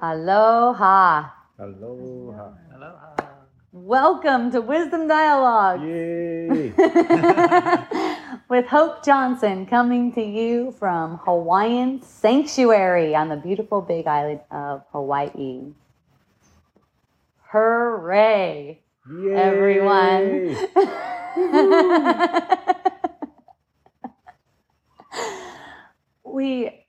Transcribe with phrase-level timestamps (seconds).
[0.00, 1.30] Aloha.
[1.58, 2.52] Aloha.
[2.72, 3.16] Aloha.
[3.72, 6.72] Welcome to Wisdom Dialogue Yay!
[8.48, 14.84] with Hope Johnson coming to you from Hawaiian Sanctuary on the beautiful big island of
[14.92, 15.72] Hawaii.
[17.50, 18.80] Hooray!
[19.10, 19.34] Yay!
[19.34, 20.56] Everyone.
[26.24, 26.86] we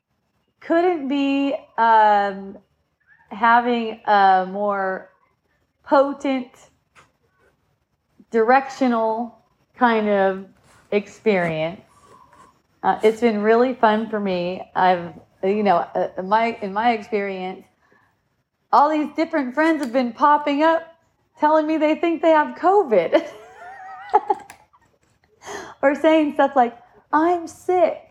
[0.59, 2.59] couldn't be um,
[3.29, 5.09] having a more
[5.83, 6.51] potent,
[8.31, 9.43] directional
[9.75, 10.45] kind of
[10.91, 11.81] experience.
[12.83, 14.61] Uh, it's been really fun for me.
[14.75, 17.65] I've, you know, uh, my in my experience,
[18.71, 20.95] all these different friends have been popping up,
[21.39, 23.27] telling me they think they have COVID,
[25.81, 26.77] or saying stuff like,
[27.11, 28.09] "I'm sick."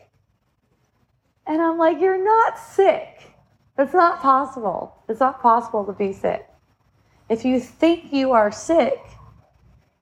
[1.48, 3.34] And I'm like, you're not sick.
[3.78, 4.97] It's not possible.
[5.08, 6.46] It's not possible to be sick.
[7.28, 8.98] If you think you are sick,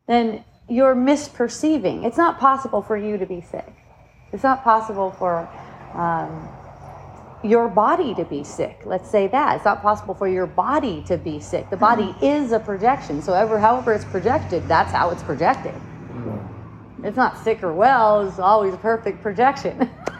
[0.07, 2.05] then you're misperceiving.
[2.05, 3.73] It's not possible for you to be sick.
[4.33, 5.49] It's not possible for
[5.95, 6.49] um,
[7.43, 8.81] your body to be sick.
[8.85, 9.57] Let's say that.
[9.57, 11.71] It's not possible for your body to be sick.
[11.71, 13.23] The body is a projection.
[13.23, 15.75] So, ever, however it's projected, that's how it's projected.
[17.05, 19.91] It's not sick or well, it's always a perfect projection.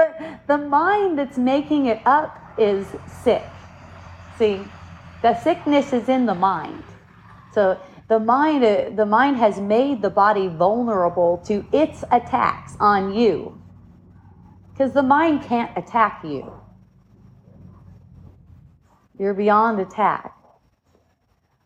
[0.00, 2.86] but the mind that's making it up is
[3.22, 3.44] sick.
[4.38, 4.62] See,
[5.20, 6.84] the sickness is in the mind.
[7.52, 13.12] So the mind, uh, the mind has made the body vulnerable to its attacks on
[13.14, 13.60] you,
[14.72, 16.50] because the mind can't attack you.
[19.18, 20.34] You're beyond attack.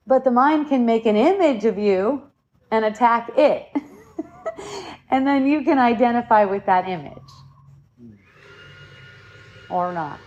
[0.09, 2.25] But the mind can make an image of you
[2.73, 3.69] and attack it.
[5.11, 7.31] and then you can identify with that image
[9.75, 10.21] or not.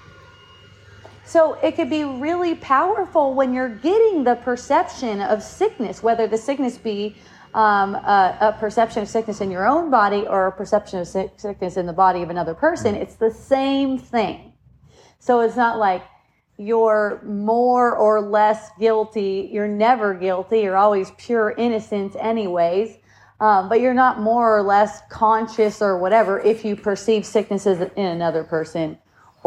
[1.25, 6.37] So it could be really powerful when you're getting the perception of sickness, whether the
[6.37, 7.15] sickness be
[7.53, 11.75] um, a, a, perception of sickness in your own body or a perception of sickness
[11.75, 12.93] in the body of another person.
[12.93, 14.53] It's the same thing.
[15.19, 16.03] So it's not like
[16.57, 19.49] you're more or less guilty.
[19.51, 20.59] You're never guilty.
[20.59, 22.97] You're always pure innocence, anyways.
[23.39, 28.05] Um, but you're not more or less conscious or whatever if you perceive sicknesses in
[28.05, 28.97] another person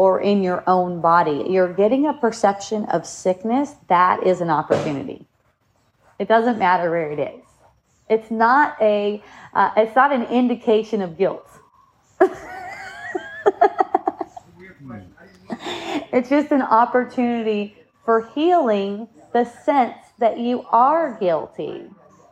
[0.01, 1.45] or in your own body.
[1.47, 5.27] You're getting a perception of sickness, that is an opportunity.
[6.17, 7.43] It doesn't matter where it is.
[8.09, 9.21] It's not a
[9.53, 11.47] uh, it's not an indication of guilt.
[16.11, 21.85] it's just an opportunity for healing the sense that you are guilty.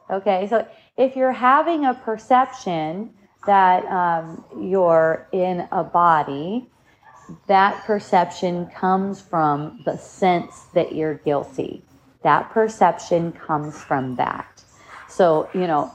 [0.09, 3.13] Okay, so if you're having a perception
[3.45, 6.67] that um, you're in a body,
[7.47, 11.83] that perception comes from the sense that you're guilty.
[12.23, 14.63] That perception comes from that.
[15.07, 15.91] So, you know,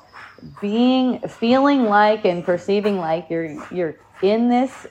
[0.61, 4.87] being feeling like and perceiving like you're you're in this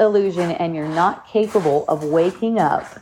[0.00, 2.98] illusion and you're not capable of waking up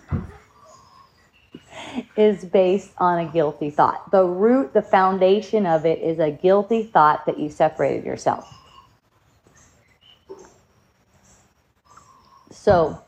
[2.17, 4.11] is based on a guilty thought.
[4.11, 8.53] The root, the foundation of it is a guilty thought that you separated yourself.
[12.63, 13.03] So,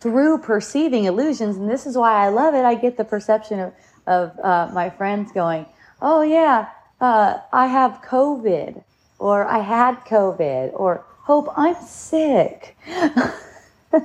[0.00, 3.72] through perceiving illusions, and this is why I love it, I get the perception of,
[4.06, 5.64] of uh, my friends going,
[6.02, 6.68] oh, yeah,
[7.00, 8.84] uh, I have COVID,
[9.18, 12.76] or I had COVID, or Hope, I'm sick.
[12.86, 14.04] and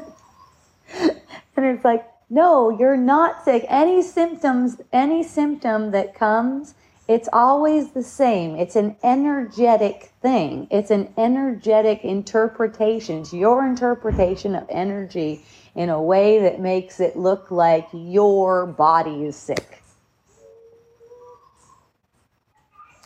[1.58, 3.66] it's like, no, you're not sick.
[3.68, 6.76] Any symptoms, any symptom that comes
[7.12, 8.56] it's always the same.
[8.56, 10.68] It's an energetic thing.
[10.72, 13.20] It's an energetic interpretation.
[13.20, 15.44] It's your interpretation of energy
[15.76, 19.84] in a way that makes it look like your body is sick.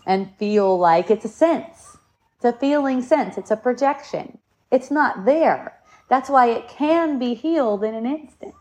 [0.06, 1.98] And feel like it's a sense.
[2.36, 3.40] It's a feeling sense.
[3.40, 4.38] It's a projection.
[4.72, 5.80] It's not there.
[6.10, 8.54] That's why it can be healed in an instant.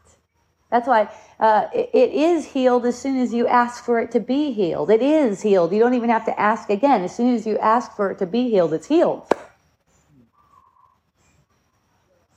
[0.74, 4.18] That's why uh, it, it is healed as soon as you ask for it to
[4.18, 4.90] be healed.
[4.90, 5.72] It is healed.
[5.72, 7.02] You don't even have to ask again.
[7.02, 9.24] As soon as you ask for it to be healed, it's healed.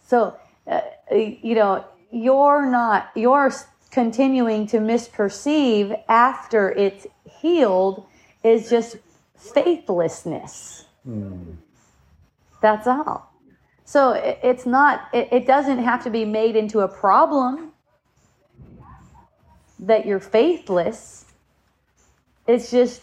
[0.05, 0.37] So,
[0.67, 0.81] uh,
[1.11, 3.51] you know, you're not, you're
[3.89, 7.07] continuing to misperceive after it's
[7.41, 8.05] healed
[8.43, 8.97] is just
[9.35, 10.85] faithlessness.
[11.09, 11.55] Mm.
[12.61, 13.33] That's all.
[13.83, 17.66] So it, it's not, it, it doesn't have to be made into a problem
[19.79, 21.25] that you're faithless.
[22.47, 23.01] It's just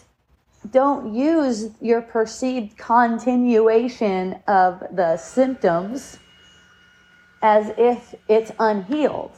[0.70, 6.18] don't use your perceived continuation of the symptoms
[7.42, 9.32] as if it's unhealed.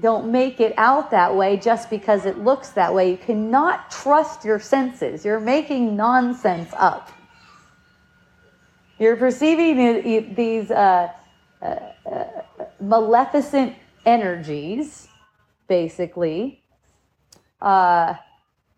[0.00, 3.10] Don't make it out that way just because it looks that way.
[3.10, 5.24] You cannot trust your senses.
[5.24, 7.10] You're making nonsense up.
[8.98, 11.12] You're perceiving these uh,
[11.60, 11.66] uh,
[12.10, 12.24] uh,
[12.80, 15.08] maleficent energies,
[15.68, 16.62] basically.
[17.60, 18.14] Uh,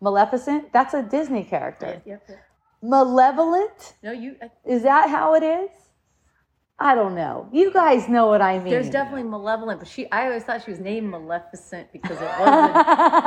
[0.01, 0.71] Maleficent?
[0.71, 2.01] That's a Disney character.
[2.05, 2.39] Yep, yep.
[2.81, 3.95] Malevolent?
[4.03, 4.35] No, you.
[4.41, 5.69] I, Is that how it is?
[6.79, 7.49] I don't know.
[7.51, 8.69] You guys know what I mean.
[8.69, 10.09] there's definitely malevolent, but she.
[10.11, 12.75] I always thought she was named Maleficent because it wasn't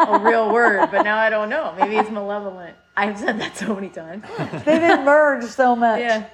[0.08, 1.74] a real word, but now I don't know.
[1.76, 2.76] Maybe it's malevolent.
[2.96, 4.22] I've said that so many times.
[4.64, 5.98] They've been merged so much.
[5.98, 6.26] Yeah.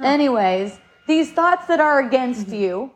[0.00, 2.92] Anyways, these thoughts that are against you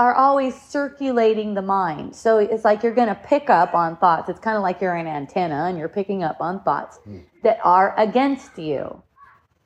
[0.00, 2.16] are always circulating the mind.
[2.16, 4.30] So it's like you're going to pick up on thoughts.
[4.30, 7.18] It's kind of like you're an antenna and you're picking up on thoughts hmm.
[7.42, 9.02] that are against you.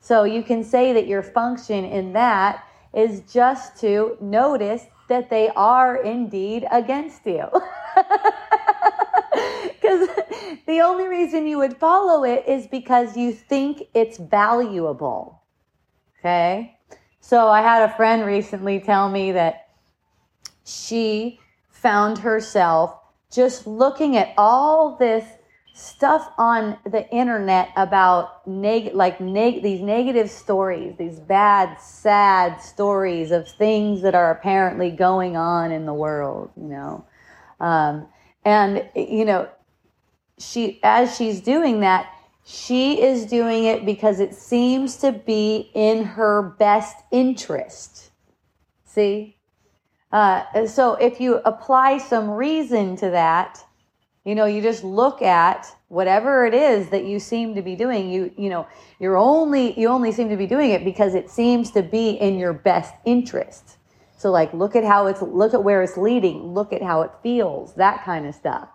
[0.01, 5.49] So you can say that your function in that is just to notice that they
[5.55, 7.45] are indeed against you.
[9.81, 10.07] Because
[10.65, 15.43] the only reason you would follow it is because you think it's valuable.
[16.19, 16.77] Okay?
[17.19, 19.64] So I had a friend recently tell me that
[20.65, 21.39] she
[21.69, 22.99] found herself
[23.31, 25.25] just looking at all this
[25.73, 33.31] stuff on the internet about neg- like neg- these negative stories, these bad, sad stories
[33.31, 37.05] of things that are apparently going on in the world, you know.
[37.59, 38.07] Um,
[38.45, 39.49] and you know,
[40.37, 42.09] she as she's doing that,
[42.45, 48.11] she is doing it because it seems to be in her best interest.
[48.85, 49.34] See?
[50.15, 53.61] Uh, so if you apply some reason to that,
[54.23, 58.09] you know, you just look at whatever it is that you seem to be doing.
[58.09, 58.65] You you know,
[58.97, 62.39] you're only you only seem to be doing it because it seems to be in
[62.39, 63.75] your best interest.
[64.17, 67.11] So like look at how it's look at where it's leading, look at how it
[67.21, 68.69] feels, that kind of stuff.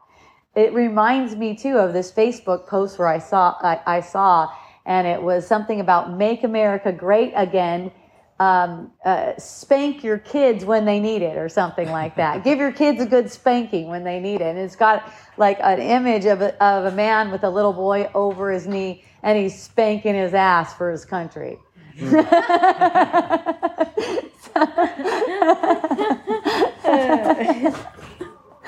[0.54, 4.50] It reminds me too of this Facebook post where I saw I, I saw
[4.84, 7.92] and it was something about make America great again
[8.40, 12.42] um, uh, spank your kids when they need it or something like that.
[12.44, 14.56] Give your kids a good spanking when they need it.
[14.56, 18.10] And it's got like an image of a, of a man with a little boy
[18.14, 21.58] over his knee and he's spanking his ass for his country.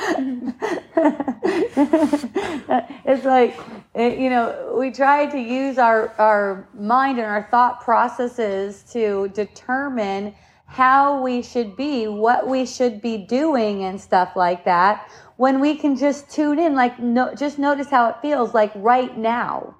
[3.05, 3.59] it's like
[3.95, 9.29] it, you know we try to use our our mind and our thought processes to
[9.35, 10.35] determine
[10.67, 15.07] how we should be what we should be doing and stuff like that
[15.37, 19.17] when we can just tune in like no, just notice how it feels like right
[19.17, 19.75] now.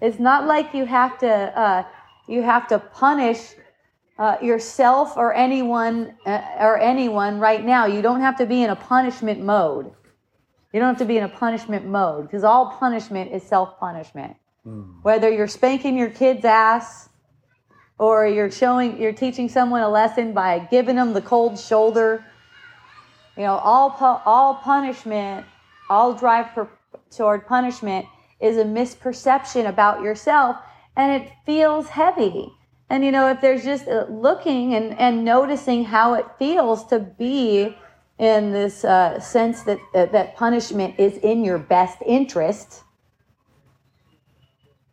[0.00, 1.84] It's not like you have to uh,
[2.26, 3.54] you have to punish
[4.18, 8.70] uh, yourself or anyone uh, or anyone right now you don't have to be in
[8.70, 9.92] a punishment mode
[10.74, 14.36] you don't have to be in a punishment mode because all punishment is self punishment.
[15.02, 17.08] Whether you're spanking your kid's ass
[17.96, 22.24] or you're showing, you're teaching someone a lesson by giving them the cold shoulder,
[23.36, 25.46] you know, all, pu- all punishment,
[25.88, 26.68] all drive per-
[27.08, 28.04] toward punishment
[28.40, 30.56] is a misperception about yourself
[30.96, 32.52] and it feels heavy.
[32.94, 37.00] And, you know, if there's just uh, looking and, and noticing how it feels to
[37.00, 37.76] be
[38.20, 42.84] in this uh, sense that uh, that punishment is in your best interest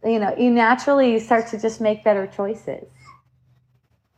[0.04, 2.88] you know you naturally start to just make better choices.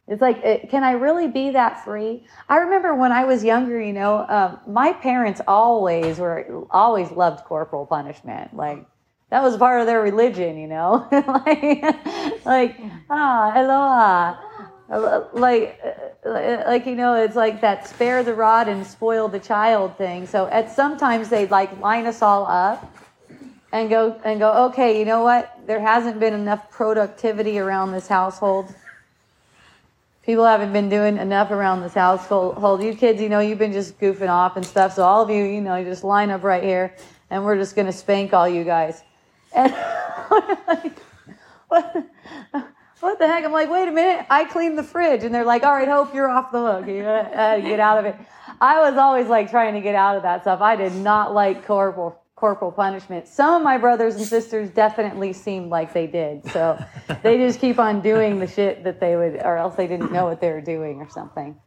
[0.07, 2.25] It's like it, can i really be that free?
[2.47, 7.43] I remember when i was younger you know um, my parents always were always loved
[7.43, 8.55] corporal punishment.
[8.55, 8.85] Like
[9.33, 11.07] that was part of their religion you know?
[11.11, 14.53] Like like ah aloha
[15.33, 15.79] like
[16.67, 20.27] like you know it's like that spare the rod and spoil the child thing.
[20.27, 22.95] So at sometimes they'd like line us all up
[23.71, 25.57] and go and go okay you know what?
[25.65, 28.73] There hasn't been enough productivity around this household.
[30.23, 32.83] People haven't been doing enough around this household.
[32.83, 34.93] You kids you know you've been just goofing off and stuff.
[34.93, 36.95] So all of you you know you just line up right here
[37.29, 39.01] and we're just going to spank all you guys
[39.53, 39.71] and
[40.67, 40.99] like,
[41.67, 42.09] what
[43.03, 43.43] what the heck?
[43.43, 45.23] I'm like, wait a minute, I cleaned the fridge.
[45.23, 46.87] And they're like, all right, Hope, you're off the hook.
[46.87, 48.15] You gotta uh, get out of it.
[48.61, 50.61] I was always like trying to get out of that stuff.
[50.61, 53.27] I did not like corporal, corporal punishment.
[53.27, 56.49] Some of my brothers and sisters definitely seemed like they did.
[56.51, 56.81] So
[57.23, 60.25] they just keep on doing the shit that they would, or else they didn't know
[60.25, 61.57] what they were doing or something.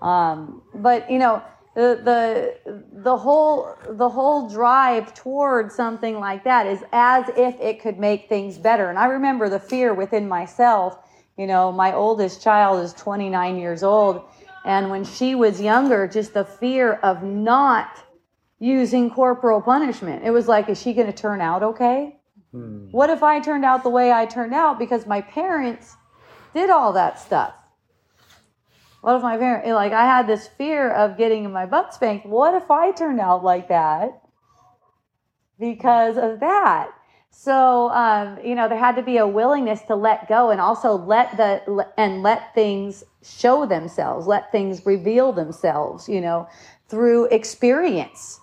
[0.00, 1.42] Um, but, you know,
[1.76, 7.80] the, the the whole the whole drive toward something like that is as if it
[7.82, 10.98] could make things better and i remember the fear within myself
[11.38, 14.24] You know, my oldest child is 29 years old.
[14.64, 18.02] And when she was younger, just the fear of not
[18.58, 20.24] using corporal punishment.
[20.24, 22.16] It was like, is she going to turn out okay?
[22.52, 22.88] Hmm.
[22.90, 25.94] What if I turned out the way I turned out because my parents
[26.54, 27.54] did all that stuff?
[29.06, 32.26] What if my parents, like, I had this fear of getting my butt spanked.
[32.26, 34.20] What if I turned out like that
[35.60, 36.88] because of that?
[37.30, 40.96] So, um, you know, there had to be a willingness to let go and also
[40.96, 46.48] let the, and let things show themselves, let things reveal themselves, you know,
[46.88, 48.40] through experience.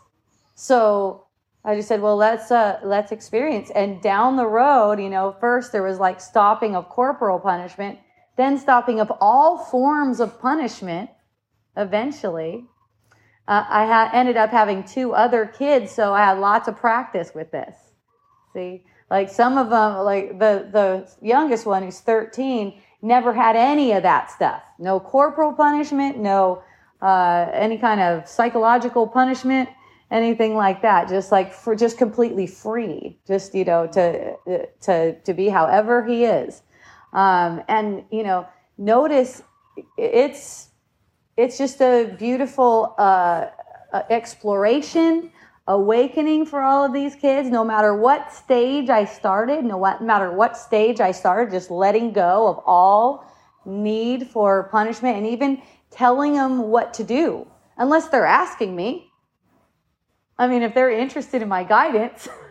[0.56, 1.26] So
[1.66, 3.70] I just said, well, let's, uh, let's experience.
[3.72, 8.00] And down the road, you know, first there was like stopping of corporal punishment,
[8.38, 11.10] then stopping of all forms of punishment
[11.78, 12.66] eventually.
[13.48, 17.32] Uh, I had ended up having two other kids, so I had lots of practice
[17.36, 17.76] with this.
[18.54, 23.92] See, like some of them, like the the youngest one who's 13, never had any
[23.92, 24.64] of that stuff.
[24.80, 26.64] No corporal punishment, no
[27.02, 29.70] uh, any kind of psychological punishment,
[30.10, 31.10] anything like that.
[31.10, 36.24] Just like for just completely free, just you know to to to be however he
[36.24, 36.62] is,
[37.14, 39.44] um, and you know notice
[39.98, 40.70] it's
[41.38, 43.48] it's just a beautiful uh,
[43.94, 45.32] uh, exploration
[45.68, 47.50] awakening for all of these kids.
[47.50, 52.48] No matter what stage i started no matter what stage i started just letting go
[52.48, 53.26] of all
[53.66, 59.12] need for punishment and even telling them what to do unless they're asking me.
[60.38, 62.28] I mean if they're interested in my guidance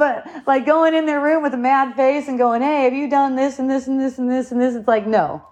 [0.00, 3.08] but like going in their room with a mad face and going hey have you
[3.08, 4.74] done this and this and this and this and this?
[4.74, 5.46] It's like no.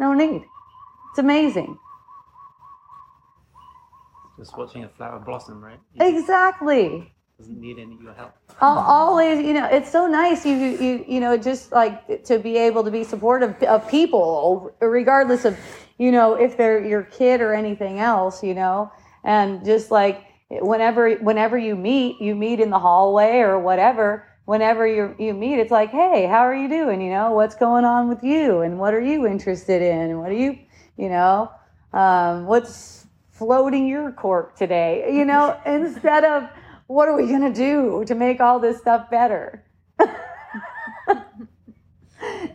[0.00, 0.42] No need.
[1.10, 1.78] It's amazing.
[4.36, 5.78] Just watching a flower blossom, right?
[5.94, 7.12] It exactly.
[7.38, 8.32] doesn't need any of your help.
[8.60, 12.56] Al- always you know it's so nice you you you know just like to be
[12.56, 15.56] able to be supportive of people regardless of
[15.98, 18.90] you know if they're your kid or anything else you know?
[19.22, 20.26] And just like
[20.60, 25.58] whenever whenever you meet you meet in the hallway or whatever whenever you you meet
[25.58, 27.00] it's like hey how are you doing?
[27.00, 28.60] You know what's going on with you?
[28.60, 30.10] And what are you interested in?
[30.10, 30.58] And what are you
[30.96, 31.50] you know
[31.92, 35.14] um, what's floating your cork today?
[35.14, 36.48] You know instead of
[36.86, 39.64] what are we going to do to make all this stuff better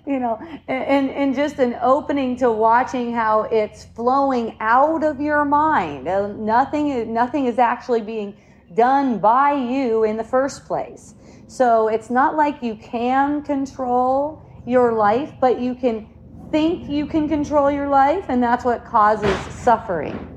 [0.09, 5.45] you know and and just an opening to watching how it's flowing out of your
[5.45, 6.07] mind.
[6.07, 8.35] Uh, nothing nothing is actually being
[8.73, 11.13] done by you in the first place.
[11.47, 16.07] So it's not like you can control your life but you can
[16.51, 20.27] think you can control your life and that's what causes suffering.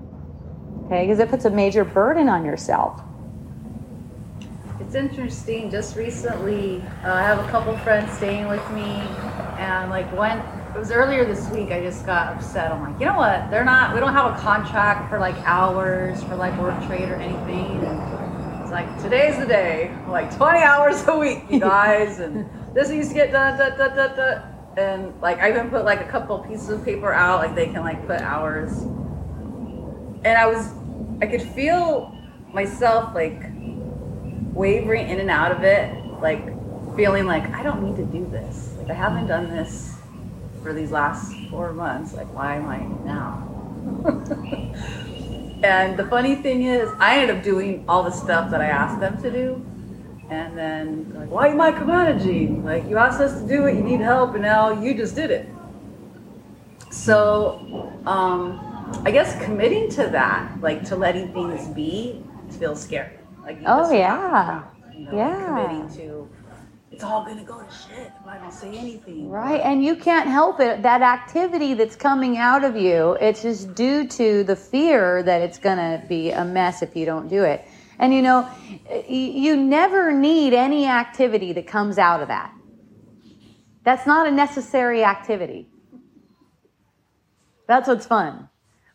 [0.85, 3.03] Okay because it puts a major burden on yourself
[4.93, 5.71] It's interesting.
[5.71, 9.01] Just recently, uh, I have a couple friends staying with me,
[9.57, 12.71] and like when it was earlier this week, I just got upset.
[12.71, 13.51] I'm like, you know what?
[13.51, 13.95] They're not.
[13.95, 17.83] We don't have a contract for like hours for like work trade or anything.
[17.87, 19.97] And it's like today's the day.
[20.09, 23.59] Like 20 hours a week, you guys, and this needs to get done.
[23.59, 24.43] Da, da, da, da.
[24.77, 27.81] And like I even put like a couple pieces of paper out, like they can
[27.81, 28.83] like put hours.
[30.23, 30.69] And I was,
[31.23, 32.15] I could feel
[32.53, 33.52] myself like
[34.53, 36.45] wavering in and out of it, like
[36.97, 38.75] feeling like I don't need to do this.
[38.79, 39.97] Like I haven't done this
[40.63, 42.15] for these last four months.
[42.15, 43.49] Like why am I now?
[45.63, 49.01] and the funny thing is, I ended up doing all the stuff that I asked
[49.01, 49.67] them to do.
[50.31, 52.65] And then like, why you micromanaging?
[52.65, 55.31] Like you asked us to do it, you need help, and now you just did
[55.31, 55.49] it.
[56.91, 58.61] So, um,
[59.05, 62.23] I guess committing to that, like to letting things be,
[62.59, 63.17] feels scary.
[63.45, 64.41] Like you Oh, yeah.
[64.43, 65.47] about, you know, Yeah.
[65.47, 66.29] committing to
[66.93, 69.31] it's all gonna go to shit if I don't say anything.
[69.31, 70.83] Right, and you can't help it.
[70.83, 75.59] That activity that's coming out of you, it's just due to the fear that it's
[75.59, 77.65] going to be a mess if you don't do it.
[77.99, 78.47] And you know,
[79.09, 82.53] you never need any activity that comes out of that.
[83.85, 85.69] That's not a necessary activity.
[87.67, 88.49] That's what's fun.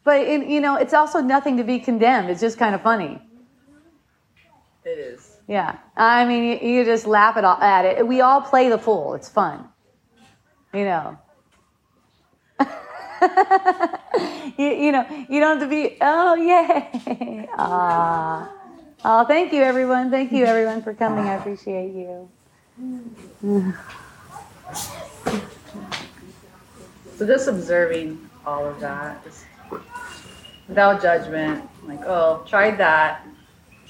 [0.03, 2.29] But it, you know, it's also nothing to be condemned.
[2.29, 3.21] It's just kind of funny.
[4.87, 5.37] It is.
[5.49, 8.07] Yeah, I mean, you, you just laugh at, all, at it.
[8.07, 9.15] We all play the fool.
[9.15, 9.67] It's fun,
[10.73, 11.17] you know.
[14.57, 15.97] you, you know, you don't have to be.
[15.99, 17.49] Oh yay!
[17.59, 18.49] Ah,
[19.03, 20.09] oh, thank you, everyone.
[20.09, 21.25] Thank you, everyone, for coming.
[21.27, 22.29] I appreciate you.
[27.17, 29.43] So just observing all of that, just
[30.69, 31.67] without judgment.
[31.83, 33.25] Like, oh, tried that.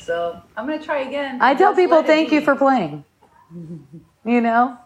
[0.07, 1.39] So I'm gonna try again.
[1.41, 2.45] I tell people, thank you be.
[2.45, 3.03] for playing.
[4.23, 4.77] You know,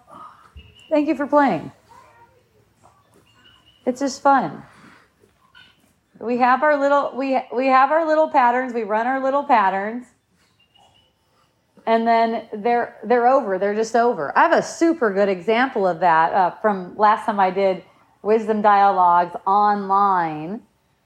[0.90, 1.72] thank you for playing.
[3.86, 4.64] It's just fun.
[6.20, 8.74] We have our little we we have our little patterns.
[8.74, 10.08] We run our little patterns,
[11.86, 13.60] and then they're they're over.
[13.60, 14.36] They're just over.
[14.36, 17.84] I have a super good example of that uh, from last time I did
[18.24, 20.62] wisdom dialogues online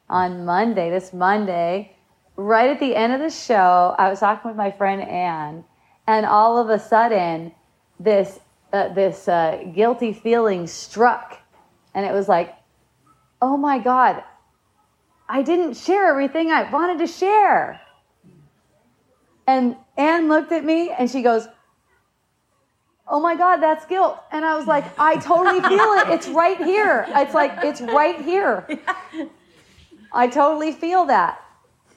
[0.09, 0.89] on Monday.
[0.89, 1.94] This Monday,
[2.35, 5.63] right at the end of the show, I was talking with my friend Anne,
[6.07, 7.53] and all of a sudden,
[7.99, 8.39] this
[8.73, 11.39] uh, this uh, guilty feeling struck,
[11.93, 12.55] and it was like,
[13.41, 14.23] oh my god
[15.27, 17.81] I didn't share everything I wanted to share.
[19.47, 21.47] And Anne looked at me and she goes,
[23.07, 24.17] Oh my God, that's guilt.
[24.31, 26.09] And I was like, I totally feel it.
[26.09, 27.05] It's right here.
[27.09, 28.67] It's like, it's right here.
[30.11, 31.39] I totally feel that.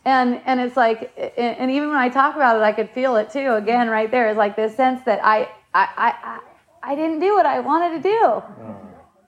[0.08, 3.30] And, and it's like, and even when I talk about it, I could feel it
[3.30, 3.54] too.
[3.54, 6.40] Again, right there is like this sense that I, I, I,
[6.82, 8.20] I didn't do what I wanted to do.
[8.20, 8.76] Mm.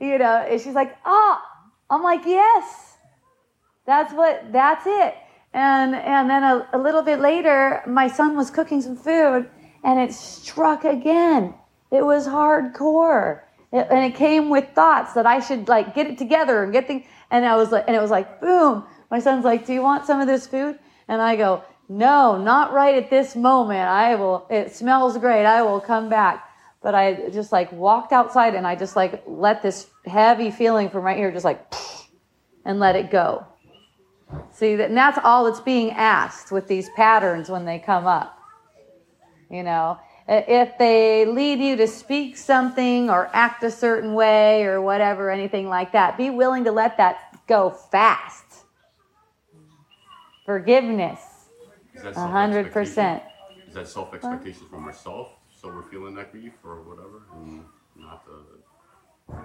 [0.00, 1.38] You know, and she's like, oh,
[1.90, 2.90] I'm like, yes
[3.90, 5.14] that's what, that's it.
[5.52, 9.50] And, and then a, a little bit later, my son was cooking some food
[9.82, 11.54] and it struck again.
[11.90, 13.40] It was hardcore.
[13.72, 16.86] It, and it came with thoughts that I should like get it together and get
[16.86, 17.04] things.
[17.32, 18.84] And I was like, and it was like, boom.
[19.10, 20.78] My son's like, do you want some of this food?
[21.08, 23.88] And I go, no, not right at this moment.
[23.88, 25.44] I will, it smells great.
[25.44, 26.48] I will come back.
[26.82, 31.02] But I just like walked outside and I just like let this heavy feeling from
[31.02, 31.60] right here just like,
[32.64, 33.46] and let it go.
[34.52, 38.38] See, and that's all that's being asked with these patterns when they come up.
[39.50, 39.98] You know,
[40.28, 45.68] if they lead you to speak something or act a certain way or whatever, anything
[45.68, 48.44] like that, be willing to let that go fast.
[50.50, 51.20] Forgiveness.
[52.16, 53.22] A hundred percent.
[53.68, 55.30] Is that self expectation from ourselves?
[55.48, 59.36] So we're feeling that grief or whatever, and not the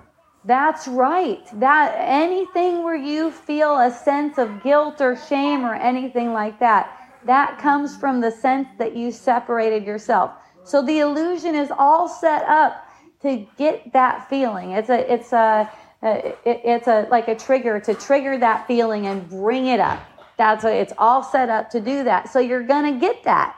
[0.46, 1.44] that's right.
[1.60, 7.12] That anything where you feel a sense of guilt or shame or anything like that,
[7.26, 10.32] that comes from the sense that you separated yourself.
[10.64, 12.88] So the illusion is all set up
[13.22, 14.72] to get that feeling.
[14.72, 15.70] It's a it's a,
[16.02, 20.00] uh, it's a like a trigger to trigger that feeling and bring it up.
[20.38, 22.30] That's what it's all set up to do that.
[22.30, 23.56] So you're going to get that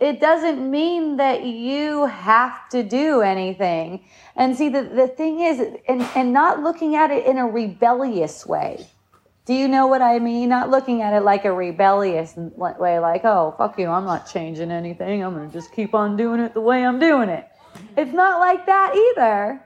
[0.00, 4.04] it doesn't mean that you have to do anything.
[4.36, 8.46] And see, the, the thing is, and, and not looking at it in a rebellious
[8.46, 8.86] way.
[9.44, 10.50] Do you know what I mean?
[10.50, 14.70] Not looking at it like a rebellious way, like, oh, fuck you, I'm not changing
[14.70, 15.24] anything.
[15.24, 17.48] I'm going to just keep on doing it the way I'm doing it.
[17.96, 19.64] It's not like that either.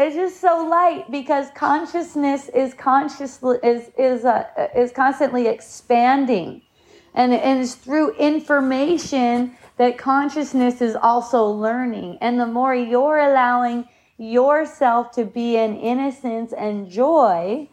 [0.00, 6.62] It's just so light because consciousness is conscious is is uh, is constantly expanding
[7.14, 12.16] and, and it's through information that consciousness is also learning.
[12.22, 17.68] And the more you're allowing yourself to be in innocence and joy,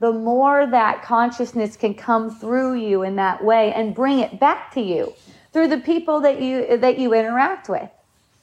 [0.00, 4.70] the more that consciousness can come through you in that way and bring it back
[4.74, 5.14] to you
[5.54, 7.88] through the people that you that you interact with,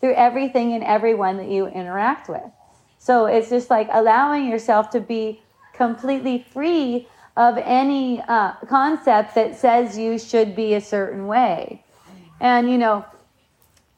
[0.02, 2.52] through everything and everyone that you interact with.
[2.98, 5.42] So it's just like allowing yourself to be
[5.74, 11.84] completely free of any uh, concept that says you should be a certain way.
[12.40, 13.06] And, you know,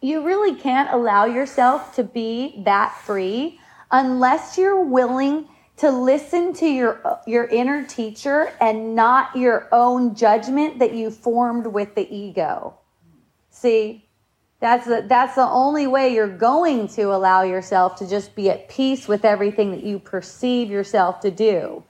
[0.01, 3.59] you really can't allow yourself to be that free
[3.91, 10.79] unless you're willing to listen to your your inner teacher and not your own judgment
[10.79, 12.77] that you formed with the ego.
[13.49, 14.08] See,
[14.59, 18.67] that's the, that's the only way you're going to allow yourself to just be at
[18.67, 21.83] peace with everything that you perceive yourself to do.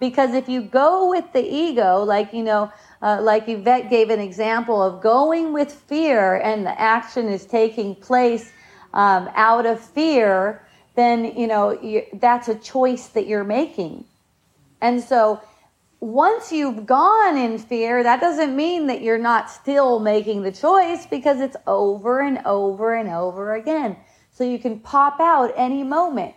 [0.00, 4.20] Because if you go with the ego, like, you know, uh, like Yvette gave an
[4.20, 8.52] example of going with fear and the action is taking place
[8.92, 14.04] um, out of fear, then, you know, you, that's a choice that you're making.
[14.80, 15.40] And so
[16.00, 21.06] once you've gone in fear, that doesn't mean that you're not still making the choice
[21.06, 23.96] because it's over and over and over again.
[24.32, 26.34] So you can pop out any moment.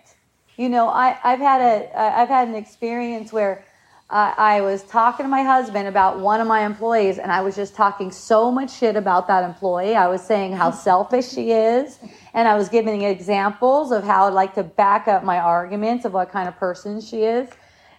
[0.58, 3.66] You know, I, I've had a I've had an experience where
[4.10, 7.56] uh, I was talking to my husband about one of my employees, and I was
[7.56, 9.96] just talking so much shit about that employee.
[9.96, 12.00] I was saying how selfish she is,
[12.34, 16.14] and I was giving examples of how I'd like to back up my arguments of
[16.14, 17.50] what kind of person she is.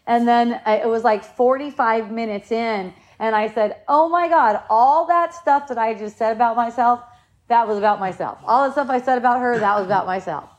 [0.07, 5.07] And then it was like 45 minutes in, and I said, Oh my God, all
[5.07, 7.01] that stuff that I just said about myself,
[7.49, 8.39] that was about myself.
[8.45, 10.51] All the stuff I said about her, that was about myself.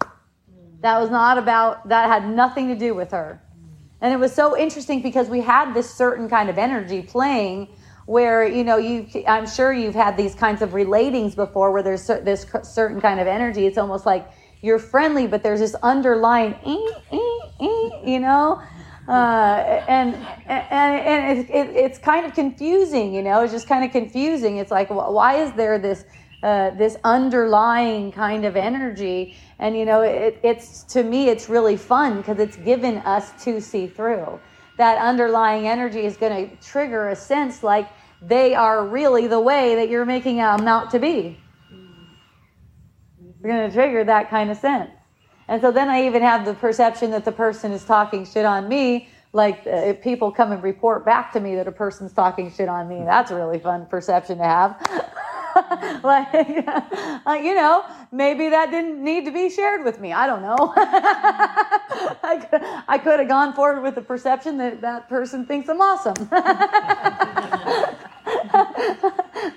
[0.82, 3.42] That was not about, that had nothing to do with her.
[4.02, 7.70] And it was so interesting because we had this certain kind of energy playing
[8.06, 12.06] where, you know, you, I'm sure you've had these kinds of relatings before where there's
[12.06, 13.66] this certain kind of energy.
[13.66, 14.30] It's almost like
[14.62, 18.62] you're friendly, but there's this underlying, eh, eh, eh, you know,
[19.08, 20.16] uh, and
[20.48, 23.42] and and it, it, it's kind of confusing, you know.
[23.44, 24.58] It's just kind of confusing.
[24.58, 26.06] It's like, why is there this
[26.42, 29.36] uh, this underlying kind of energy?
[29.60, 33.62] And you know, it, it's to me, it's really fun because it's given us to
[33.62, 34.40] see through.
[34.78, 37.88] That underlying energy is going to trigger a sense like
[38.22, 41.40] they are really the way that you're making them out to be.
[43.40, 44.90] You're going to trigger that kind of sense.
[45.48, 48.68] And so then I even have the perception that the person is talking shit on
[48.68, 49.10] me.
[49.34, 52.70] Like uh, if people come and report back to me that a person's talking shit
[52.70, 54.80] on me, that's a really fun perception to have.
[56.04, 60.14] like, uh, you know, maybe that didn't need to be shared with me.
[60.14, 60.74] I don't know.
[60.78, 65.82] I, could, I could have gone forward with the perception that that person thinks I'm
[65.82, 66.16] awesome.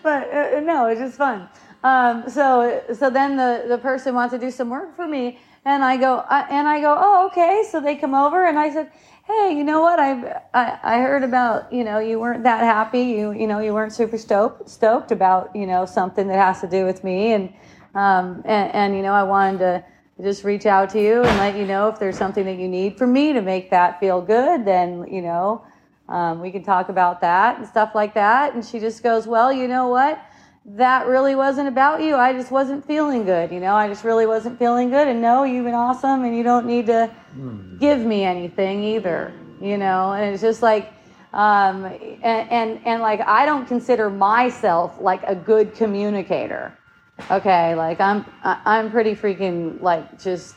[0.03, 1.49] but uh, no, it's just fun.
[1.83, 5.85] Um, so, so then the, the person wants to do some work for me, and
[5.85, 7.63] I go, I, and I go, oh, okay.
[7.71, 8.91] So they come over, and I said,
[9.27, 10.01] hey, you know what?
[10.01, 13.03] I, I, I heard about, you know, you weren't that happy.
[13.03, 16.67] You, you know, you weren't super stoked, stoked about, you know, something that has to
[16.67, 17.35] do with me.
[17.35, 17.53] And,
[17.95, 19.85] um, and, and, you know, I wanted to
[20.23, 22.97] just reach out to you and let you know if there's something that you need
[22.97, 25.65] from me to make that feel good, then, you know,
[26.09, 28.55] um, we can talk about that and stuff like that.
[28.55, 30.19] And she just goes, well, you know what?
[30.77, 32.17] That really wasn't about you.
[32.17, 33.51] I just wasn't feeling good.
[33.51, 35.09] You know, I just really wasn't feeling good.
[35.09, 37.81] And no, you've been awesome and you don't need to mm.
[37.81, 40.93] give me anything either, you know, and it's just like,
[41.33, 46.77] um, and, and, and like, I don't consider myself like a good communicator.
[47.31, 47.75] Okay.
[47.75, 50.55] Like I'm, I'm pretty freaking like just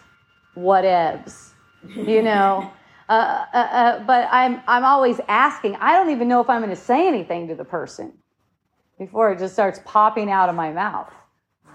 [0.57, 1.51] whatevs,
[1.95, 2.71] you know?
[3.09, 6.73] Uh, uh, uh, but I'm, I'm always asking, I don't even know if I'm going
[6.73, 8.13] to say anything to the person
[9.01, 11.11] before it just starts popping out of my mouth,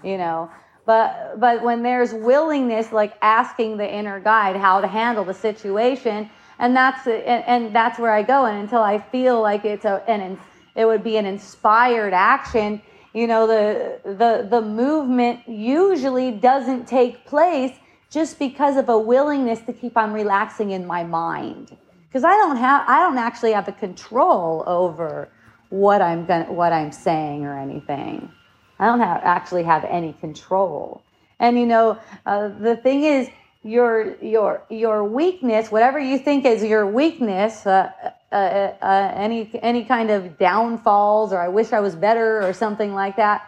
[0.01, 0.49] you know.
[0.85, 6.29] But but when there's willingness, like asking the inner guide how to handle the situation,
[6.57, 8.45] and that's and, and that's where I go.
[8.45, 10.39] And until I feel like it's a an
[10.75, 12.81] it would be an inspired action,
[13.13, 17.73] you know, the the the movement usually doesn't take place
[18.09, 21.75] just because of a willingness to keep on relaxing in my mind
[22.07, 25.29] because I don't have I don't actually have the control over
[25.69, 28.31] what I'm going what I'm saying or anything.
[28.79, 31.01] I don't have actually have any control.
[31.39, 33.29] And you know, uh, the thing is,
[33.63, 37.91] your your your weakness, whatever you think is your weakness, uh,
[38.31, 42.53] uh, uh, uh any any kind of downfalls, or I wish I was better, or
[42.53, 43.43] something like that.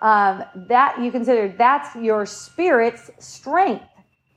[0.00, 3.84] Um, that you consider that's your spirit's strength.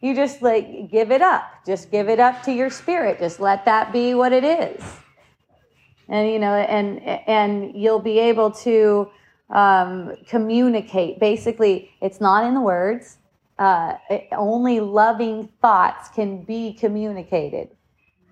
[0.02, 1.44] You just like give it up.
[1.66, 3.20] Just give it up to your spirit.
[3.20, 4.84] Just let that be what it is
[6.10, 9.10] and you know and and you'll be able to
[9.50, 11.20] um, communicate.
[11.20, 13.18] Basically it's not in the words.
[13.58, 17.70] Uh, it, only loving thoughts can be communicated.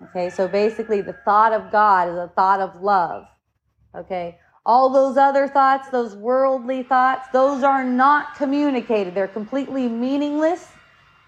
[0.02, 0.28] Okay?
[0.28, 3.26] So basically the thought of god is a thought of love.
[3.94, 4.38] Okay?
[4.66, 9.14] All those other thoughts those worldly thoughts those are not communicated.
[9.14, 10.68] They're completely meaningless.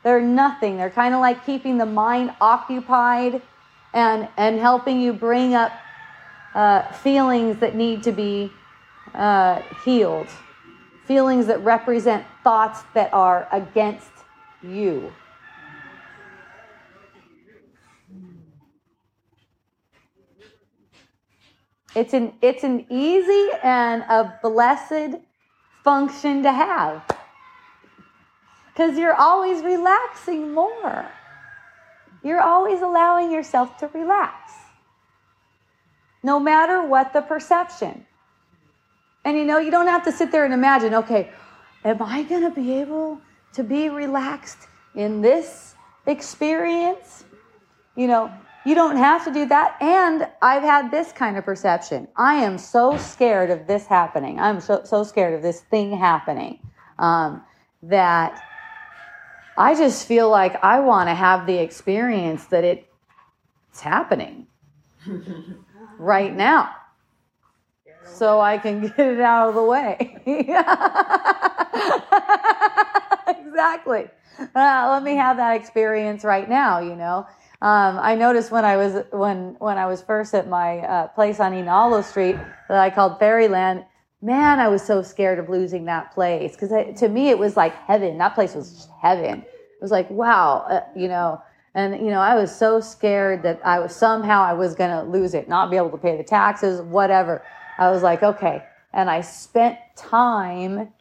[0.05, 0.77] They're nothing.
[0.77, 3.43] They're kind of like keeping the mind occupied
[3.93, 5.73] and and helping you bring up
[6.57, 8.51] uh, feelings that need to be
[9.15, 10.29] uh, healed,
[11.05, 14.11] feelings that represent thoughts that are against
[14.63, 15.13] you.
[21.95, 25.17] It's an, it's an easy and a blessed
[25.85, 27.03] function to have
[28.67, 31.07] because you're always relaxing more.
[32.23, 34.46] You're always allowing yourself to relax
[36.27, 38.05] no matter what the perception.
[39.25, 41.31] And you know, you don't have to sit there and imagine, okay,
[41.85, 43.21] am I going to be able
[43.53, 47.25] to be relaxed in this experience?
[47.95, 48.33] You know,
[48.65, 49.81] you don't have to do that.
[49.81, 52.09] And I've had this kind of perception.
[52.17, 54.41] I am so scared of this happening.
[54.41, 56.59] I'm so, so scared of this thing happening
[56.99, 57.45] um,
[57.85, 58.43] that
[59.57, 62.89] I just feel like I want to have the experience that it,
[63.71, 64.49] it's happening.
[65.99, 66.71] right now
[68.17, 69.97] so I can get it out of the way.
[73.47, 74.09] exactly.
[74.55, 76.81] Uh, let me have that experience right now.
[76.81, 77.27] You know,
[77.63, 81.41] um, I noticed when I was when when I was first at my uh, place
[81.41, 82.37] on Inalo Street
[82.69, 83.85] that I called Fairyland.
[84.23, 87.75] Man, I was so scared of losing that place because to me it was like
[87.75, 88.19] heaven.
[88.19, 89.43] That place was just heaven.
[89.43, 91.41] It was like wow, uh, you know
[91.77, 95.09] and you know i was so scared that i was somehow i was going to
[95.09, 97.45] lose it not be able to pay the taxes whatever
[97.79, 100.93] i was like okay and i spent time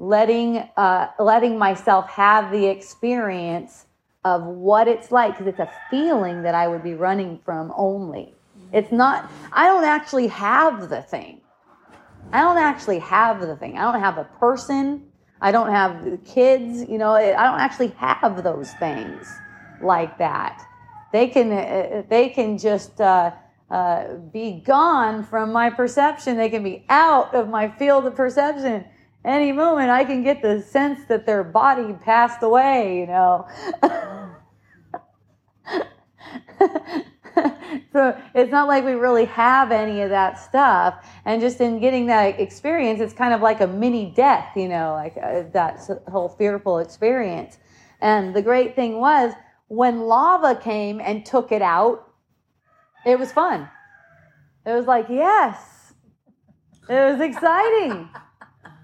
[0.00, 3.84] letting uh, letting myself have the experience
[4.24, 8.34] of what it's like because it's a feeling that I would be running from only.
[8.72, 9.30] It's not.
[9.52, 11.40] I don't actually have the thing.
[12.32, 13.78] I don't actually have the thing.
[13.78, 15.06] I don't have a person.
[15.40, 16.88] I don't have kids.
[16.88, 19.26] You know, I don't actually have those things
[19.82, 20.66] like that.
[21.12, 23.32] They can uh, they can just uh,
[23.70, 26.36] uh, be gone from my perception.
[26.36, 28.84] They can be out of my field of perception.
[29.24, 33.00] Any moment, I can get the sense that their body passed away.
[33.00, 33.48] You know.
[37.92, 42.06] so it's not like we really have any of that stuff and just in getting
[42.06, 46.28] that experience it's kind of like a mini death you know like uh, that whole
[46.28, 47.58] fearful experience
[48.00, 49.32] and the great thing was
[49.70, 52.12] when lava came and took it out
[53.06, 53.68] it was fun
[54.66, 55.94] it was like yes
[56.88, 58.08] it was exciting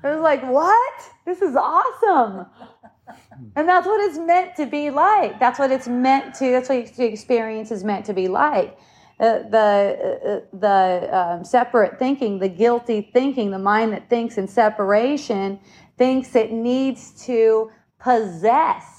[0.04, 2.46] it was like what this is awesome
[3.54, 5.38] and that's what it's meant to be like.
[5.38, 8.78] That's what it's meant to, that's what the experience is meant to be like.
[9.18, 14.46] Uh, the uh, the um, separate thinking, the guilty thinking, the mind that thinks in
[14.46, 15.58] separation
[15.96, 18.95] thinks it needs to possess.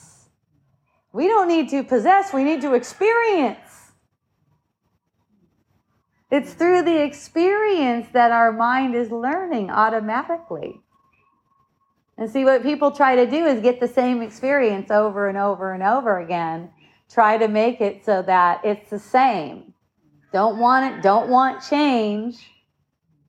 [1.18, 3.92] We don't need to possess, we need to experience.
[6.30, 10.80] It's through the experience that our mind is learning automatically.
[12.20, 15.74] And see, what people try to do is get the same experience over and over
[15.74, 16.70] and over again.
[17.10, 19.74] Try to make it so that it's the same.
[20.32, 22.48] Don't want it, don't want change.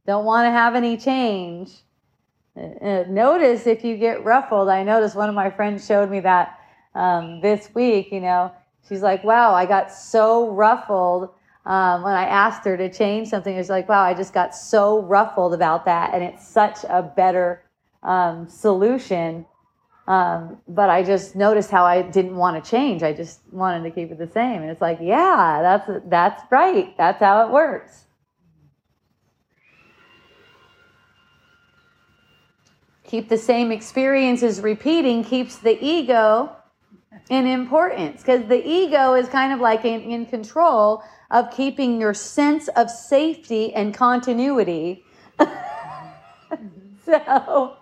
[0.06, 1.72] Don't want to have any change.
[2.54, 4.68] Uh, uh, notice if you get ruffled.
[4.68, 6.57] I noticed one of my friends showed me that
[6.98, 8.12] um, this week.
[8.12, 8.52] You know,
[8.88, 11.30] she's like, wow, I got so ruffled
[11.64, 13.54] um, when I asked her to change something.
[13.54, 16.12] It's like, wow, I just got so ruffled about that.
[16.12, 17.62] And it's such a better
[18.02, 19.46] um, solution.
[20.08, 23.02] Um, but I just noticed how I didn't want to change.
[23.02, 24.62] I just wanted to keep it the same.
[24.62, 26.96] And it's like, yeah, that's that's right.
[26.96, 28.06] That's how it works.
[33.04, 36.57] Keep the same experiences repeating keeps the ego
[37.30, 42.14] in importance because the ego is kind of like in, in control of keeping your
[42.14, 45.04] sense of safety and continuity.
[47.04, 47.76] so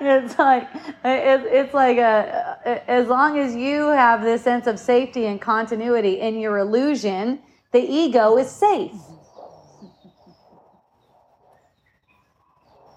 [0.00, 0.68] it's like
[1.04, 6.38] it's like a, as long as you have this sense of safety and continuity in
[6.38, 7.40] your illusion,
[7.72, 8.92] the ego is safe.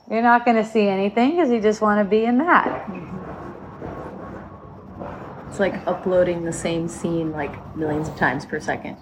[0.10, 3.27] You're not going to see anything because you just want to be in that.
[5.58, 8.96] It's like uploading the same scene like millions of times per 2nd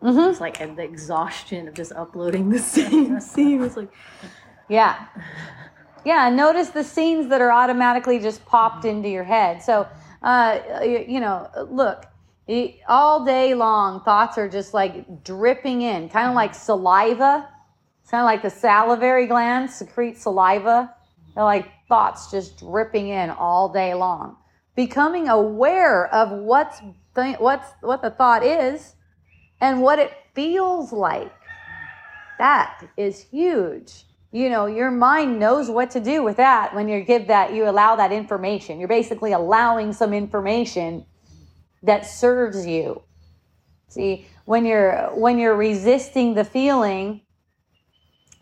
[0.00, 0.30] Mm-hmm.
[0.30, 3.60] It's like the exhaustion of just uploading the same scene.
[3.64, 3.90] It's like,
[4.68, 5.06] yeah.
[6.04, 9.60] Yeah, notice the scenes that are automatically just popped into your head.
[9.64, 9.88] So,
[10.22, 12.06] uh, you, you know, look,
[12.86, 17.48] all day long, thoughts are just like dripping in, kind of like saliva.
[18.02, 20.94] It's kind of like the salivary glands secrete saliva.
[21.34, 24.36] They're like thoughts just dripping in all day long.
[24.76, 26.80] Becoming aware of what's
[27.14, 28.94] th- what's what the thought is
[29.60, 31.32] and what it feels like.
[32.38, 34.04] That is huge.
[34.32, 37.68] You know your mind knows what to do with that when you give that you
[37.68, 38.78] allow that information.
[38.78, 41.06] You're basically allowing some information
[41.82, 43.02] that serves you.
[43.88, 47.22] See when you're when you're resisting the feeling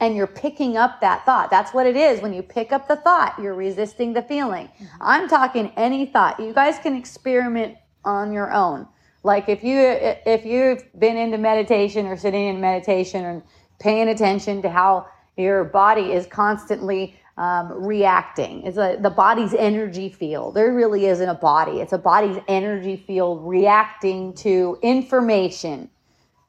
[0.01, 2.97] and you're picking up that thought that's what it is when you pick up the
[2.97, 4.69] thought you're resisting the feeling
[5.01, 8.87] i'm talking any thought you guys can experiment on your own
[9.23, 13.43] like if you if you've been into meditation or sitting in meditation and
[13.79, 18.63] paying attention to how your body is constantly um, reacting.
[18.63, 20.55] It's a, the body's energy field.
[20.55, 21.81] There really isn't a body.
[21.81, 25.91] It's a body's energy field reacting to information,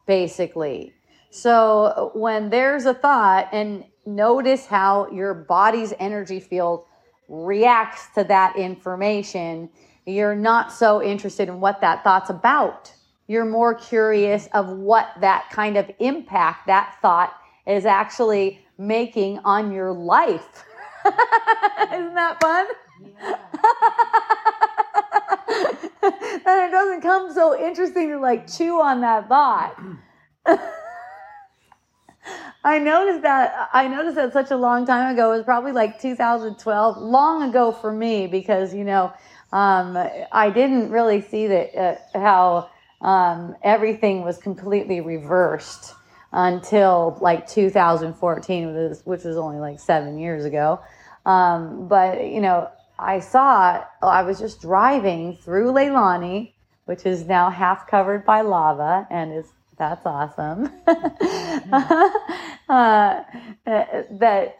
[0.05, 0.93] basically.
[1.29, 6.85] So when there's a thought, and notice how your body's energy field
[7.27, 9.69] reacts to that information,
[10.05, 12.93] you're not so interested in what that thought's about.
[13.27, 17.33] You're more curious of what that kind of impact that thought
[17.65, 20.63] is actually making on your life.
[21.05, 22.67] Isn't that fun?
[23.17, 23.37] Yeah.
[26.03, 29.75] and it doesn't come so interesting to like chew on that thought.
[32.63, 35.31] I noticed that I noticed that such a long time ago.
[35.31, 39.13] It was probably like 2012, long ago for me because you know
[39.51, 39.97] um,
[40.31, 42.69] I didn't really see that uh, how
[43.01, 45.93] um, everything was completely reversed
[46.31, 50.79] until like 2014, which was only like seven years ago.
[51.25, 53.83] Um, but you know, I saw.
[54.01, 56.53] I was just driving through Leilani,
[56.85, 60.71] which is now half covered by lava, and is that's awesome.
[60.87, 60.93] uh,
[63.65, 64.55] that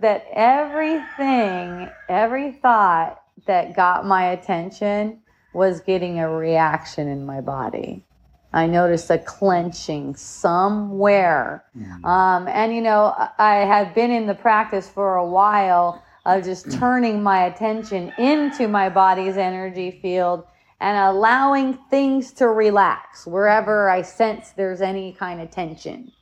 [0.00, 5.20] that everything, every thought that got my attention
[5.52, 8.04] was getting a reaction in my body.
[8.52, 11.64] I noticed a clenching somewhere.
[12.04, 16.70] Um, and, you know, I had been in the practice for a while of just
[16.72, 20.44] turning my attention into my body's energy field
[20.80, 26.12] and allowing things to relax wherever I sense there's any kind of tension.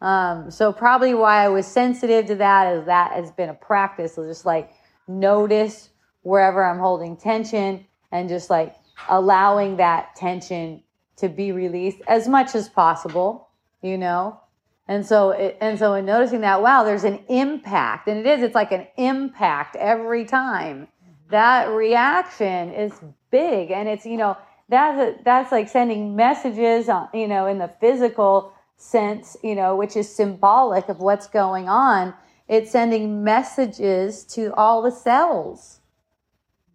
[0.00, 4.18] Um, so, probably why I was sensitive to that is that has been a practice
[4.18, 4.70] of just like
[5.08, 5.90] notice
[6.22, 8.76] wherever I'm holding tension and just like
[9.08, 10.82] allowing that tension
[11.16, 13.48] to be released as much as possible,
[13.82, 14.40] you know?
[14.88, 18.42] And so, it, and so in noticing that, wow, there's an impact, and it is,
[18.42, 20.88] it's like an impact every time.
[21.30, 22.92] That reaction is
[23.30, 24.36] big, and it's, you know,
[24.68, 29.76] that's, a, that's like sending messages, on, you know, in the physical sense, you know,
[29.76, 32.14] which is symbolic of what's going on.
[32.48, 35.80] It's sending messages to all the cells.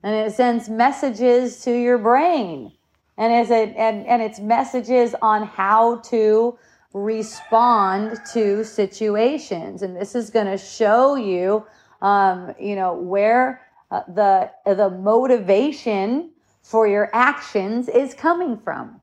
[0.03, 2.73] And it sends messages to your brain.
[3.17, 6.57] And is it and, and it's messages on how to
[6.93, 9.81] respond to situations.
[9.83, 11.65] And this is going to show you
[12.01, 13.61] um, you know where
[13.91, 16.31] uh, the the motivation
[16.63, 19.01] for your actions is coming from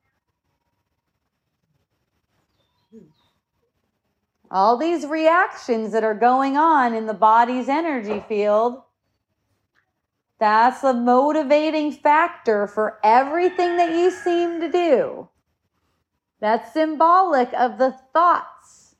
[4.50, 8.82] all these reactions that are going on in the body's energy field
[10.38, 15.28] that's the motivating factor for everything that you seem to do.
[16.40, 18.94] That's symbolic of the thoughts.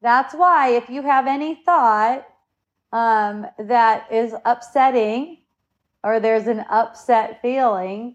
[0.00, 2.26] That's why, if you have any thought
[2.94, 5.38] um, that is upsetting
[6.04, 8.14] or there's an upset feeling,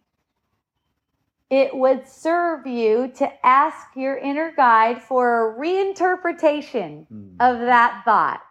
[1.50, 7.06] it would serve you to ask your inner guide for a reinterpretation
[7.40, 8.42] of that thought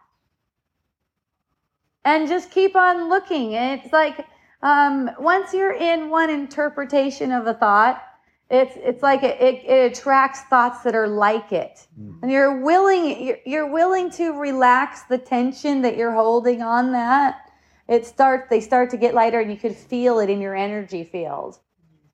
[2.05, 3.55] and just keep on looking.
[3.55, 4.27] And it's like
[4.63, 8.03] um, once you're in one interpretation of a thought,
[8.51, 11.87] it's it's like it, it, it attracts thoughts that are like it,
[12.23, 17.51] and you're willing you're, you're willing to relax the tension that you're holding on that.
[17.89, 21.05] It starts they start to get lighter, and you could feel it in your energy
[21.05, 21.59] field.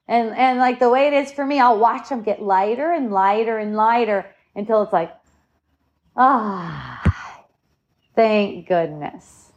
[0.09, 3.13] And and like the way it is for me, I'll watch them get lighter and
[3.13, 5.15] lighter and lighter until it's like,
[6.17, 7.45] ah,
[8.17, 9.53] thank goodness.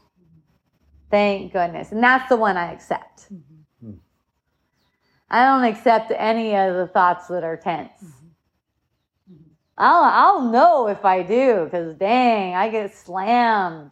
[1.09, 1.91] Thank goodness.
[1.91, 3.29] And that's the one I accept.
[5.29, 7.91] I don't accept any of the thoughts that are tense.
[9.77, 13.91] I'll, I'll know if I do because dang, I get slammed.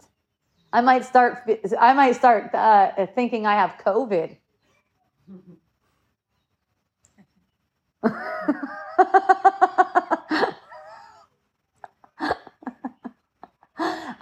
[0.73, 1.49] I might start.
[1.79, 4.35] I might start uh, thinking I have COVID.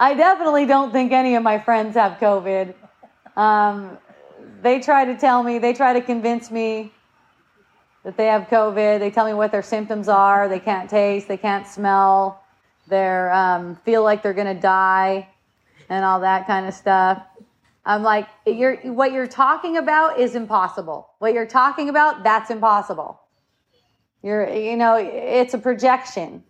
[0.00, 2.74] I definitely don't think any of my friends have COVID.
[3.36, 3.98] Um,
[4.62, 6.93] they try to tell me, they try to convince me
[8.04, 9.00] that they have COVID.
[9.00, 10.48] They tell me what their symptoms are.
[10.48, 12.42] They can't taste, they can't smell,
[12.86, 15.28] they um, feel like they're going to die,
[15.88, 17.22] and all that kind of stuff.
[17.86, 21.10] I'm like, you're, what you're talking about is impossible.
[21.18, 23.20] What you're talking about, that's impossible.
[24.22, 26.44] You're, you know, it's a projection.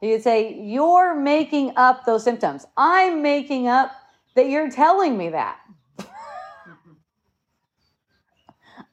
[0.00, 2.66] You'd say, You're making up those symptoms.
[2.76, 3.90] I'm making up
[4.36, 5.58] that you're telling me that.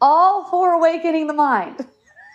[0.02, 1.86] All for awakening the mind.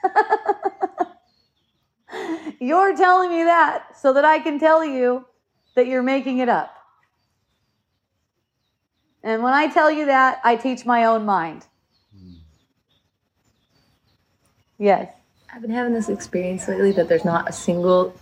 [2.60, 5.24] you're telling me that so that I can tell you
[5.74, 6.74] that you're making it up.
[9.22, 11.66] And when I tell you that, I teach my own mind.
[14.78, 15.12] Yes.
[15.52, 18.14] I've been having this experience lately that there's not a single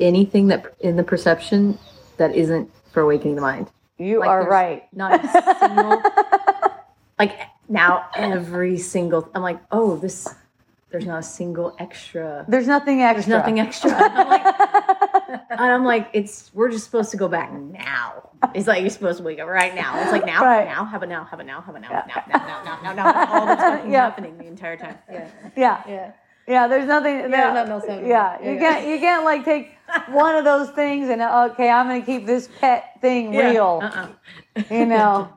[0.00, 1.78] anything that in the perception
[2.16, 3.70] that isn't for awakening the mind.
[3.98, 4.84] You Like, are right.
[4.92, 6.02] Not a single
[7.18, 7.38] like
[7.68, 10.34] now every single I'm like, oh, this
[10.94, 13.32] there's not a single extra There's nothing extra.
[13.32, 13.90] there's nothing extra.
[13.98, 18.30] I'm like, and I'm like, it's we're just supposed to go back now.
[18.54, 20.00] It's like you're supposed to wake up right now.
[20.00, 20.64] It's like now, Right.
[20.66, 22.92] now, have a now, have a now, have a now, now, now, now, now, now,
[22.92, 23.26] now.
[23.32, 24.04] All that's fucking Yeah.
[24.04, 24.96] happening the entire time.
[25.08, 25.82] Yeah, Yeah.
[25.88, 26.12] yeah.
[26.46, 27.16] Yeah, there's nothing.
[27.16, 28.08] Yeah, there- nothing else happening.
[28.10, 28.60] Yeah, Yeah, you yeah.
[28.60, 28.86] can't.
[28.86, 29.72] You can't like take
[30.10, 33.80] one of those things and okay, I'm gonna keep this pet thing real.
[33.82, 34.08] Uh-uh.
[34.70, 35.30] You know.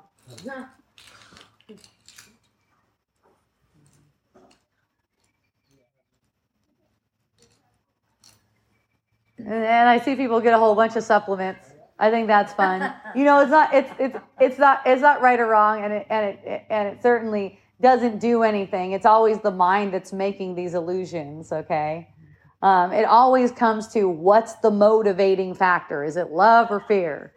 [9.47, 11.67] And I see people get a whole bunch of supplements
[11.99, 12.93] I think that's fun.
[13.15, 16.07] You know, it's not it's it's it's not it's not right or wrong, and it
[16.09, 18.91] and it and it certainly doesn't do anything.
[18.91, 21.51] It's always the mind that's making these illusions.
[21.51, 22.07] Okay,
[22.61, 26.03] um, it always comes to what's the motivating factor?
[26.03, 27.33] Is it love or fear?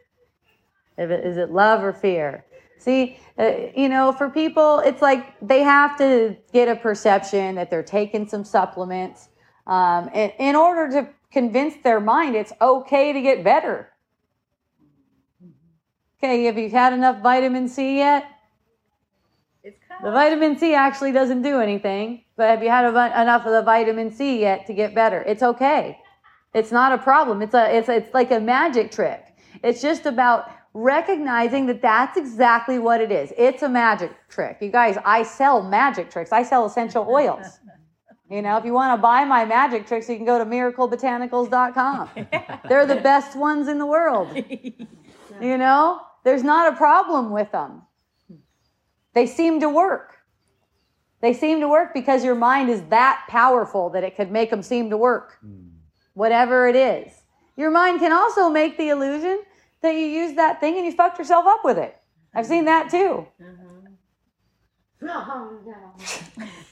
[0.99, 2.45] If it, is it love or fear?
[2.79, 7.71] See, uh, you know, for people, it's like they have to get a perception that
[7.71, 9.29] they're taking some supplements
[9.67, 13.91] um, in, in order to convince their mind it's okay to get better.
[16.23, 18.25] Okay, have you had enough vitamin C yet?
[20.03, 23.63] The vitamin C actually doesn't do anything, but have you had a, enough of the
[23.63, 25.23] vitamin C yet to get better?
[25.23, 25.99] It's okay.
[26.55, 27.43] It's not a problem.
[27.43, 29.37] It's a it's it's like a magic trick.
[29.63, 33.33] It's just about recognizing that that's exactly what it is.
[33.37, 34.59] It's a magic trick.
[34.61, 36.33] You guys, I sell magic tricks.
[36.33, 37.61] I sell essential oils.
[38.31, 42.11] You know, if you want to buy my magic tricks, you can go to miraclebotanicals.com.
[42.69, 44.29] They're the best ones in the world.
[45.41, 47.83] You know, there's not a problem with them.
[49.15, 50.19] They seem to work.
[51.23, 54.63] They seem to work because your mind is that powerful that it could make them
[54.63, 55.39] seem to work.
[55.41, 55.69] Hmm.
[56.13, 57.13] Whatever it is.
[57.57, 59.43] Your mind can also make the illusion
[59.81, 61.97] that you used that thing and you fucked yourself up with it.
[62.35, 63.27] I've seen that too.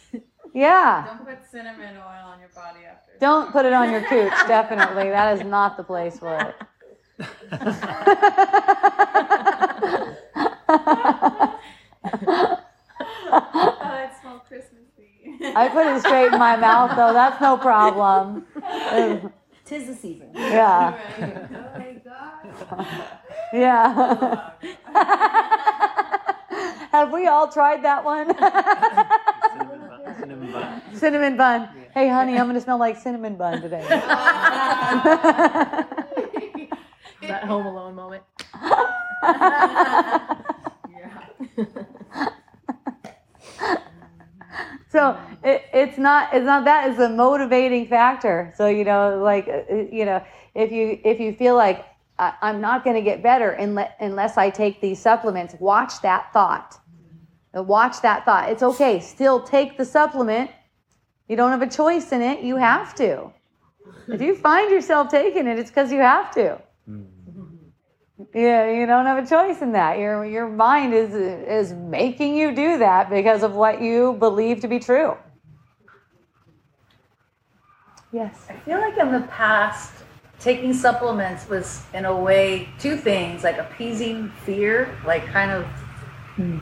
[0.54, 1.04] Yeah.
[1.06, 3.12] Don't put cinnamon oil on your body after.
[3.20, 5.10] Don't put it on your cooch, definitely.
[5.10, 6.54] That is not the place for it.
[13.30, 15.54] Oh, it smells Christmassy.
[15.54, 17.12] I put it straight in my mouth, though.
[17.12, 18.44] That's no problem.
[19.64, 20.30] Tis the season.
[20.34, 20.98] Yeah.
[21.18, 22.86] oh my god.
[23.52, 24.50] Yeah.
[26.90, 28.28] Have we all tried that one?
[30.28, 30.82] Cinnamon bun.
[30.92, 30.98] Cinnamon bun.
[30.98, 31.68] cinnamon bun.
[31.94, 33.84] Hey, honey, I'm going to smell like cinnamon bun today.
[37.22, 38.22] That Home Alone moment.
[44.90, 49.46] so it, it's not it's not that it's a motivating factor so you know like
[49.48, 50.22] uh, you know
[50.54, 51.84] if you if you feel like
[52.18, 56.32] I, i'm not going to get better unless, unless i take these supplements watch that
[56.32, 56.87] thought Uh,
[57.54, 58.50] watch that thought.
[58.50, 59.00] It's okay.
[59.00, 60.50] Still take the supplement.
[61.28, 62.42] You don't have a choice in it.
[62.42, 63.32] You have to.
[64.06, 66.60] If you find yourself taking it it's because you have to.
[66.88, 67.04] Mm-hmm.
[68.34, 69.98] Yeah, you don't have a choice in that.
[69.98, 74.68] Your your mind is is making you do that because of what you believe to
[74.68, 75.16] be true.
[78.12, 78.46] Yes.
[78.48, 79.92] I feel like in the past,
[80.40, 85.64] taking supplements was in a way two things like appeasing fear, like kind of
[86.36, 86.58] hmm.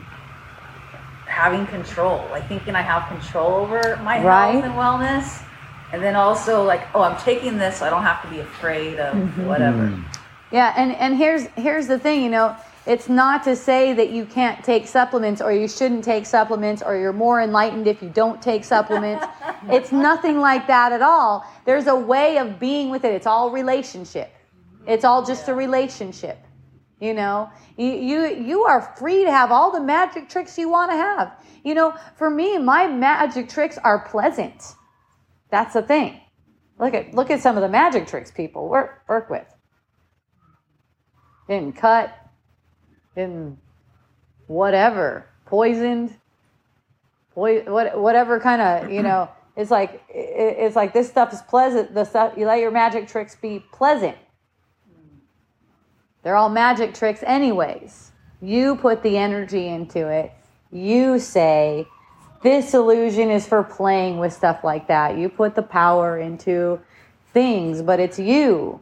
[1.37, 4.51] Having control, like thinking I have control over my Right.
[4.51, 5.43] health and wellness.
[5.93, 8.99] And then also like, oh, I'm taking this, so I don't have to be afraid
[8.99, 9.45] of mm-hmm.
[9.45, 9.83] whatever.
[9.83, 10.03] Mm-hmm.
[10.51, 12.55] Yeah, and and here's here's the thing, you know,
[12.87, 16.95] it's not to say that you can't take supplements or you shouldn't take supplements or
[16.95, 19.25] you're more enlightened if you don't take supplements.
[19.69, 21.45] it's nothing like that at all.
[21.65, 23.13] There's a way of being with it.
[23.13, 24.31] It's all relationship.
[24.87, 26.37] It's all just a relationship.
[26.99, 30.97] You know, you, you are free to have all the magic tricks you want to
[30.97, 31.31] have.
[31.63, 34.73] You know, for me, my magic tricks are pleasant.
[35.51, 36.19] That's the thing.
[36.79, 39.45] Look at look at some of the magic tricks people work work with.
[41.47, 42.15] Didn't cut,
[43.15, 43.57] didn't
[44.47, 46.15] whatever, poisoned,
[47.33, 49.29] poi- what whatever kind of you know.
[49.55, 51.93] It's like it, it's like this stuff is pleasant.
[51.95, 54.17] The stuff you let your magic tricks be pleasant.
[56.27, 58.11] They're all magic tricks, anyways.
[58.41, 60.33] You put the energy into it.
[60.73, 61.87] You say,
[62.43, 65.17] this illusion is for playing with stuff like that.
[65.17, 66.81] You put the power into
[67.31, 68.81] things, but it's you.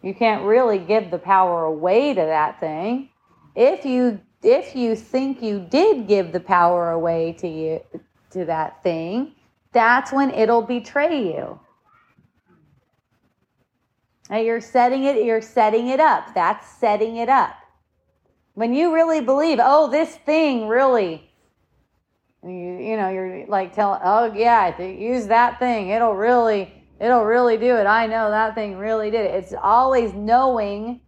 [0.00, 3.10] You can't really give the power away to that thing.
[3.54, 7.82] If you if you think you did give the power away to you
[8.30, 9.32] to that thing,
[9.72, 11.60] that's when it'll betray you.
[14.30, 16.34] Now you're setting it, you're setting it up.
[16.34, 17.54] That's setting it up.
[18.54, 21.30] When you really believe, oh, this thing really,
[22.42, 25.90] you, you know, you're like telling, oh yeah, use that thing.
[25.90, 27.86] It'll really, it'll really do it.
[27.86, 29.34] I know that thing really did it.
[29.34, 31.00] It's always knowing.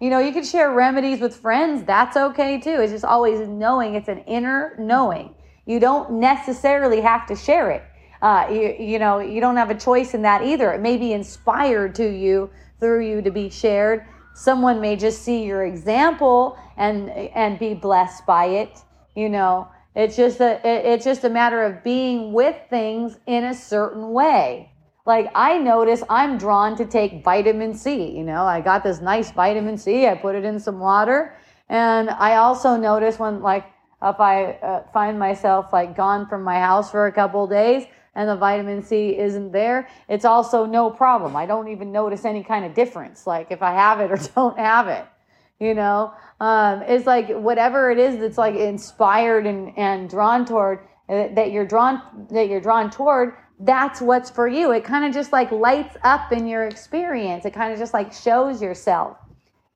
[0.00, 1.84] You know, you can share remedies with friends.
[1.84, 2.80] That's okay too.
[2.80, 3.94] It's just always knowing.
[3.94, 5.34] It's an inner knowing.
[5.66, 7.82] You don't necessarily have to share it.
[8.22, 10.72] Uh, you, you know, you don't have a choice in that either.
[10.72, 12.50] It may be inspired to you
[12.80, 14.04] through you to be shared.
[14.34, 18.82] Someone may just see your example and and be blessed by it.
[19.16, 23.44] You know, it's just a it- it's just a matter of being with things in
[23.44, 24.70] a certain way.
[25.06, 28.10] like I notice I'm drawn to take vitamin C.
[28.16, 31.34] You know, I got this nice vitamin C, I put it in some water.
[31.68, 33.64] And I also notice when, like,
[34.02, 37.86] if I uh, find myself like gone from my house for a couple days
[38.18, 41.36] and the vitamin C isn't there, it's also no problem.
[41.36, 44.58] I don't even notice any kind of difference, like if I have it or don't
[44.58, 45.06] have it.
[45.60, 50.80] You know, um, it's like whatever it is that's like inspired and, and drawn toward
[51.08, 53.34] uh, that you're drawn that you're drawn toward.
[53.60, 54.72] That's what's for you.
[54.72, 57.44] It kind of just like lights up in your experience.
[57.44, 59.16] It kind of just like shows yourself.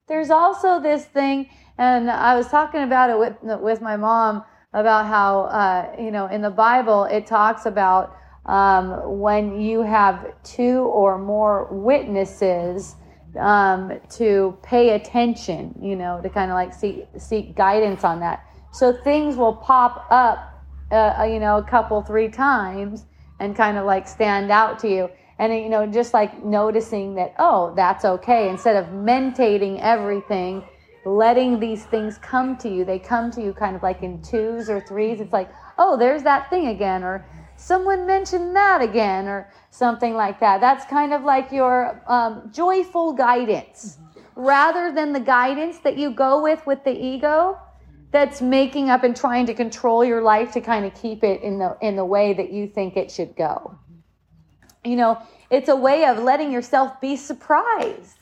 [0.08, 5.06] There's also this thing and I was talking about it with with my mom about
[5.06, 8.16] how uh, you know in the Bible it talks about
[8.46, 12.96] um, when you have two or more witnesses
[13.38, 18.44] um, to pay attention, you know, to kind of like seek seek guidance on that.
[18.72, 23.04] So things will pop up, uh, you know, a couple three times
[23.40, 25.10] and kind of like stand out to you.
[25.38, 30.64] And you know, just like noticing that, oh, that's okay, instead of mentating everything
[31.04, 32.84] letting these things come to you.
[32.84, 35.20] They come to you kind of like in twos or threes.
[35.20, 37.26] It's like, oh, there's that thing again, or
[37.62, 40.60] someone mentioned that again, or something like that.
[40.60, 44.40] That's kind of like your um, joyful guidance mm-hmm.
[44.40, 47.58] rather than the guidance that you go with with the ego
[48.10, 51.58] that's making up and trying to control your life to kind of keep it in
[51.58, 53.76] the in the way that you think it should go.
[53.76, 54.90] Mm-hmm.
[54.90, 58.18] You know, it's a way of letting yourself be surprised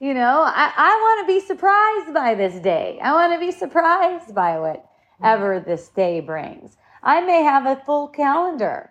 [0.00, 3.00] you know, I, I want to be surprised by this day.
[3.02, 5.68] I want to be surprised by whatever mm-hmm.
[5.68, 6.76] this day brings.
[7.08, 8.90] I may have a full calendar.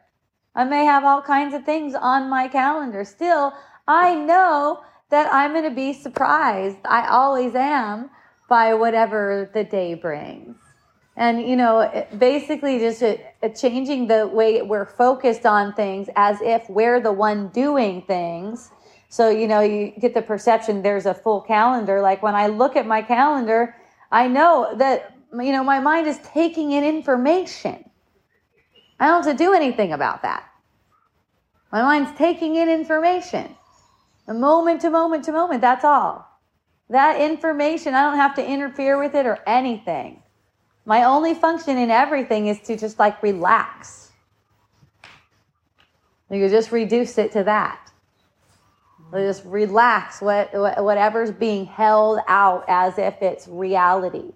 [0.55, 3.03] I may have all kinds of things on my calendar.
[3.03, 3.53] Still,
[3.87, 6.77] I know that I'm going to be surprised.
[6.83, 8.09] I always am
[8.49, 10.55] by whatever the day brings.
[11.15, 16.41] And, you know, basically just a, a changing the way we're focused on things as
[16.41, 18.71] if we're the one doing things
[19.09, 22.01] so, you know, you get the perception there's a full calendar.
[22.01, 23.75] Like when I look at my calendar,
[24.11, 27.86] I know that, you know, my mind is taking in information.
[28.99, 30.43] I don't have to do anything about that.
[31.71, 33.55] My mind's taking in information.
[34.27, 36.27] Moment to moment to moment, that's all.
[36.89, 40.21] That information, I don't have to interfere with it or anything.
[40.85, 44.11] My only function in everything is to just like relax.
[46.29, 47.91] You could just reduce it to that.
[49.13, 54.33] Just relax what, whatever's being held out as if it's reality.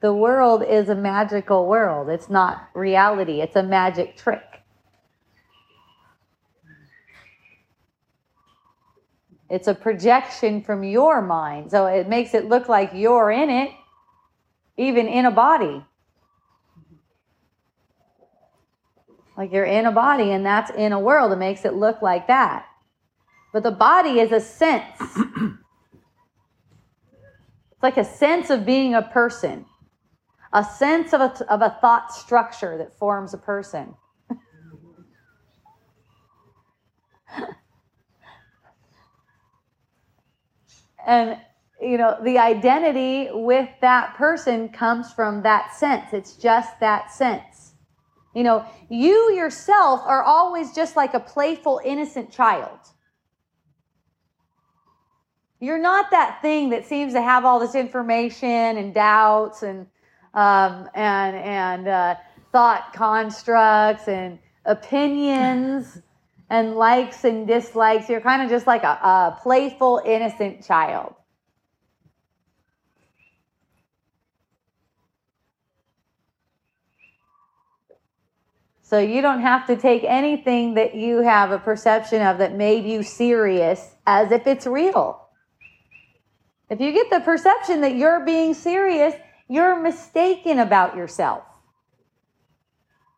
[0.00, 2.08] The world is a magical world.
[2.08, 3.40] It's not reality.
[3.40, 4.42] It's a magic trick.
[9.50, 11.70] It's a projection from your mind.
[11.72, 13.72] So it makes it look like you're in it,
[14.76, 15.84] even in a body.
[19.36, 21.32] Like you're in a body and that's in a world.
[21.32, 22.66] It makes it look like that.
[23.52, 24.84] But the body is a sense.
[25.00, 25.22] it's
[27.82, 29.66] like a sense of being a person,
[30.52, 33.94] a sense of a, of a thought structure that forms a person.
[41.06, 41.38] And,
[41.80, 46.12] you know, the identity with that person comes from that sense.
[46.12, 47.72] It's just that sense.
[48.34, 52.78] You know, you yourself are always just like a playful, innocent child.
[55.58, 59.86] You're not that thing that seems to have all this information and doubts and
[60.34, 62.14] um, and and uh,
[62.52, 66.00] thought constructs and opinions
[66.50, 68.08] and likes and dislikes.
[68.08, 71.14] You're kind of just like a, a playful, innocent child.
[78.90, 82.84] So you don't have to take anything that you have a perception of that made
[82.84, 85.28] you serious as if it's real.
[86.68, 89.14] If you get the perception that you're being serious,
[89.50, 91.42] you're mistaken about yourself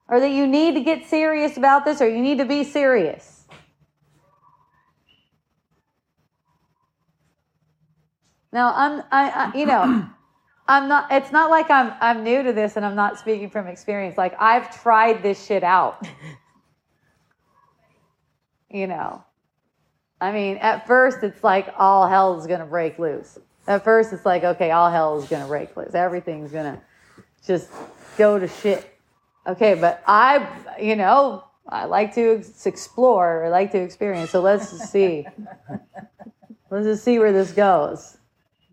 [0.08, 3.44] or that you need to get serious about this or you need to be serious.
[8.50, 10.08] Now, I'm, I, I, you know,
[10.68, 13.66] I'm not, it's not like I'm, I'm new to this and I'm not speaking from
[13.66, 14.16] experience.
[14.16, 16.06] Like, I've tried this shit out.
[18.70, 19.22] you know,
[20.18, 23.38] I mean, at first it's like all hell is to break loose.
[23.66, 25.94] At first it's like, okay, all hell is going to break loose.
[25.94, 26.80] Everything's going to
[27.46, 27.70] just
[28.18, 28.92] go to shit
[29.46, 30.46] Okay, but I,
[30.80, 33.44] you know, I like to ex- explore.
[33.44, 34.30] I like to experience.
[34.30, 35.26] So let's just see.
[36.70, 38.18] let's just see where this goes.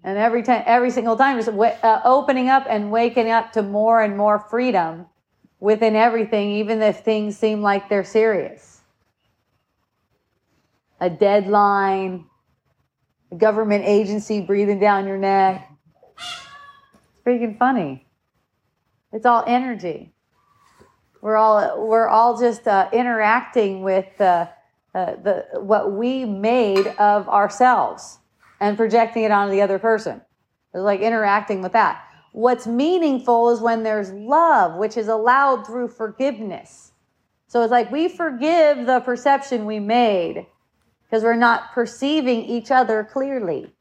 [0.04, 3.64] And every time, every single time, just wa- uh, opening up and waking up to
[3.64, 5.08] more and more freedom
[5.60, 8.82] within everything, even if things seem like they're serious.
[11.02, 12.26] A deadline,
[13.38, 15.72] government agency breathing down your neck.
[16.18, 18.08] It's freaking funny.
[19.12, 20.14] It's all energy.
[21.22, 24.48] We're all we're all just uh, interacting with uh,
[24.96, 28.20] uh, the what we made of ourselves
[28.60, 30.22] and projecting it onto the other person.
[30.74, 32.04] It's like interacting with that.
[32.32, 36.92] What's meaningful is when there's love, which is allowed through forgiveness.
[37.48, 40.46] So it's like we forgive the perception we made
[41.10, 43.74] because we're not perceiving each other clearly.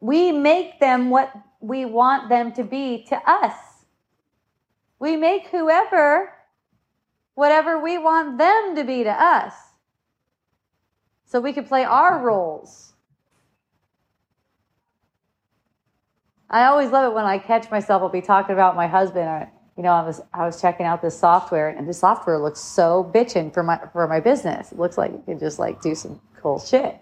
[0.00, 3.54] We make them what we want them to be to us.
[4.98, 6.34] We make whoever
[7.34, 9.52] whatever we want them to be to us.
[11.26, 12.92] So we can play our roles.
[16.48, 18.02] I always love it when I catch myself.
[18.02, 19.26] I'll be talking about my husband.
[19.26, 22.60] Or, you know, I was I was checking out this software, and this software looks
[22.60, 24.72] so bitchin' for my for my business.
[24.72, 26.96] It looks like you can just like do some cool shit.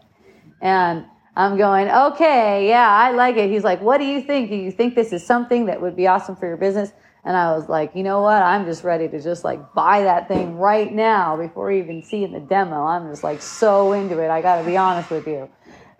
[0.61, 1.05] And
[1.37, 3.51] I'm going, okay, yeah, I like it.
[3.51, 4.51] He's like, what do you think?
[4.51, 6.93] Do you think this is something that would be awesome for your business?
[7.25, 8.43] And I was like, you know what?
[8.43, 12.41] I'm just ready to just like buy that thing right now before even seeing the
[12.41, 12.85] demo.
[12.85, 14.29] I'm just like so into it.
[14.29, 15.49] I got to be honest with you.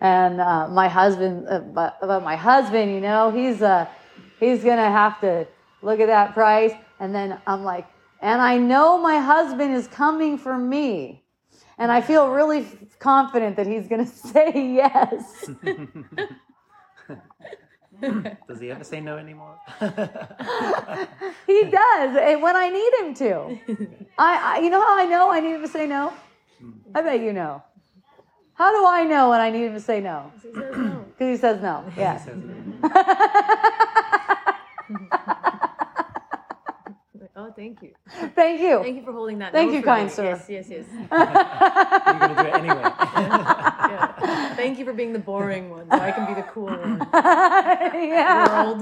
[0.01, 3.87] And uh, my husband, uh, but, but my husband, you know, he's uh,
[4.39, 5.47] he's gonna have to
[5.83, 6.73] look at that price.
[6.99, 7.87] And then I'm like,
[8.21, 11.23] and I know my husband is coming for me,
[11.77, 12.65] and I feel really
[12.99, 15.49] confident that he's gonna say yes.
[18.47, 19.55] Does he ever say no anymore?
[21.47, 23.59] he does and when I need him to.
[24.17, 26.13] I, I, you know how I know I need him to say no?
[26.95, 27.63] I bet you know.
[28.55, 30.31] How do I know when I need him to say no?
[30.43, 31.05] Cuz he says no?
[31.11, 31.85] Because he says no.
[31.95, 32.13] Yeah.
[32.13, 32.53] He says no.
[37.35, 37.91] Oh, thank you.
[38.35, 38.83] Thank you.
[38.83, 39.53] Thank you for holding that.
[39.53, 40.11] Thank no you, for kind me.
[40.11, 40.23] sir.
[40.23, 40.85] Yes, yes, yes.
[41.11, 42.81] You're gonna do it anyway.
[43.93, 44.55] Yeah.
[44.55, 47.07] Thank you for being the boring one, so I can be the cool one.
[47.13, 48.63] yeah.
[48.63, 48.81] World.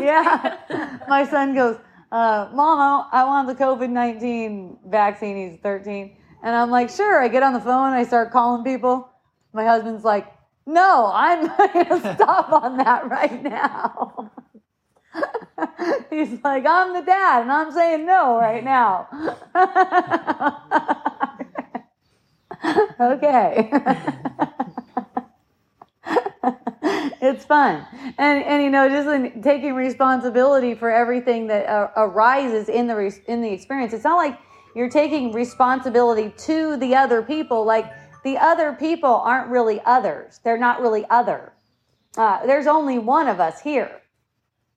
[0.00, 0.98] yeah.
[1.08, 1.76] My son goes,
[2.10, 5.50] uh, Mama, I want the COVID 19 vaccine.
[5.50, 6.16] He's 13.
[6.42, 7.22] And I'm like, sure.
[7.22, 7.92] I get on the phone.
[7.92, 9.08] I start calling people.
[9.52, 10.32] My husband's like,
[10.66, 14.30] no, I'm going to stop on that right now.
[16.10, 19.08] He's like, I'm the dad, and I'm saying no right now.
[23.00, 23.70] okay.
[27.22, 27.86] it's fun.
[28.18, 32.96] And and you know just in taking responsibility for everything that uh, arises in the
[32.96, 33.92] res- in the experience.
[33.92, 34.38] It's not like
[34.74, 37.64] you're taking responsibility to the other people.
[37.64, 37.92] Like
[38.24, 40.40] the other people aren't really others.
[40.44, 41.52] They're not really other.
[42.16, 44.01] Uh, there's only one of us here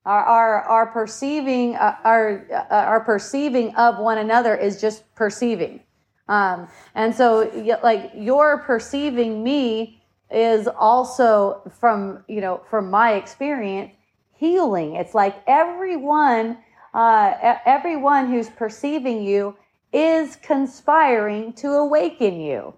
[0.06, 5.82] our our, our perceiving uh, our uh, our perceiving of one another is just perceiving.
[6.28, 7.51] Um, and so
[7.84, 10.01] like your perceiving me
[10.32, 13.93] is also from you know from my experience
[14.34, 14.95] healing.
[14.95, 16.58] It's like everyone
[16.93, 19.58] uh, everyone who's perceiving you
[19.91, 22.74] is conspiring to awaken you.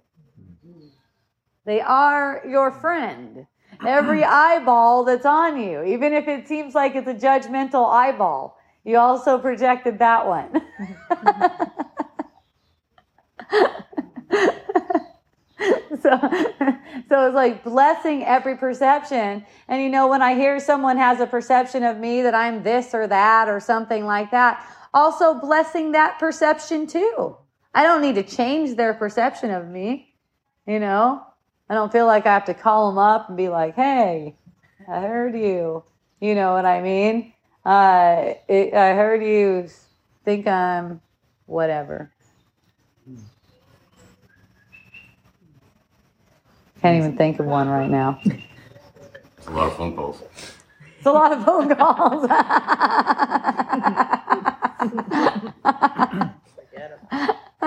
[1.65, 3.47] They are your friend
[3.85, 8.57] every eyeball that's on you even if it seems like it's a judgmental eyeball
[8.87, 10.61] you also projected that one.
[15.99, 16.11] So
[17.09, 19.43] so it's like blessing every perception.
[19.67, 22.93] And you know when i hear someone has a perception of me that i'm this
[22.93, 24.63] or that or something like that
[24.93, 27.35] also blessing that perception too.
[27.73, 30.13] I don't need to change their perception of me
[30.67, 31.25] you know
[31.69, 34.35] i don't feel like i have to call them up and be like hey
[34.87, 35.83] i heard you
[36.19, 37.33] you know what i mean
[37.65, 39.67] uh, it, i heard you
[40.23, 41.01] think i'm
[41.45, 42.11] whatever
[46.81, 48.19] Can't even think of one right now.
[48.23, 50.21] It's a lot of phone calls.
[50.97, 52.29] It's a lot of phone calls.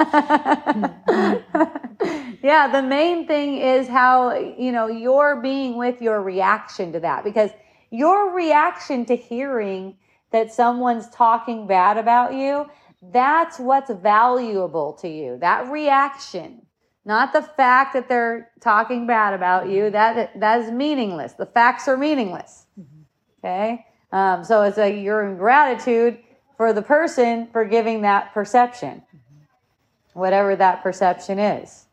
[2.42, 7.24] yeah, the main thing is how, you know, you're being with your reaction to that
[7.24, 7.50] because
[7.90, 9.96] your reaction to hearing
[10.30, 12.66] that someone's talking bad about you,
[13.12, 15.38] that's what's valuable to you.
[15.38, 16.66] That reaction
[17.04, 21.32] not the fact that they're talking bad about you that that is meaningless.
[21.32, 22.66] The facts are meaningless.
[23.38, 23.86] Okay?
[24.12, 26.18] Um, so it's like you're in gratitude
[26.56, 29.02] for the person for giving that perception,
[30.20, 31.86] whatever that perception is.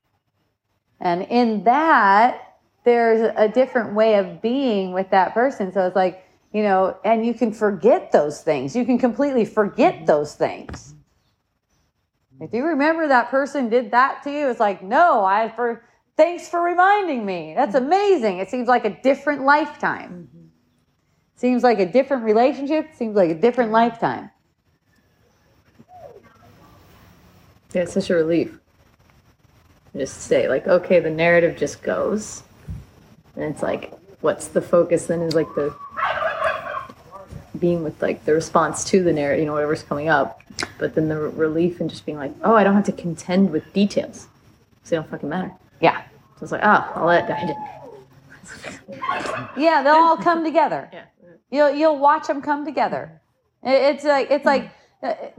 [0.99, 5.71] And in that, there's a different way of being with that person.
[5.71, 6.23] So it's like,
[6.53, 8.75] you know, and you can forget those things.
[8.75, 10.05] You can completely forget mm-hmm.
[10.05, 10.93] those things.
[12.39, 15.83] If you remember that person did that to you, it's like, no, I for
[16.15, 17.53] thanks for reminding me.
[17.55, 17.85] That's mm-hmm.
[17.85, 18.37] amazing.
[18.39, 20.29] It seems like a different lifetime.
[20.29, 20.47] Mm-hmm.
[21.35, 24.31] Seems like a different relationship, seems like a different lifetime.
[27.77, 28.57] Yeah, it's such a relief.
[29.95, 32.41] Just say like, okay, the narrative just goes,
[33.35, 35.05] and it's like, what's the focus?
[35.05, 35.75] Then is like the
[37.59, 40.41] being with like the response to the narrative, you know, whatever's coming up.
[40.79, 43.71] But then the relief and just being like, oh, I don't have to contend with
[43.73, 44.25] details,
[44.77, 45.53] because they don't fucking matter.
[45.79, 46.01] Yeah.
[46.37, 47.53] So it's like, ah, I'll let die.
[49.55, 50.89] Yeah, they'll all come together.
[50.97, 51.03] Yeah.
[51.51, 53.21] You'll you'll watch them come together.
[53.61, 54.69] It's like it's like uh,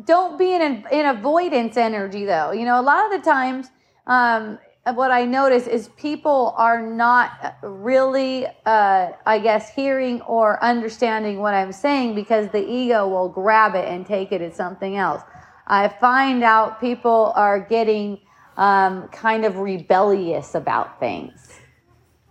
[0.04, 2.52] don't be in in avoidance energy though.
[2.52, 3.70] You know, a lot of the times,
[4.06, 4.58] um,
[4.94, 11.54] what I notice is people are not really, uh, I guess, hearing or understanding what
[11.54, 15.22] I'm saying because the ego will grab it and take it as something else.
[15.66, 18.20] I find out people are getting
[18.56, 21.60] um, kind of rebellious about things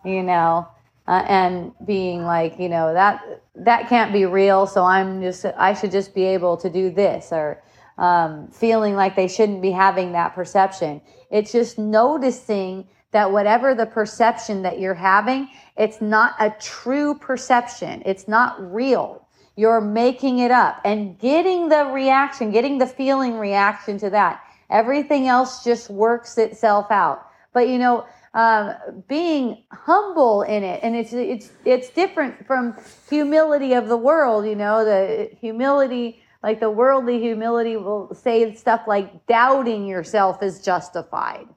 [0.08, 0.68] you know,
[1.08, 4.68] uh, and being like, you know, that that can't be real.
[4.68, 7.62] So I'm just, I should just be able to do this, or
[7.98, 11.02] um, feeling like they shouldn't be having that perception.
[11.32, 18.04] It's just noticing that whatever the perception that you're having, it's not a true perception.
[18.06, 19.28] It's not real.
[19.56, 24.44] You're making it up and getting the reaction, getting the feeling reaction to that.
[24.70, 27.26] Everything else just works itself out.
[27.54, 28.06] But you know,
[28.38, 28.76] um,
[29.08, 32.76] being humble in it, and it's it's it's different from
[33.10, 34.46] humility of the world.
[34.46, 40.62] You know, the humility, like the worldly humility, will say stuff like doubting yourself is
[40.62, 41.48] justified.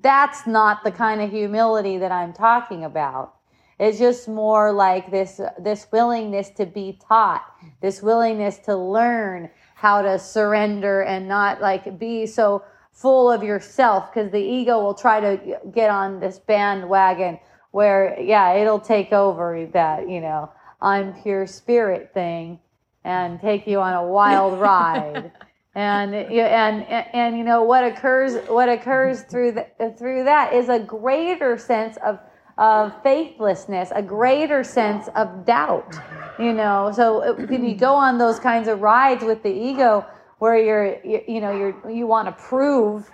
[0.00, 3.34] That's not the kind of humility that I'm talking about.
[3.78, 7.44] It's just more like this this willingness to be taught,
[7.82, 14.12] this willingness to learn how to surrender and not like be so full of yourself
[14.12, 17.38] because the ego will try to get on this bandwagon
[17.70, 22.58] where yeah it'll take over that you know i'm pure spirit thing
[23.04, 25.32] and take you on a wild ride.
[25.74, 30.68] And and and, and you know what occurs what occurs through the, through that is
[30.68, 32.20] a greater sense of
[32.58, 35.96] of faithlessness a greater sense of doubt
[36.38, 36.92] you know.
[36.94, 40.04] So when you go on those kinds of rides with the ego
[40.42, 43.08] where you're you, you know you're you want to prove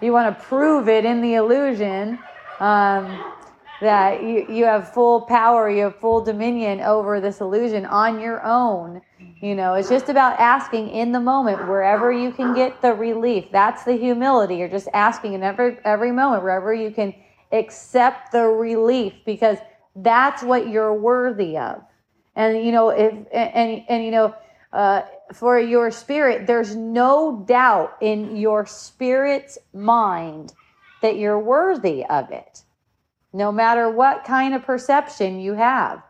[0.00, 2.16] you want to prove it in the illusion
[2.60, 3.18] um,
[3.80, 8.44] that you, you have full power you have full dominion over this illusion on your
[8.44, 9.02] own.
[9.42, 13.46] You know it's just about asking in the moment wherever you can get the relief
[13.50, 14.54] that's the humility.
[14.54, 17.12] You're just asking in every every moment wherever you can
[17.50, 19.58] accept the relief because
[19.96, 21.82] that's what you're worthy of.
[22.36, 24.32] And you know if and and, and you know
[24.72, 25.02] uh,
[25.32, 30.52] for your spirit, there's no doubt in your spirit's mind
[31.02, 32.62] that you're worthy of it,
[33.32, 36.02] no matter what kind of perception you have.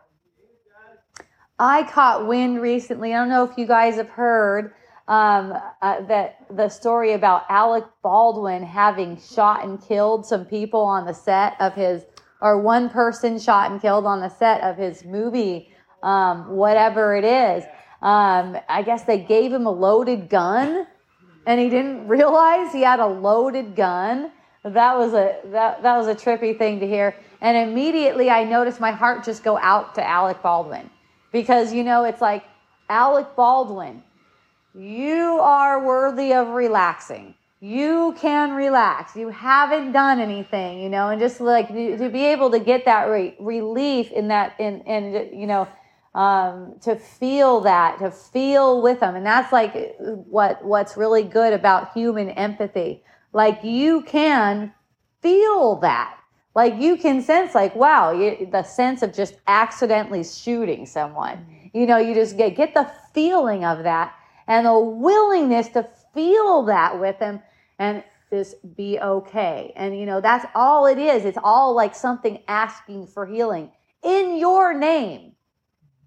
[1.59, 3.13] I caught wind recently.
[3.13, 4.73] I don't know if you guys have heard
[5.09, 11.05] um, uh, that the story about Alec Baldwin having shot and killed some people on
[11.05, 12.05] the set of his,
[12.41, 17.25] or one person shot and killed on the set of his movie, um, whatever it
[17.25, 17.65] is.
[18.01, 20.87] Um, I guess they gave him a loaded gun,
[21.45, 24.31] and he didn't realize he had a loaded gun.
[24.63, 27.15] That was a that that was a trippy thing to hear.
[27.41, 30.89] And immediately I noticed my heart just go out to Alec Baldwin
[31.31, 32.43] because you know it's like
[32.89, 34.03] Alec Baldwin,
[34.73, 37.35] you are worthy of relaxing.
[37.61, 39.15] You can relax.
[39.15, 43.09] You haven't done anything, you know, and just like to, be able to get that
[43.09, 45.67] re- relief in that in in you know
[46.15, 49.15] um, to feel that, to feel with them.
[49.15, 53.03] And that's like what, what's really good about human empathy.
[53.33, 54.73] Like you can
[55.21, 56.17] feel that.
[56.55, 61.45] Like you can sense like, wow, you, the sense of just accidentally shooting someone.
[61.73, 64.15] You know, you just get, get the feeling of that
[64.47, 67.41] and the willingness to feel that with them
[67.77, 69.73] and just be okay.
[69.75, 71.23] And you know, that's all it is.
[71.25, 73.71] It's all like something asking for healing
[74.03, 75.33] in your name.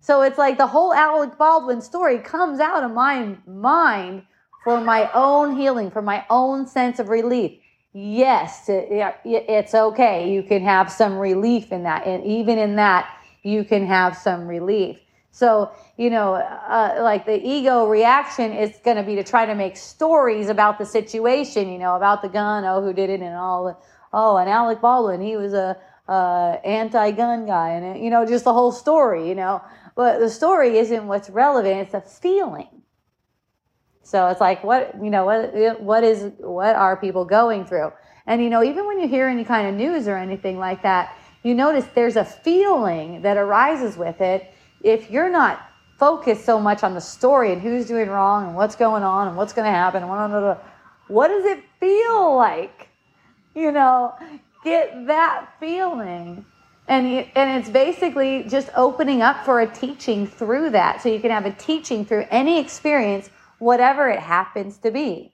[0.03, 4.24] So it's like the whole Alec Baldwin story comes out of my mind
[4.64, 7.53] for my own healing, for my own sense of relief.
[7.92, 10.32] Yes, it's okay.
[10.32, 12.05] You can have some relief in that.
[12.05, 14.98] And even in that, you can have some relief.
[15.30, 19.55] So, you know, uh, like the ego reaction is going to be to try to
[19.55, 23.36] make stories about the situation, you know, about the gun, oh, who did it, and
[23.36, 23.80] all.
[24.12, 25.76] Oh, and Alec Baldwin, he was a
[26.09, 29.62] uh, anti-gun guy, and you know, just the whole story, you know.
[29.95, 32.82] But the story isn't what's relevant; it's the feeling.
[34.03, 37.93] So it's like, what you know, what what is what are people going through?
[38.26, 41.16] And you know, even when you hear any kind of news or anything like that,
[41.43, 44.53] you notice there's a feeling that arises with it.
[44.82, 45.61] If you're not
[45.99, 49.36] focused so much on the story and who's doing wrong and what's going on and
[49.36, 50.64] what's going to happen, and what,
[51.09, 52.88] what does it feel like?
[53.55, 54.14] You know,
[54.64, 56.45] get that feeling.
[56.93, 61.01] And, you, and it's basically just opening up for a teaching through that.
[61.01, 65.32] So you can have a teaching through any experience, whatever it happens to be.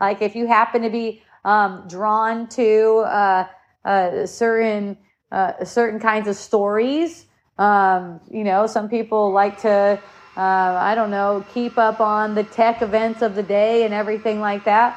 [0.00, 3.46] Like if you happen to be um, drawn to uh,
[3.84, 4.98] uh, certain
[5.32, 7.26] uh, certain kinds of stories,
[7.58, 10.00] um, you know, some people like to,
[10.36, 14.38] uh, I don't know, keep up on the tech events of the day and everything
[14.38, 14.96] like that.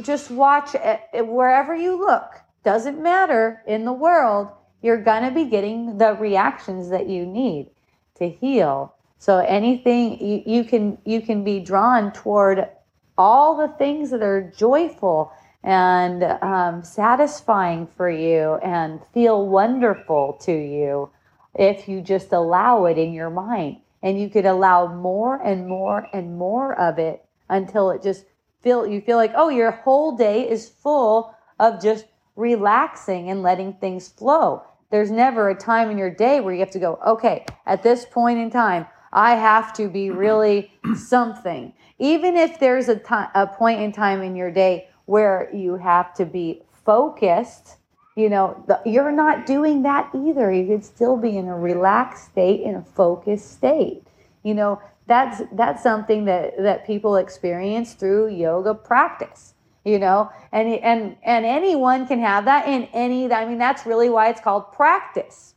[0.00, 2.30] Just watch it, wherever you look.
[2.62, 4.52] Doesn't matter in the world.
[4.82, 7.70] You're gonna be getting the reactions that you need
[8.16, 8.94] to heal.
[9.18, 12.68] So anything you, you can you can be drawn toward
[13.16, 20.52] all the things that are joyful and um, satisfying for you and feel wonderful to
[20.52, 21.08] you
[21.54, 26.08] if you just allow it in your mind and you could allow more and more
[26.12, 28.24] and more of it until it just
[28.60, 33.72] feel you feel like oh your whole day is full of just relaxing and letting
[33.74, 37.44] things flow there's never a time in your day where you have to go okay
[37.66, 41.72] at this point in time i have to be really something.
[41.98, 46.14] Even if there's a time a point in time in your day where you have
[46.14, 47.76] to be focused
[48.16, 50.52] you know the, you're not doing that either.
[50.52, 54.02] You could still be in a relaxed state in a focused state.
[54.42, 59.51] You know that's that's something that that people experience through yoga practice
[59.84, 60.30] you know?
[60.52, 64.40] And and and anyone can have that in any i mean that's really why it's
[64.40, 65.54] called practice.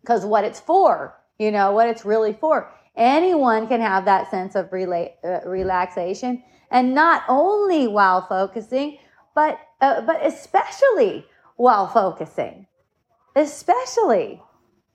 [0.00, 2.72] Because what it's for you know what it's really for.
[2.96, 6.42] Anyone can have that sense of rela- uh, relaxation.
[6.70, 8.98] And not only while focusing
[9.34, 11.24] but uh, but especially
[11.56, 12.66] while focusing.
[13.36, 14.42] Especially.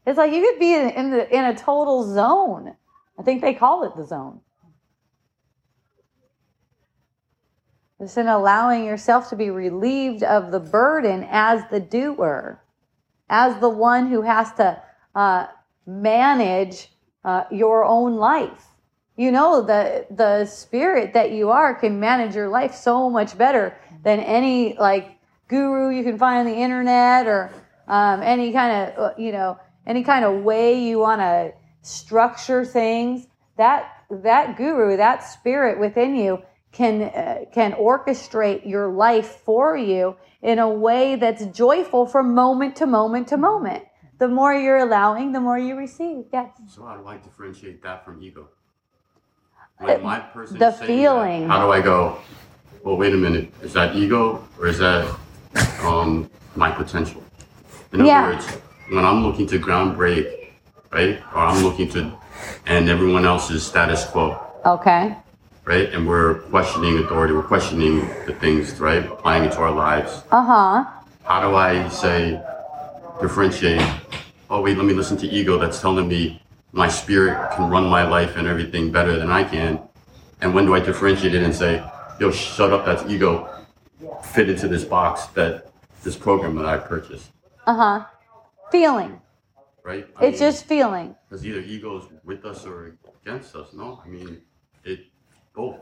[0.06, 2.76] It's like you could be in, in the in a total zone.
[3.18, 4.42] I think they call it the zone
[8.04, 12.64] it's in allowing yourself to be relieved of the burden as the doer
[13.30, 14.82] as the one who has to
[15.16, 15.48] uh,
[15.88, 16.90] manage
[17.26, 18.68] uh, your own life.
[19.16, 23.78] You know the the spirit that you are can manage your life so much better
[24.04, 27.52] than any like guru you can find on the internet or
[27.88, 32.66] um, any kind of uh, you know any kind of way you want to structure
[32.66, 33.28] things.
[33.58, 36.42] That that guru that spirit within you
[36.74, 42.76] can uh, can orchestrate your life for you in a way that's joyful from moment
[42.76, 43.86] to moment to moment
[44.20, 48.04] the more you're allowing the more you receive yes So how do I differentiate that
[48.04, 48.50] from ego?
[49.82, 51.48] Like my person the saying that, feeling.
[51.48, 52.20] how do I go?
[52.84, 53.52] Well, wait a minute.
[53.62, 55.04] Is that ego or is that
[55.82, 57.24] um, my potential?
[57.92, 58.24] In other Yeah.
[58.24, 58.46] words,
[58.90, 60.54] when I'm looking to ground break,
[60.92, 62.12] right, or I'm looking to
[62.68, 65.16] end everyone else's status quo, okay
[65.66, 70.24] right, and we're questioning authority, we're questioning the things, right, applying it to our lives.
[70.32, 70.86] uh-huh
[71.24, 72.42] How do I say
[73.22, 73.82] differentiate?
[74.50, 76.42] Oh wait, let me listen to ego that's telling me
[76.72, 79.80] my spirit can run my life and everything better than I can.
[80.42, 81.84] And when do I differentiate it and say,
[82.20, 83.50] yo, shut up, that's ego.
[84.24, 85.72] Fit into this box that
[86.04, 87.32] this program that I purchased,
[87.66, 88.06] uh-huh
[88.72, 89.22] feeling
[89.84, 90.08] right?
[90.18, 93.74] I it's mean, just feeling because either ego's with us or against us.
[93.74, 94.42] No, I mean
[94.84, 95.06] it
[95.54, 95.80] both.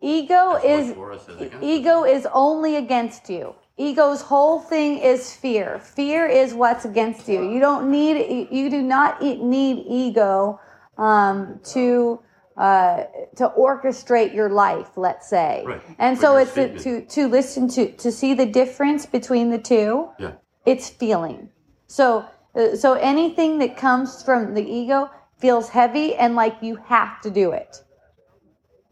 [0.00, 1.28] ego is us
[1.60, 3.54] ego is only against you.
[3.76, 5.78] Ego's whole thing is fear.
[5.78, 7.50] Fear is what's against you.
[7.50, 10.60] You don't need you do not need ego
[10.98, 12.20] um, to
[12.56, 13.04] uh,
[13.36, 15.64] to orchestrate your life let's say.
[15.66, 15.82] Right.
[15.98, 20.10] and so it's to, to to listen to to see the difference between the two
[20.18, 20.32] Yeah.
[20.66, 21.50] it's feeling.
[21.86, 22.24] So
[22.54, 27.30] uh, so anything that comes from the ego feels heavy and like you have to
[27.30, 27.82] do it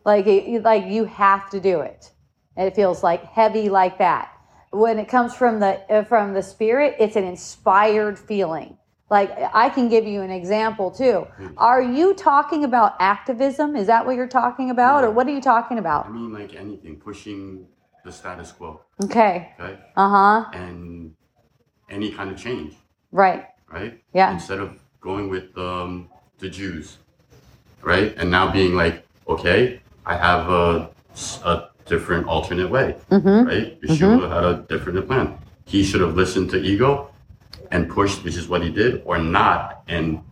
[0.08, 2.10] like it, like you have to do it.
[2.56, 4.32] And it feels like heavy like that.
[4.70, 8.70] When it comes from the uh, from the spirit it's an inspired feeling.
[9.10, 9.30] Like
[9.64, 11.26] i can give you an example too.
[11.56, 13.76] Are you talking about activism?
[13.76, 15.04] Is that what you're talking about?
[15.04, 16.06] Or what are you talking about?
[16.06, 17.66] I mean, like anything, pushing
[18.04, 19.52] the status quo, okay.
[19.60, 20.50] Okay, uh-huh.
[20.52, 21.14] And
[21.90, 22.72] any kind of change.
[23.12, 23.42] right.
[23.70, 24.02] Right?
[24.14, 24.32] Yeah.
[24.32, 26.96] Instead of going with um, the Jews,
[27.82, 28.14] right?
[28.16, 28.96] And now being like,
[29.26, 30.90] okay, I have a,
[31.44, 33.46] a different alternate way, mm-hmm.
[33.46, 33.80] right?
[33.82, 34.32] Yeshua mm-hmm.
[34.32, 35.38] had a different plan.
[35.66, 37.10] He should have listened to ego
[37.70, 40.22] and pushed, which is what he did, or not, and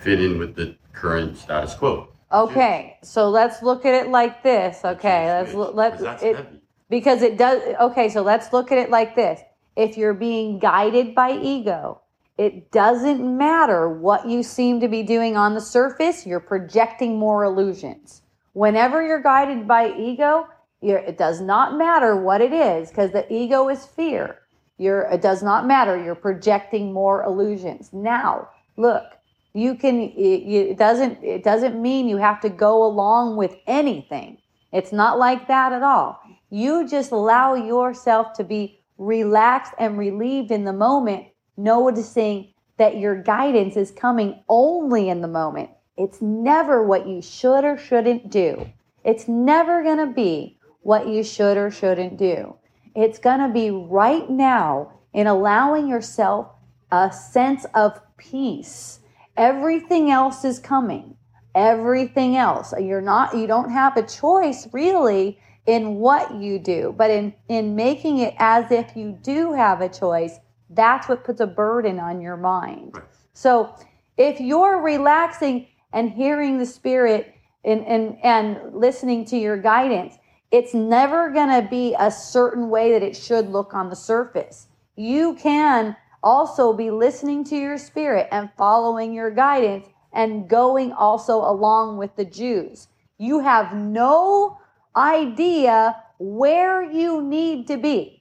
[0.00, 2.08] fit in with the current status quo.
[2.32, 4.80] Okay, so let's look at it like this.
[4.82, 5.74] Okay, let's look.
[5.74, 6.60] Let's it, heavy.
[6.88, 7.62] because it does.
[7.78, 9.40] Okay, so let's look at it like this.
[9.76, 12.00] If you're being guided by ego,
[12.38, 16.26] it doesn't matter what you seem to be doing on the surface.
[16.26, 18.22] You're projecting more illusions.
[18.56, 20.48] Whenever you're guided by ego,
[20.80, 24.38] it does not matter what it is because the ego is fear.
[24.78, 26.02] You're, it does not matter.
[26.02, 27.92] You're projecting more illusions.
[27.92, 28.48] Now,
[28.78, 29.04] look,
[29.52, 30.00] you can.
[30.00, 31.22] It, it doesn't.
[31.22, 34.38] It doesn't mean you have to go along with anything.
[34.72, 36.18] It's not like that at all.
[36.48, 41.26] You just allow yourself to be relaxed and relieved in the moment,
[41.58, 45.68] noticing that your guidance is coming only in the moment.
[45.96, 48.70] It's never what you should or shouldn't do.
[49.04, 52.56] It's never going to be what you should or shouldn't do.
[52.94, 56.48] It's going to be right now in allowing yourself
[56.92, 59.00] a sense of peace.
[59.36, 61.16] Everything else is coming.
[61.54, 62.74] Everything else.
[62.78, 67.74] You're not you don't have a choice really in what you do, but in in
[67.74, 70.38] making it as if you do have a choice,
[70.70, 72.94] that's what puts a burden on your mind.
[73.32, 73.74] So
[74.16, 75.66] if you're relaxing
[75.96, 77.34] and hearing the spirit
[77.64, 80.18] and and, and listening to your guidance,
[80.52, 84.68] it's never going to be a certain way that it should look on the surface.
[84.94, 91.36] You can also be listening to your spirit and following your guidance and going also
[91.38, 92.88] along with the Jews.
[93.18, 94.58] You have no
[94.94, 98.15] idea where you need to be.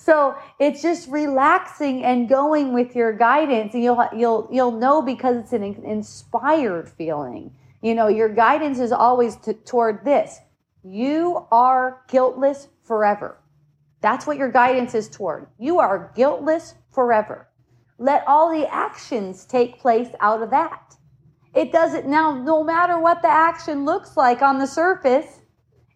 [0.00, 5.36] So it's just relaxing and going with your guidance, and you'll you'll you'll know because
[5.36, 7.52] it's an inspired feeling.
[7.82, 10.38] You know, your guidance is always to, toward this.
[10.84, 13.38] You are guiltless forever.
[14.00, 15.48] That's what your guidance is toward.
[15.58, 17.48] You are guiltless forever.
[17.98, 20.94] Let all the actions take place out of that.
[21.56, 25.40] It doesn't now, no matter what the action looks like on the surface,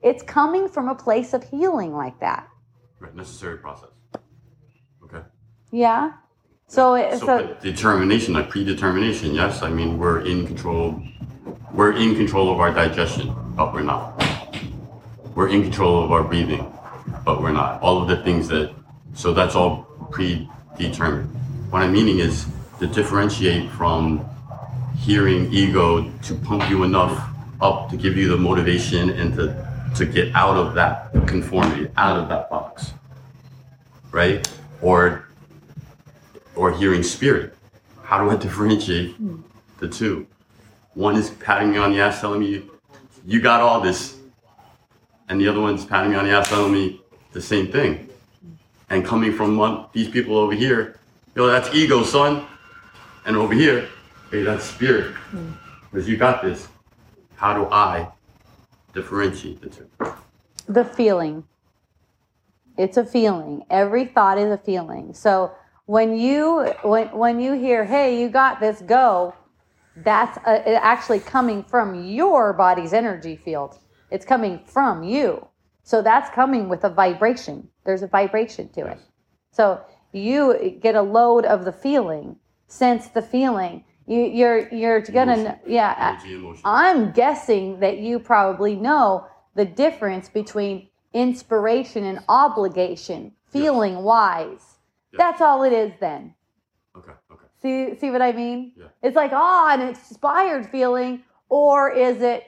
[0.03, 2.48] it's coming from a place of healing like that.
[3.03, 3.88] Right, necessary process.
[5.03, 5.22] Okay.
[5.72, 6.12] Yeah.
[6.68, 9.61] So, it, So, so, determination, like predetermination, yes.
[9.61, 11.03] I mean, we're in control.
[11.72, 14.24] We're in control of our digestion, but we're not.
[15.34, 16.64] We're in control of our breathing,
[17.24, 17.82] but we're not.
[17.82, 18.72] All of the things that,
[19.14, 19.82] so that's all
[20.12, 21.28] predetermined.
[21.70, 22.46] What I'm meaning is
[22.78, 24.24] to differentiate from
[24.96, 27.30] hearing ego to pump you enough
[27.61, 32.18] up to give you the motivation and to to get out of that conformity, out
[32.18, 32.93] of that box,
[34.11, 34.49] right?
[34.80, 35.28] Or
[36.55, 37.55] or hearing spirit.
[38.03, 39.16] How do I differentiate
[39.78, 40.26] the two?
[40.95, 42.62] One is patting me on the ass, telling me
[43.24, 44.18] you got all this,
[45.28, 47.01] and the other one's patting me on the ass, telling me
[47.32, 48.09] the same thing.
[48.90, 50.99] And coming from one, these people over here,
[51.34, 52.47] yo, that's ego, son.
[53.24, 53.88] And over here,
[54.30, 55.14] hey, that's spirit.
[55.30, 55.55] Mm.
[55.90, 56.68] Because you got this.
[57.36, 58.09] How do I
[58.93, 59.88] differentiate the two?
[60.68, 61.45] the feeling.
[62.78, 63.64] It's a feeling.
[63.70, 65.12] Every thought is a feeling.
[65.14, 65.53] So
[65.86, 69.34] when you when when you hear, "Hey, you got this, go,"
[69.97, 73.78] that's uh it actually coming from your body's energy field.
[74.11, 75.47] It's coming from you.
[75.82, 77.68] So that's coming with a vibration.
[77.84, 78.99] There's a vibration to it.
[79.51, 79.80] So
[80.12, 82.36] you get a load of the feeling,
[82.68, 83.84] sense the feeling.
[84.07, 85.61] You, you're you're gonna Emotion.
[85.66, 86.20] yeah.
[86.64, 94.78] I'm guessing that you probably know the difference between inspiration and obligation, feeling wise.
[95.12, 95.18] Yeah.
[95.18, 96.34] That's all it is then.
[96.96, 97.46] Okay, okay.
[97.61, 98.72] See see what I mean?
[98.76, 98.86] Yeah.
[99.03, 102.44] It's like, oh, an inspired feeling, or is it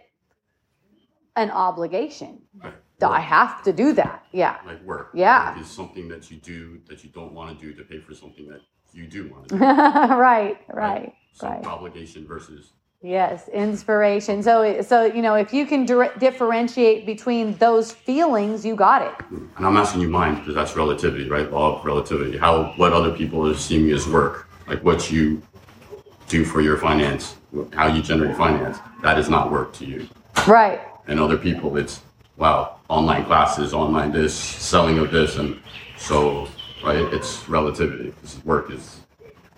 [1.37, 2.43] an obligation?
[2.63, 2.75] Right.
[3.03, 4.25] I have to do that.
[4.33, 4.59] Yeah.
[4.65, 5.11] Like work.
[5.15, 5.53] Yeah.
[5.53, 8.15] Work is something that you do that you don't want to do to pay for
[8.15, 8.61] something that
[8.93, 9.61] you do want to do.
[9.65, 11.64] right, right, So right.
[11.64, 12.72] obligation versus
[13.05, 14.43] Yes, inspiration.
[14.43, 19.12] So, so you know, if you can dir- differentiate between those feelings, you got it.
[19.30, 21.53] And I'm asking you mine because that's relativity, right?
[21.53, 22.39] Law of relativity.
[22.39, 25.43] How what other people are seeing as work, like what you
[26.28, 27.37] do for your finance,
[27.74, 30.09] how you generate finance, that is not work to you.
[30.47, 30.80] Right.
[31.07, 32.01] And other people, it's
[32.39, 35.61] wow, online classes, online this, selling of this, and
[35.99, 36.49] so
[36.82, 38.12] right, it's relativity.
[38.12, 39.01] Because work is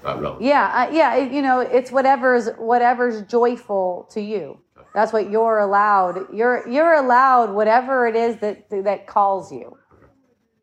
[0.02, 0.42] relevant.
[0.42, 1.14] Yeah, uh, yeah.
[1.16, 4.60] it- you know, it's whatever's whatever's joyful to you.
[4.94, 6.32] That's what you're allowed.
[6.32, 9.76] You're you're allowed whatever it is that that calls you.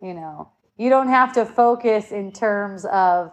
[0.02, 3.32] You know, you don't have to focus in terms of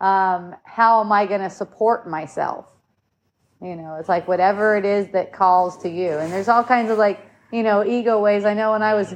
[0.00, 2.66] um, how am I going to support myself.
[3.62, 6.10] You know, it's like whatever it is that calls to you.
[6.18, 7.20] And there's all kinds of like,
[7.52, 8.44] you know, ego ways.
[8.44, 9.14] I know when I was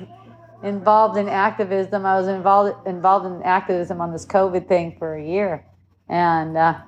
[0.62, 5.24] involved in activism, I was involved involved in activism on this COVID thing for a
[5.24, 5.66] year,
[6.08, 6.80] and uh,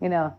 [0.00, 0.34] you know,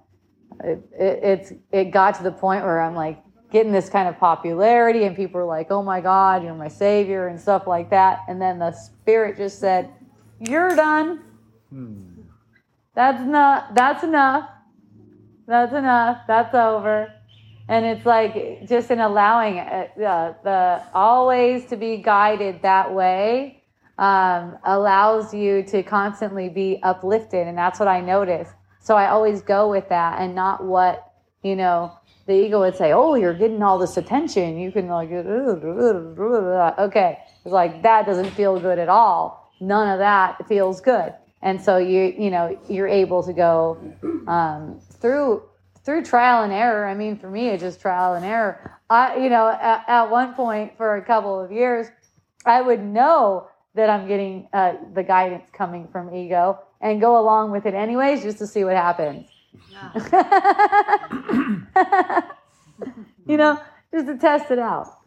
[0.64, 4.18] it, it, it's it got to the point where I'm like getting this kind of
[4.20, 8.20] popularity, and people are like, "Oh my God, you're my savior," and stuff like that.
[8.28, 9.90] And then the spirit just said,
[10.40, 11.22] "You're done.
[12.96, 13.76] That's not.
[13.76, 14.50] That's enough.
[15.48, 16.22] That's enough.
[16.28, 17.14] That's over."
[17.70, 19.88] And it's like just in allowing uh,
[20.44, 23.63] the always to be guided that way
[23.98, 28.50] um, allows you to constantly be uplifted, and that's what I notice.
[28.80, 31.12] So I always go with that, and not what
[31.44, 31.92] you know
[32.26, 32.94] the ego would say.
[32.94, 34.58] Oh, you're getting all this attention.
[34.58, 35.12] You can like
[36.80, 37.20] okay.
[37.46, 39.52] It's like that doesn't feel good at all.
[39.60, 43.78] None of that feels good, and so you you know you're able to go
[44.28, 45.44] um, through
[45.84, 46.88] through trial and error.
[46.88, 48.80] I mean, for me, it's just trial and error.
[48.90, 51.88] I, you know, at, at one point for a couple of years,
[52.46, 57.52] I would know that I'm getting uh, the guidance coming from ego and go along
[57.52, 59.28] with it anyways, just to see what happens.
[63.28, 63.60] you know,
[63.92, 65.00] just to test it out,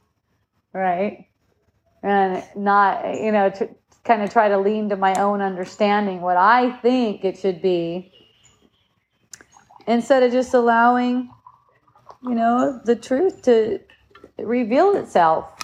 [0.72, 1.26] right?
[2.02, 3.68] And not, you know, to
[4.04, 8.12] kind of try to lean to my own understanding, what I think it should be
[9.86, 11.30] instead of just allowing,
[12.22, 13.80] you know, the truth to
[14.38, 15.55] reveal itself.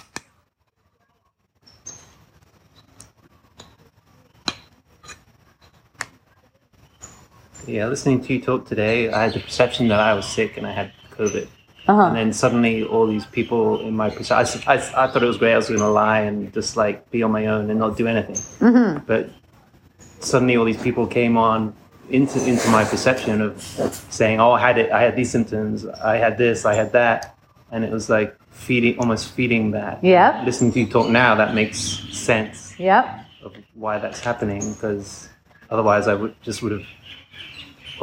[7.67, 10.67] Yeah, listening to you talk today, I had the perception that I was sick and
[10.67, 11.47] I had COVID.
[11.87, 12.01] Uh-huh.
[12.01, 15.37] And then suddenly, all these people in my perception, I, I, I thought it was
[15.37, 15.53] great.
[15.53, 18.07] I was going to lie and just like be on my own and not do
[18.07, 18.35] anything.
[18.35, 19.05] Mm-hmm.
[19.05, 19.29] But
[20.19, 21.75] suddenly, all these people came on
[22.09, 24.91] into into my perception of saying, "Oh, I had it.
[24.91, 25.85] I had these symptoms.
[25.85, 26.65] I had this.
[26.65, 27.35] I had that,"
[27.71, 30.01] and it was like feeding, almost feeding that.
[30.01, 30.41] Yeah.
[30.45, 31.79] Listening to you talk now, that makes
[32.15, 33.25] sense Yep.
[33.43, 34.73] of why that's happening.
[34.73, 35.27] Because
[35.69, 36.85] otherwise, I would just would have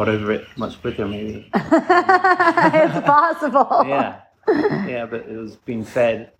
[0.01, 1.51] got over it much quicker, maybe.
[1.55, 3.85] it's possible.
[3.87, 6.33] yeah, yeah, but it was being fed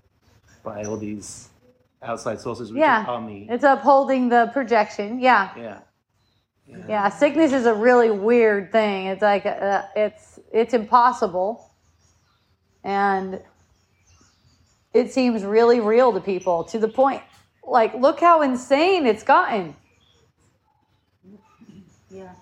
[0.65, 1.51] by all these
[2.03, 3.05] outside sources, which Yeah.
[3.07, 3.47] are me.
[3.51, 5.21] It's upholding the projection.
[5.21, 5.51] Yeah.
[5.59, 5.81] Yeah,
[6.89, 7.09] Yeah.
[7.11, 9.07] Sickness is a really weird thing.
[9.07, 11.71] It's like uh, it's it's impossible,
[12.83, 13.43] and
[14.95, 17.23] it seems really real to people to the point.
[17.63, 19.77] Like, look how insane it's gotten.
[22.11, 22.33] Yeah.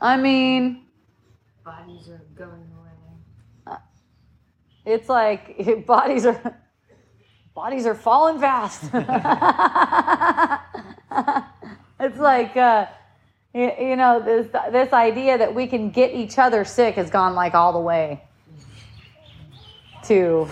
[0.00, 0.82] I mean,
[1.64, 2.50] Bodies are going
[3.66, 3.78] away.
[4.84, 6.60] it's like bodies are
[7.54, 8.84] bodies are falling fast.
[12.00, 12.86] it's like uh,
[13.52, 17.34] you, you know this this idea that we can get each other sick has gone
[17.34, 18.22] like all the way
[20.04, 20.48] to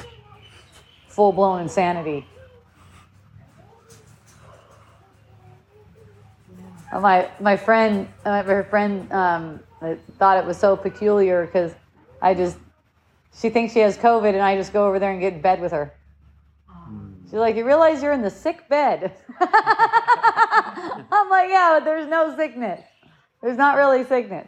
[1.06, 2.26] full blown insanity.
[7.00, 11.74] My my friend, uh, my friend, um, uh, thought it was so peculiar because
[12.22, 12.56] I just
[13.36, 15.60] she thinks she has COVID, and I just go over there and get in bed
[15.60, 15.92] with her.
[17.24, 19.50] She's like, "You realize you're in the sick bed?" I'm
[21.30, 22.80] like, "Yeah, but there's no sickness.
[23.42, 24.46] There's not really sickness."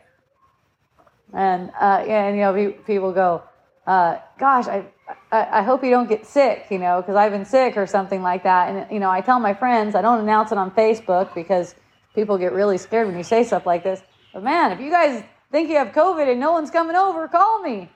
[1.33, 3.43] And uh, yeah, and you know, people go,
[3.89, 4.85] uh, "Gosh, I,
[5.33, 8.23] I I hope you don't get sick," you know, because I've been sick or something
[8.23, 8.69] like that.
[8.71, 11.75] And you know, I tell my friends, I don't announce it on Facebook because
[12.17, 14.03] people get really scared when you say stuff like this.
[14.33, 15.23] But man, if you guys
[15.53, 17.89] think you have COVID and no one's coming over, call me.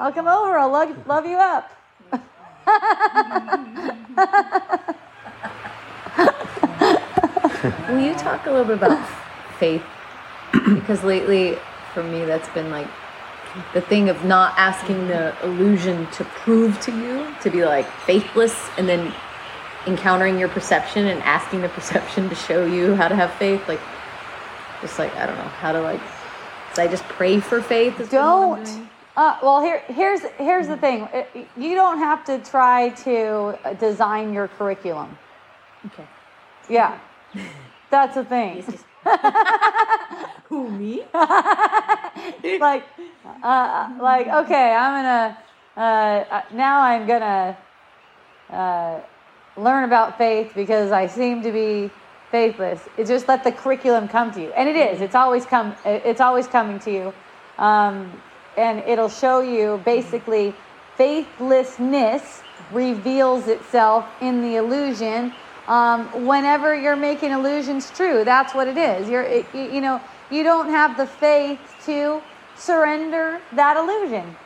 [0.00, 0.58] I'll come over.
[0.58, 1.70] I'll love, love you up.
[7.88, 9.08] Will you talk a little bit about
[9.58, 9.84] faith?
[10.52, 11.58] Because lately,
[11.94, 12.88] for me, that's been like
[13.74, 18.70] the thing of not asking the illusion to prove to you, to be like faithless,
[18.78, 19.12] and then
[19.86, 23.66] encountering your perception and asking the perception to show you how to have faith.
[23.68, 23.80] Like,
[24.80, 26.00] just like, I don't know, how to like,
[26.74, 28.08] so I just pray for faith?
[28.10, 28.88] Don't.
[29.14, 31.06] Uh, well, here, here's here's the thing.
[31.56, 35.18] You don't have to try to uh, design your curriculum.
[35.86, 36.06] Okay.
[36.70, 36.98] Yeah,
[37.90, 38.64] that's the thing.
[40.48, 41.02] Who, me?
[41.12, 42.84] like,
[43.42, 45.38] uh, like okay, I'm gonna
[45.76, 47.56] uh, uh, now I'm gonna
[48.50, 49.00] uh,
[49.56, 51.90] learn about faith because I seem to be
[52.30, 52.88] faithless.
[52.96, 55.00] It's just let the curriculum come to you, and it is.
[55.00, 55.74] It's always come.
[55.84, 57.14] It's always coming to you,
[57.58, 58.10] um,
[58.56, 60.54] and it'll show you basically
[60.96, 62.42] faithlessness
[62.72, 65.32] reveals itself in the illusion.
[65.68, 69.08] Um, whenever you're making illusions true, that's what it is.
[69.08, 70.00] You're, it, you you know,
[70.30, 72.20] you don't have the faith to
[72.56, 74.36] surrender that illusion.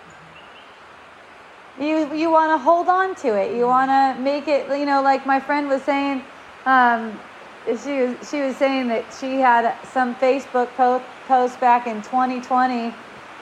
[1.81, 3.55] You you want to hold on to it.
[3.55, 4.69] You want to make it.
[4.79, 6.25] You know, like my friend was saying.
[6.65, 7.19] Um,
[7.67, 12.91] she was she was saying that she had some Facebook post post back in 2020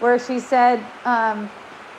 [0.01, 1.51] where she said um,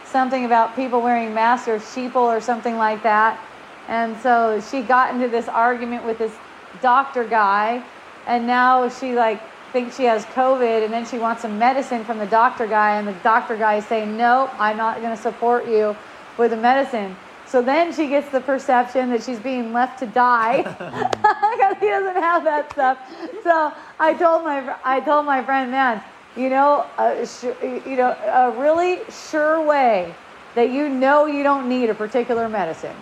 [0.03, 3.39] something about people wearing masks or sheeple or something like that.
[3.87, 6.33] And so she got into this argument with this
[6.81, 7.83] doctor guy,
[8.27, 9.39] and now she like
[9.71, 13.07] thinks she has COVID, and then she wants some medicine from the doctor guy, and
[13.07, 15.95] the doctor guy is saying, "No, I'm not going to support you
[16.37, 17.15] with the medicine."
[17.47, 22.21] So then she gets the perception that she's being left to die because he doesn't
[22.21, 22.97] have that stuff.
[23.43, 26.01] So I told my I told my friend, man,
[26.35, 28.99] you know, uh, a, su- you know, a really
[29.29, 30.13] sure way
[30.55, 32.95] that you know you don't need a particular medicine.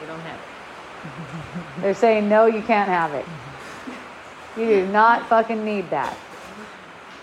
[0.00, 1.82] You don't have it.
[1.82, 3.24] They're saying no, you can't have it.
[4.56, 6.16] You do not fucking need that.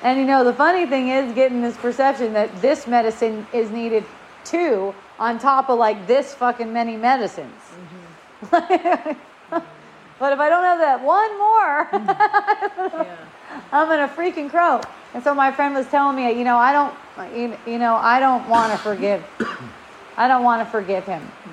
[0.01, 4.03] And you know, the funny thing is getting this perception that this medicine is needed
[4.43, 7.61] too, on top of like this fucking many medicines.
[8.41, 9.17] Mm-hmm.
[10.19, 13.01] but if I don't have that one more, mm-hmm.
[13.03, 13.17] Yeah.
[13.71, 14.81] I'm gonna freaking crow.
[15.13, 16.93] And so my friend was telling me, you know, I don't,
[17.35, 19.23] you you know, I don't want to forgive.
[20.17, 21.21] I don't want to forgive him.
[21.21, 21.51] Mm.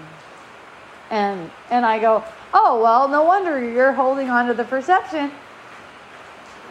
[1.10, 5.30] And and I go, oh well, no wonder you're holding on to the perception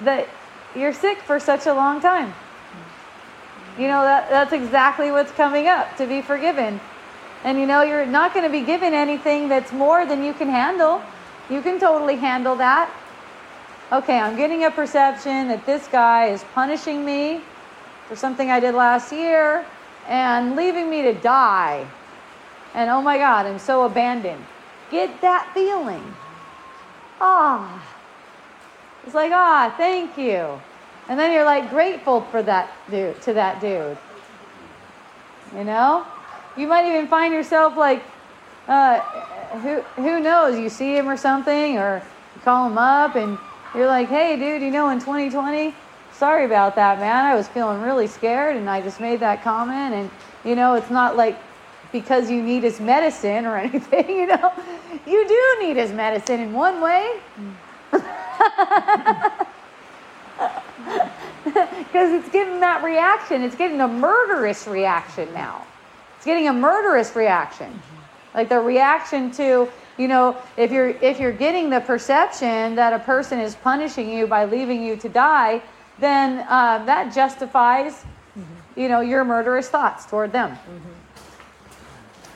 [0.01, 0.27] that
[0.75, 2.33] you're sick for such a long time.
[3.77, 6.79] You know that that's exactly what's coming up to be forgiven.
[7.43, 10.49] And you know you're not going to be given anything that's more than you can
[10.49, 11.01] handle.
[11.49, 12.89] You can totally handle that
[13.93, 17.41] okay, I'm getting a perception that this guy is punishing me
[18.07, 19.65] for something I did last year
[20.07, 21.85] and leaving me to die.
[22.73, 24.43] And oh my God, I'm so abandoned.
[24.89, 26.15] Get that feeling.
[27.21, 27.85] Ah.
[29.05, 30.59] It's like, ah, thank you.
[31.09, 33.97] And then you're like grateful for that dude to that dude.
[35.55, 36.05] You know?
[36.55, 38.03] You might even find yourself like
[38.67, 38.99] uh,
[39.59, 42.01] who who knows, you see him or something or
[42.35, 43.37] you call him up and
[43.75, 45.73] you're like, hey, dude, you know, in 2020,
[46.13, 47.25] sorry about that, man.
[47.25, 49.95] I was feeling really scared and I just made that comment.
[49.95, 50.11] And,
[50.45, 51.37] you know, it's not like
[51.91, 54.53] because you need his medicine or anything, you know.
[55.05, 57.19] You do need his medicine in one way.
[61.93, 63.43] Because it's getting that reaction.
[63.43, 65.65] It's getting a murderous reaction now.
[66.17, 67.81] It's getting a murderous reaction.
[68.33, 72.99] Like the reaction to, you know, if you're if you're getting the perception that a
[72.99, 75.61] person is punishing you by leaving you to die,
[75.99, 78.03] then uh, that justifies,
[78.75, 80.57] you know, your murderous thoughts toward them.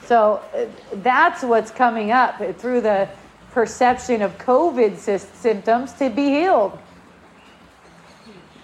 [0.06, 0.66] So uh,
[1.02, 3.10] that's what's coming up through the
[3.52, 6.78] perception of COVID sy- symptoms to be healed.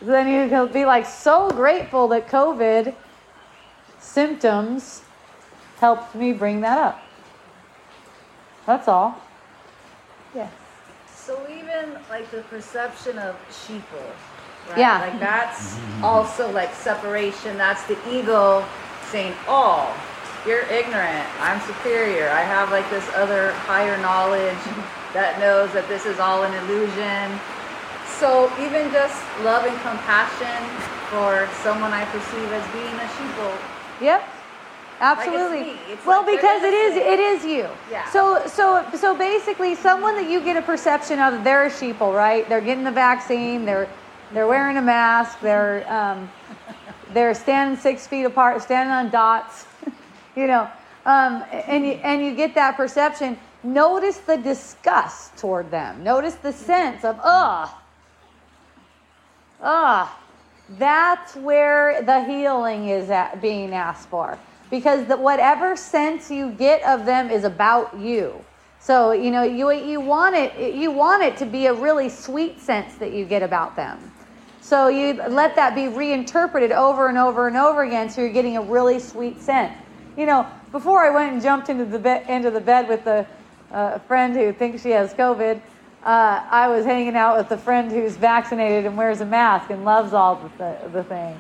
[0.04, 2.94] Then you can be like so grateful that COVID
[4.00, 5.02] symptoms
[5.80, 7.02] helped me bring that up.
[8.66, 9.18] That's all.
[10.36, 10.50] Yeah.
[11.08, 13.82] So even like the perception of sheeple,
[14.70, 14.78] right?
[14.78, 15.00] Yeah.
[15.00, 17.58] Like that's also like separation.
[17.58, 18.66] That's the ego
[19.10, 19.88] saying, "Oh,
[20.46, 21.26] you're ignorant.
[21.40, 22.28] I'm superior.
[22.28, 24.64] I have like this other higher knowledge
[25.14, 27.40] that knows that this is all an illusion."
[28.24, 30.64] So even just love and compassion
[31.10, 33.54] for someone I perceive as being a sheeple.
[34.00, 34.24] Yep.
[35.02, 35.64] Absolutely.
[35.64, 35.80] me.
[35.90, 37.68] It's well, like because it is it is you.
[37.92, 38.10] Yeah.
[38.12, 42.48] So so so basically someone that you get a perception of they're a sheeple, right?
[42.48, 43.90] They're getting the vaccine, they're
[44.32, 46.32] they're wearing a mask, they're um,
[47.12, 49.68] they're standing six feet apart, standing on dots,
[50.38, 50.70] you know.
[51.06, 53.38] Um, and you and you get that perception.
[53.64, 56.06] Notice the disgust toward them.
[56.06, 57.70] Notice the sense of ugh.
[59.64, 60.20] Ah,
[60.78, 64.38] that's where the healing is at being asked for.
[64.70, 68.44] Because the, whatever sense you get of them is about you.
[68.80, 72.60] So you know you you want it you want it to be a really sweet
[72.60, 74.12] sense that you get about them.
[74.60, 78.58] So you let that be reinterpreted over and over and over again, so you're getting
[78.58, 79.74] a really sweet sense.
[80.18, 83.26] You know, before I went and jumped into the bed into the bed with the
[83.72, 85.62] uh, friend who thinks she has COVID,
[86.06, 89.86] uh, I was hanging out with a friend who's vaccinated and wears a mask and
[89.86, 91.40] loves all the, th- the things.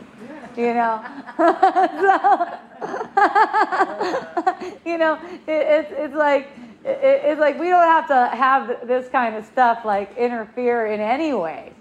[0.55, 1.03] You know,
[1.37, 2.59] So-
[4.85, 5.17] you know,
[5.47, 6.49] it, it's it's like
[6.83, 10.99] it, it's like we don't have to have this kind of stuff like interfere in
[10.99, 11.71] any way.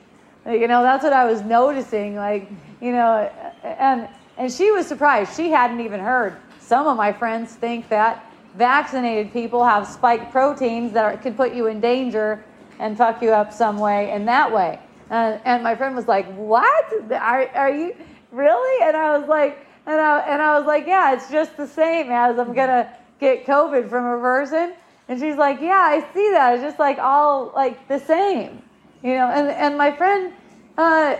[0.46, 2.16] You know, that's what I was noticing.
[2.16, 2.50] Like,
[2.80, 3.30] you know,
[3.62, 5.36] and and she was surprised.
[5.36, 6.36] She hadn't even heard.
[6.60, 8.24] Some of my friends think that
[8.56, 12.44] vaccinated people have spike proteins that are, could put you in danger
[12.82, 14.78] and fuck you up some way in that way.
[15.08, 17.12] And, and my friend was like, "What?
[17.12, 17.94] Are, are you
[18.32, 21.66] really?" And I was like, and I and I was like, yeah, it's just the
[21.66, 24.74] same as I'm gonna get COVID from a person.
[25.08, 26.54] And she's like, yeah, I see that.
[26.54, 28.62] It's just like all like the same,
[29.02, 29.26] you know.
[29.26, 30.32] And and my friend,
[30.78, 31.16] uh,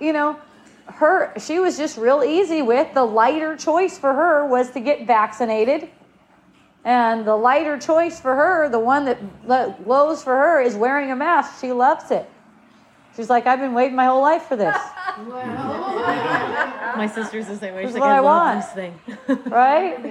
[0.00, 0.38] you know,
[0.86, 5.06] her she was just real easy with the lighter choice for her was to get
[5.06, 5.88] vaccinated.
[6.84, 11.10] And the lighter choice for her, the one that that glows for her, is wearing
[11.10, 11.60] a mask.
[11.60, 12.28] She loves it.
[13.16, 14.76] She's like, I've been waiting my whole life for this,
[15.18, 17.84] My sister's the same way.
[17.84, 18.98] She's like, what I, I love want." this thing.
[19.50, 20.02] right?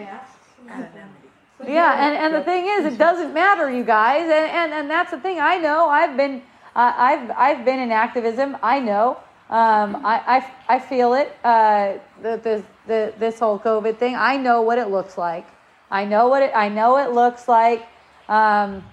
[1.65, 5.11] Yeah, and, and the thing is, it doesn't matter, you guys, and, and, and that's
[5.11, 5.39] the thing.
[5.39, 6.41] I know I've been
[6.75, 8.57] uh, I've I've been in activism.
[8.61, 9.17] I know
[9.49, 10.21] um, I,
[10.69, 11.35] I I feel it.
[11.43, 14.15] Uh, the, the the this whole COVID thing.
[14.15, 15.47] I know what it looks like.
[15.91, 17.87] I know what it I know it looks like.
[18.27, 18.83] Um,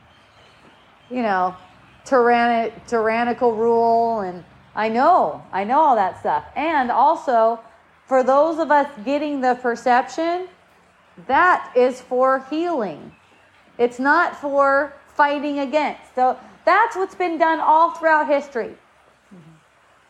[1.10, 1.54] you know,
[2.04, 4.44] tyrannic tyrannical rule, and
[4.74, 6.44] I know I know all that stuff.
[6.56, 7.60] And also,
[8.06, 10.48] for those of us getting the perception
[11.26, 13.12] that is for healing.
[13.78, 16.14] It's not for fighting against.
[16.14, 18.74] So that's what's been done all throughout history.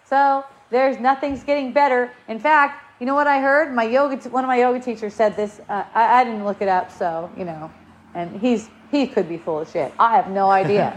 [0.04, 2.10] So there's nothing's getting better.
[2.28, 3.74] In fact, you know what I heard?
[3.74, 5.60] My yoga, t- one of my yoga teachers said this.
[5.68, 7.70] Uh, I, I didn't look it up, so you know,
[8.14, 9.92] and he's he could be full of shit.
[9.98, 10.94] I have no idea,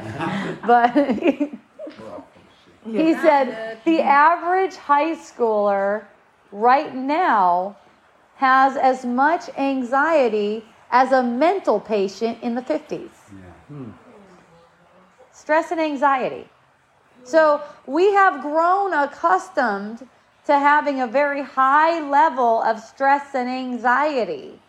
[0.66, 0.94] but
[2.86, 6.06] he said the average high schooler
[6.52, 7.78] right now
[8.36, 13.10] has as much anxiety as a mental patient in the 50s.
[15.32, 16.48] Stress and anxiety.
[17.24, 20.08] So we have grown accustomed
[20.50, 24.60] to having a very high level of stress and anxiety.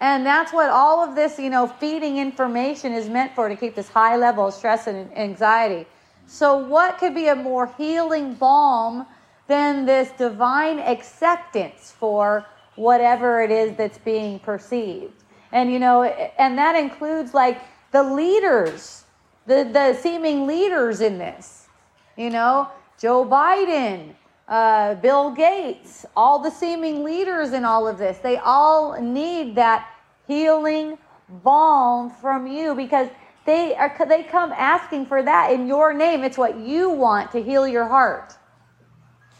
[0.00, 3.76] And that's what all of this, you know, feeding information is meant for to keep
[3.76, 5.86] this high level of stress and anxiety.
[6.26, 9.06] So, what could be a more healing balm
[9.46, 12.44] than this divine acceptance for
[12.74, 15.22] whatever it is that's being perceived?
[15.52, 17.60] And, you know, and that includes like
[17.92, 19.04] the leaders,
[19.46, 21.68] the, the seeming leaders in this,
[22.16, 24.14] you know, Joe Biden,
[24.48, 29.88] uh, Bill Gates, all the seeming leaders in all of this, they all need that
[30.26, 30.98] healing
[31.28, 33.08] balm from you because
[33.44, 36.24] they are they come asking for that in your name.
[36.24, 38.34] It's what you want to heal your heart.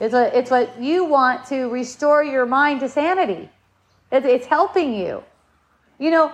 [0.00, 3.50] It's what it's what you want to restore your mind to sanity.
[4.12, 5.22] It, it's helping you.
[5.98, 6.32] You know,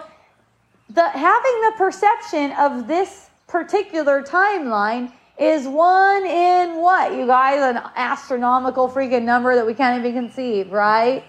[0.90, 7.60] the having the perception of this particular timeline is one in what you guys?
[7.60, 11.24] An astronomical freaking number that we can't even conceive right?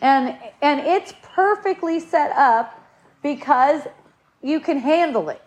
[0.00, 2.80] And and it's perfectly set up
[3.22, 3.82] because
[4.42, 5.42] you can handle it.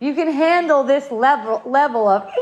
[0.00, 2.30] You can handle this level level of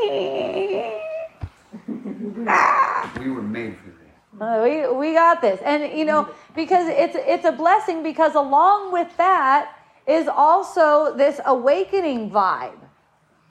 [3.18, 4.60] We were made for that.
[4.60, 5.60] Uh, we, we got this.
[5.64, 9.76] And you know because it's it's a blessing because along with that
[10.06, 12.81] is also this awakening vibe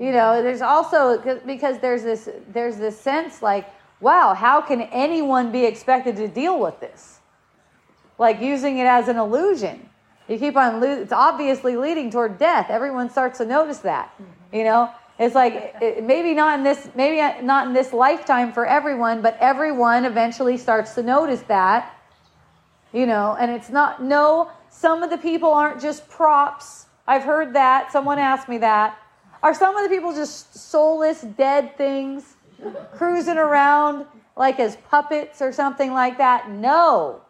[0.01, 3.67] you know there's also because there's this there's this sense like
[3.99, 7.19] wow how can anyone be expected to deal with this?
[8.17, 9.87] Like using it as an illusion.
[10.27, 12.71] You keep on lo- it's obviously leading toward death.
[12.71, 14.55] Everyone starts to notice that mm-hmm.
[14.55, 14.89] you know?
[15.19, 19.37] It's like it, maybe not in this maybe not in this lifetime for everyone but
[19.39, 21.95] everyone eventually starts to notice that
[22.91, 23.37] you know?
[23.39, 26.87] And it's not no some of the people aren't just props.
[27.07, 27.91] I've heard that.
[27.91, 28.33] Someone mm-hmm.
[28.33, 28.97] asked me that
[29.43, 32.35] are some of the people just soulless dead things
[32.93, 34.05] cruising around
[34.35, 36.49] like as puppets or something like that?
[36.49, 37.21] No.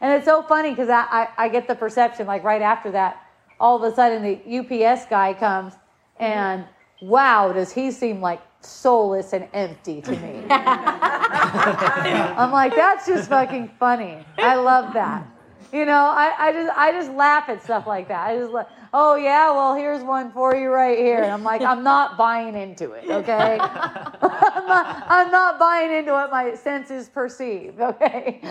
[0.00, 3.24] And it's so funny because I, I, I get the perception like right after that
[3.60, 5.74] all of a sudden the UPS guy comes
[6.20, 6.64] and
[7.02, 10.44] wow does he seem like soulless and empty to me.
[10.50, 14.24] I'm like that's just fucking funny.
[14.38, 15.26] I love that
[15.72, 18.28] you know I, I just i just laugh at stuff like that.
[18.28, 21.22] I just like oh yeah well here's one for you right here.
[21.22, 23.58] And i'm like i'm not buying into it okay?
[23.60, 28.40] I'm, not, I'm not buying into what my senses perceive okay?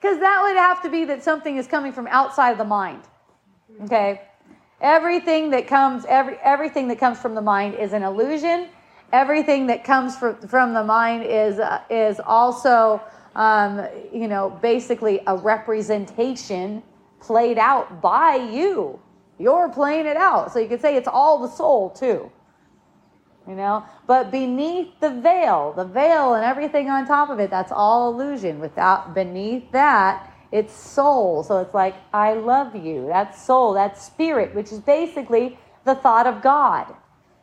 [0.00, 3.02] Because that would have to be that something is coming from outside of the mind
[3.84, 4.22] okay?
[4.80, 8.68] Everything that comes every everything that comes from the mind is an illusion.
[9.12, 13.00] Everything that comes from, from the mind is uh, is also
[13.34, 16.82] um, you know basically a representation
[17.20, 19.00] played out by you.
[19.38, 20.52] You're playing it out.
[20.52, 22.30] So you could say it's all the soul too
[23.46, 23.84] you know?
[24.06, 28.60] But beneath the veil the veil and everything on top of it that's all illusion.
[28.60, 31.42] Without beneath that it's soul.
[31.42, 33.06] So it's like i love you.
[33.08, 33.74] That's soul.
[33.74, 36.94] That's spirit which is basically the thought of god.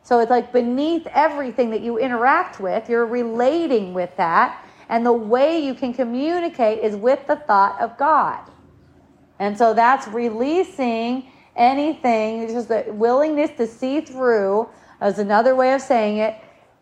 [0.04, 4.64] So it's like beneath everything that you interact with, you're relating with that.
[4.88, 8.50] And the way you can communicate is with the thought of God.
[9.38, 14.68] And so that's releasing anything, just the willingness to see through,
[15.00, 16.36] as another way of saying it,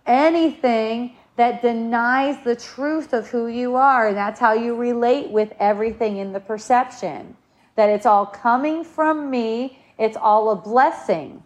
[0.06, 4.08] anything that denies the truth of who you are.
[4.08, 7.36] And that's how you relate with everything in the perception.
[7.76, 11.42] That it's all coming from me, it's all a blessing.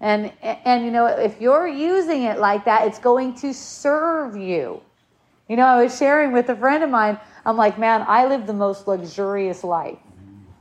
[0.00, 4.80] And, and you know, if you're using it like that, it's going to serve you.
[5.48, 8.46] You know, I was sharing with a friend of mine, I'm like, man, I live
[8.46, 9.98] the most luxurious life.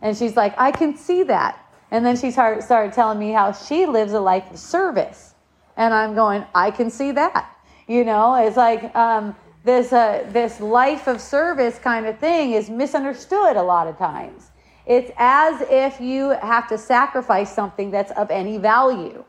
[0.01, 1.59] And she's like, I can see that.
[1.91, 5.35] And then she started, telling me how she lives a life of service.
[5.75, 7.53] And I'm going, I can see that.
[7.87, 12.69] You know, it's like um, this, uh, this life of service kind of thing is
[12.69, 14.51] misunderstood a lot of times.
[14.85, 19.23] It's as if you have to sacrifice something that's of any value,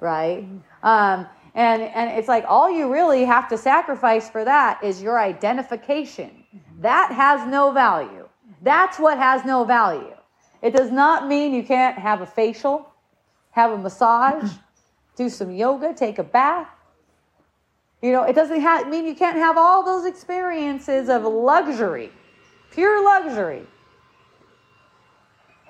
[0.00, 0.44] right?
[0.82, 5.20] Um, and, and it's like all you really have to sacrifice for that is your
[5.20, 6.44] identification.
[6.80, 8.28] That has no value.
[8.62, 10.14] That's what has no value.
[10.62, 12.90] It does not mean you can't have a facial,
[13.52, 14.50] have a massage,
[15.16, 16.68] do some yoga, take a bath.
[18.02, 22.10] You know, it doesn't have, mean you can't have all those experiences of luxury,
[22.70, 23.64] pure luxury.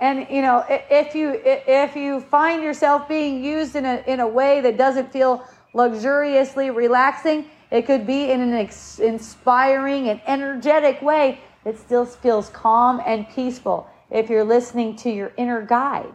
[0.01, 4.27] And you know, if you if you find yourself being used in a in a
[4.27, 11.03] way that doesn't feel luxuriously relaxing, it could be in an ex- inspiring and energetic
[11.03, 16.15] way that still feels calm and peaceful if you're listening to your inner guide.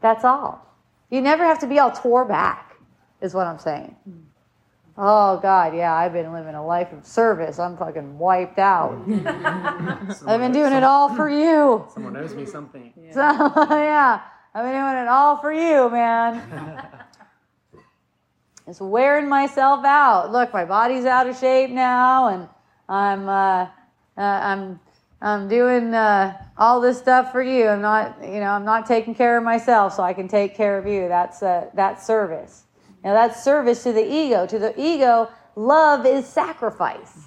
[0.00, 0.64] That's all.
[1.10, 2.76] You never have to be all tore back,
[3.20, 3.96] is what I'm saying.
[4.96, 7.58] Oh God, yeah, I've been living a life of service.
[7.58, 8.92] I'm fucking wiped out.
[10.26, 11.86] I've been doing it all for you.
[11.94, 12.92] Someone owes me something.
[13.12, 14.20] So yeah,
[14.54, 16.90] I've been doing it all for you, man.
[18.68, 20.30] Just wearing myself out.
[20.30, 22.48] Look, my body's out of shape now, and
[22.86, 23.66] I'm uh,
[24.14, 24.78] uh, I'm
[25.22, 27.66] I'm doing uh, all this stuff for you.
[27.66, 30.76] I'm not, you know, I'm not taking care of myself, so I can take care
[30.76, 31.08] of you.
[31.08, 32.64] That's uh, that's service.
[33.02, 34.46] Now that's service to the ego.
[34.46, 37.20] To the ego, love is sacrifice.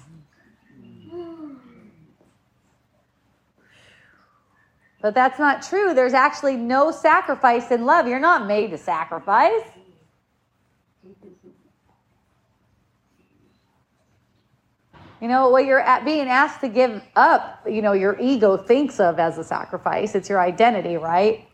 [5.00, 5.92] But that's not true.
[5.92, 8.06] There's actually no sacrifice in love.
[8.06, 9.64] You're not made to sacrifice.
[15.22, 18.98] You know, what you're at being asked to give up, you know, your ego thinks
[18.98, 20.16] of as a sacrifice.
[20.16, 21.46] It's your identity, right?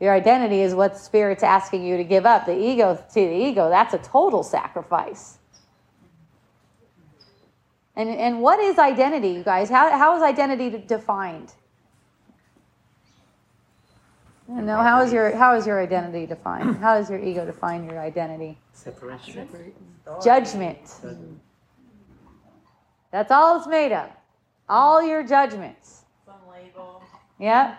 [0.00, 2.46] Your identity is what spirit's asking you to give up.
[2.46, 5.36] The ego to the ego, that's a total sacrifice.
[7.96, 9.68] And, and what is identity, you guys?
[9.68, 11.52] How, how is identity defined?
[14.48, 16.76] You know, how is your how is your identity defined?
[16.78, 18.58] How does your ego define your identity?
[18.72, 19.46] Separation.
[20.24, 20.78] Judgment.
[23.12, 24.08] That's all it's made of.
[24.68, 26.02] All your judgments.
[26.24, 27.02] Some label.
[27.38, 27.78] Yep.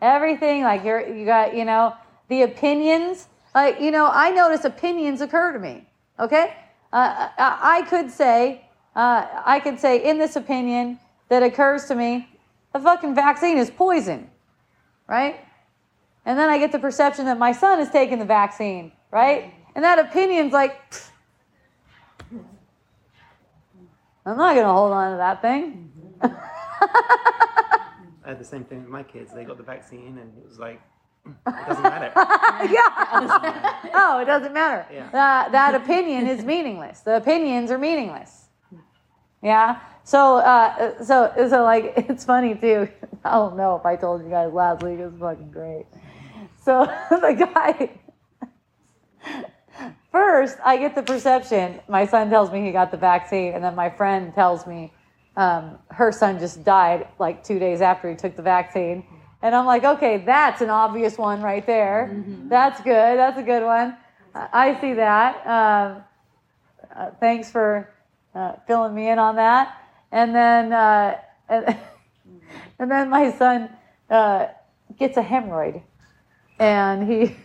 [0.00, 1.94] Everything like you're you got, you know,
[2.28, 3.28] the opinions.
[3.54, 5.86] Like, you know, I notice opinions occur to me.
[6.18, 6.56] Okay?
[6.92, 8.64] Uh, I, I could say,
[8.96, 10.98] uh, I could say in this opinion
[11.28, 12.28] that occurs to me,
[12.72, 14.30] the fucking vaccine is poison.
[15.06, 15.40] Right?
[16.28, 19.54] And then I get the perception that my son is taking the vaccine, right?
[19.74, 21.07] And that opinion's like, pfft,
[24.28, 25.90] I'm not going to hold on to that thing.
[26.22, 29.32] I had the same thing with my kids.
[29.32, 30.80] They got the vaccine, and it was like,
[31.26, 32.12] it doesn't matter.
[32.72, 33.90] yeah.
[33.94, 34.86] oh, it doesn't matter.
[34.92, 35.10] Yeah.
[35.10, 37.00] That, that opinion is meaningless.
[37.00, 38.48] The opinions are meaningless.
[39.42, 39.80] Yeah.
[40.04, 42.88] So, uh, so, so, like, it's funny too.
[43.24, 44.98] I don't know if I told you guys last week.
[44.98, 45.86] It was fucking great.
[46.62, 47.90] So the guy.
[50.12, 51.80] First, I get the perception.
[51.88, 54.92] My son tells me he got the vaccine, and then my friend tells me
[55.36, 59.04] um, her son just died like two days after he took the vaccine.
[59.42, 62.24] And I'm like, okay, that's an obvious one right there.
[62.48, 63.18] That's good.
[63.18, 63.96] That's a good one.
[64.34, 65.46] I I see that.
[65.46, 66.04] Um,
[66.96, 67.92] uh, thanks for
[68.34, 69.76] uh, filling me in on that.
[70.10, 71.18] And then, uh,
[71.48, 71.76] and,
[72.78, 73.70] and then my son
[74.10, 74.46] uh,
[74.98, 75.82] gets a hemorrhoid,
[76.58, 77.36] and he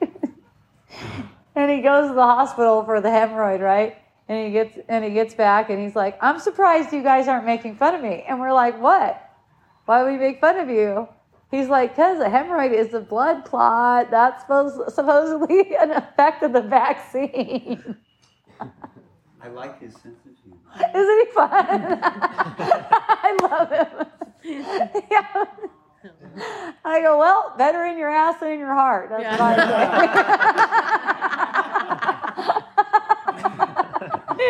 [1.56, 3.96] and he goes to the hospital for the hemorrhoid, right?
[4.28, 7.46] And he gets and he gets back, and he's like, "I'm surprised you guys aren't
[7.46, 9.22] making fun of me." And we're like, "What?
[9.86, 11.08] Why would we make fun of you?"
[11.50, 14.10] He's like, "Cause a hemorrhoid is a blood clot.
[14.10, 17.96] That's supposed, supposedly an effect of the vaccine."
[19.40, 20.58] I like his sense of humor.
[20.94, 22.00] Isn't he fun?
[22.02, 24.06] I love him.
[25.10, 25.44] yeah.
[26.84, 29.08] I go, well, better in your ass than in your heart.
[29.10, 29.64] That's what I
[30.02, 31.45] I,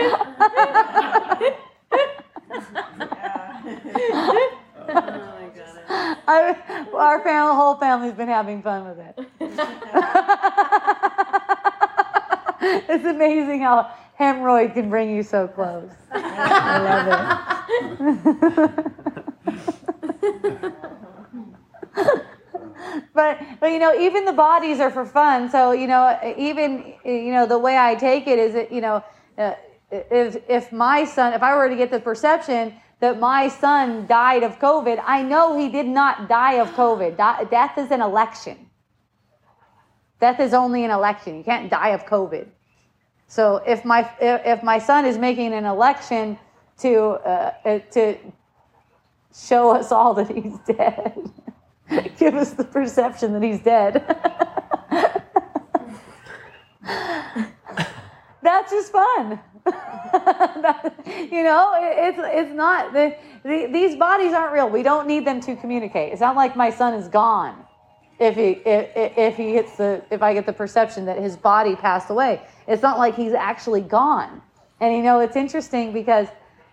[6.26, 6.56] Our,
[6.94, 9.14] our whole family's been having fun with it.
[12.88, 15.92] it's amazing how hemorrhoid can bring you so close.
[16.10, 17.16] I love it.
[23.14, 27.32] but but you know even the bodies are for fun so you know even you
[27.32, 29.02] know the way i take it is that you know
[29.38, 29.54] uh,
[29.90, 34.42] if if my son if i were to get the perception that my son died
[34.42, 37.16] of covid i know he did not die of covid
[37.50, 38.56] death is an election
[40.20, 42.46] death is only an election you can't die of covid
[43.28, 46.38] so if my if, if my son is making an election
[46.78, 48.16] to uh, uh, to
[49.34, 51.30] show us all that he's dead
[52.18, 54.04] give us the perception that he's dead.
[58.42, 59.40] That's just fun.
[59.66, 60.94] That-
[61.32, 64.68] you know, it- it's it's not the, the these bodies aren't real.
[64.70, 66.12] We don't need them to communicate.
[66.12, 67.64] It's not like my son is gone.
[68.18, 71.76] If he if, if he hits the if I get the perception that his body
[71.76, 74.42] passed away, it's not like he's actually gone.
[74.80, 76.28] And you know, it's interesting because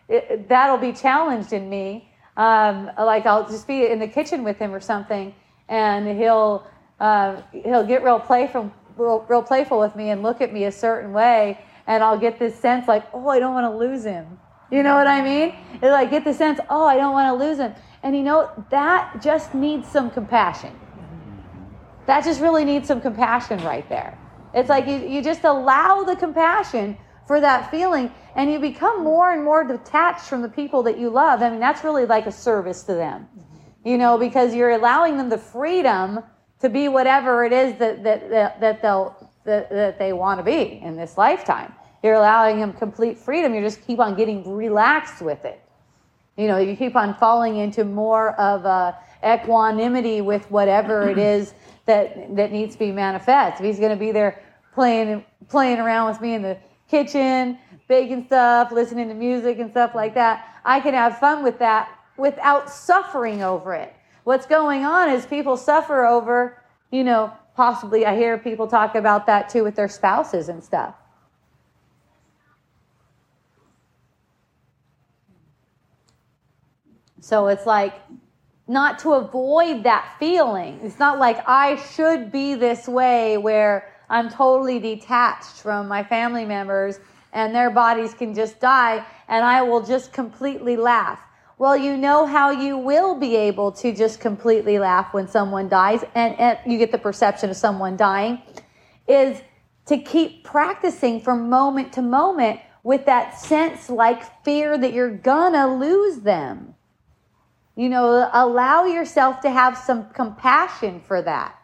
[0.10, 4.58] it, that'll be challenged in me um, like I'll just be in the kitchen with
[4.58, 5.34] him or something,
[5.70, 6.66] and he'll
[7.00, 10.72] uh, he'll get real playful, real, real playful with me, and look at me a
[10.72, 14.40] certain way, and I'll get this sense like, oh, I don't want to lose him.
[14.72, 15.56] You know what I mean?
[15.74, 18.50] It's like get the sense, oh, I don't want to lose him, and you know
[18.72, 20.80] that just needs some compassion.
[22.06, 24.18] That just really needs some compassion right there.
[24.54, 26.98] It's like you, you just allow the compassion
[27.28, 31.10] for that feeling and you become more and more detached from the people that you
[31.10, 31.42] love.
[31.42, 33.28] I mean, that's really like a service to them,
[33.86, 36.20] you know, because you're allowing them the freedom
[36.60, 40.44] to be whatever it is that, that, that, that they'll, that, that they want to
[40.44, 41.74] be in this lifetime.
[42.02, 43.54] You're allowing them complete freedom.
[43.54, 45.62] You just keep on getting relaxed with it.
[46.38, 51.54] You know, you keep on falling into more of a equanimity with whatever it is
[51.86, 53.60] that that needs to be manifest.
[53.60, 54.42] If he's going to be there
[54.74, 56.58] playing playing around with me in the
[56.90, 57.58] kitchen,
[57.88, 61.90] baking stuff, listening to music and stuff like that, I can have fun with that
[62.18, 63.94] without suffering over it.
[64.24, 66.62] What's going on is people suffer over,
[66.92, 70.96] you know, possibly I hear people talk about that too with their spouses and stuff.
[77.20, 77.94] So it's like
[78.68, 80.80] not to avoid that feeling.
[80.84, 86.46] It's not like I should be this way where I'm totally detached from my family
[86.46, 87.00] members
[87.32, 91.20] and their bodies can just die and I will just completely laugh.
[91.64, 96.04] Well, you know how you will be able to just completely laugh when someone dies
[96.14, 98.42] and, and you get the perception of someone dying
[99.08, 99.42] is
[99.86, 105.74] to keep practicing from moment to moment with that sense like fear that you're gonna
[105.78, 106.76] lose them.
[107.78, 111.56] You know, allow yourself to have some compassion for that.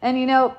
[0.00, 0.56] And you know,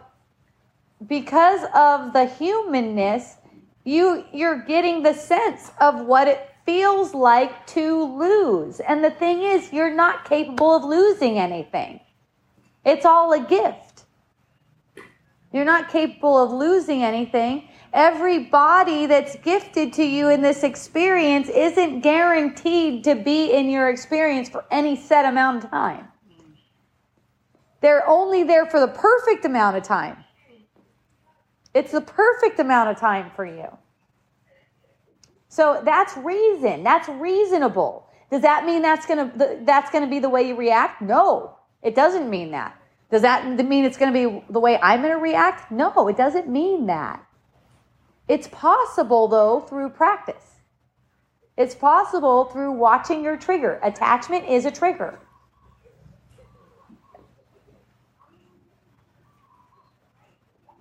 [1.08, 3.38] because of the humanness,
[3.84, 8.82] you you're getting the sense of what it feels like to lose.
[8.82, 12.02] And the thing is, you're not capable of losing anything.
[12.86, 14.04] It's all a gift.
[15.54, 17.70] You're not capable of losing anything.
[17.94, 23.90] Every body that's gifted to you in this experience isn't guaranteed to be in your
[23.90, 26.10] experience for any set amount of time.
[27.80, 30.18] They're only there for the perfect amount of time.
[31.74, 33.70] It's the perfect amount of time for you.
[35.58, 36.84] So that's reason.
[36.84, 38.06] That's reasonable.
[38.30, 39.32] Does that mean that's gonna
[39.64, 41.02] that's gonna be the way you react?
[41.02, 42.80] No, it doesn't mean that.
[43.10, 45.72] Does that mean it's gonna be the way I'm gonna react?
[45.72, 47.26] No, it doesn't mean that.
[48.28, 50.62] It's possible though through practice.
[51.58, 53.80] It's possible through watching your trigger.
[53.82, 55.18] Attachment is a trigger.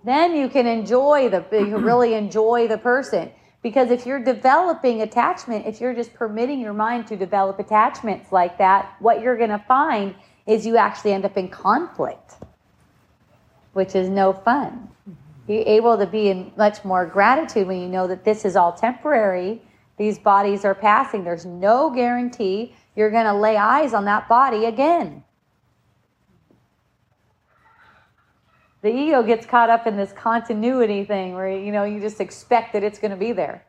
[0.03, 3.31] Then you can enjoy the you really enjoy the person.
[3.67, 8.57] Because if you're developing attachment, if you're just permitting your mind to develop attachments like
[8.59, 10.15] that, what you're going to find
[10.45, 12.35] is you actually end up in conflict,
[13.73, 14.87] which is no fun.
[15.09, 15.51] Mm-hmm.
[15.51, 18.71] You're able to be in much more gratitude when you know that this is all
[18.71, 19.61] temporary.
[19.97, 21.25] These bodies are passing.
[21.25, 25.25] There's no guarantee you're going to lay eyes on that body again.
[28.81, 32.73] The ego gets caught up in this continuity thing where you know you just expect
[32.73, 33.65] that it's going to be there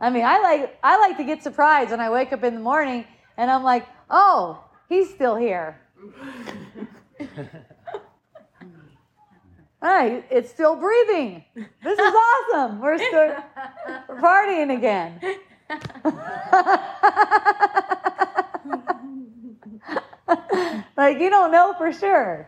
[0.00, 2.60] i mean i like i like to get surprised when i wake up in the
[2.60, 3.04] morning
[3.36, 5.80] and i'm like oh he's still here
[9.82, 11.42] Hey, it's still breathing.
[11.82, 12.80] This is awesome.
[12.80, 13.34] We're still
[14.08, 15.20] we're partying again.
[20.96, 22.46] Like you don't know for sure.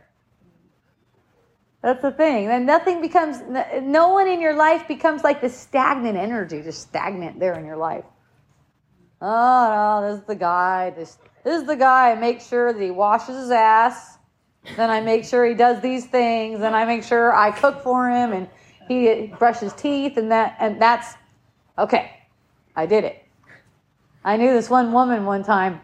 [1.82, 2.46] That's the thing.
[2.46, 3.40] Then nothing becomes,
[3.82, 7.76] no one in your life becomes like this stagnant energy, just stagnant there in your
[7.76, 8.04] life.
[9.20, 10.90] Oh no, this is the guy.
[10.90, 12.12] This this is the guy.
[12.12, 14.18] I make sure that he washes his ass.
[14.76, 16.60] Then I make sure he does these things.
[16.60, 18.48] Then I make sure I cook for him and
[18.88, 21.14] he brushes teeth and that and that's
[21.78, 22.16] okay.
[22.74, 23.24] I did it.
[24.24, 25.80] I knew this one woman one time,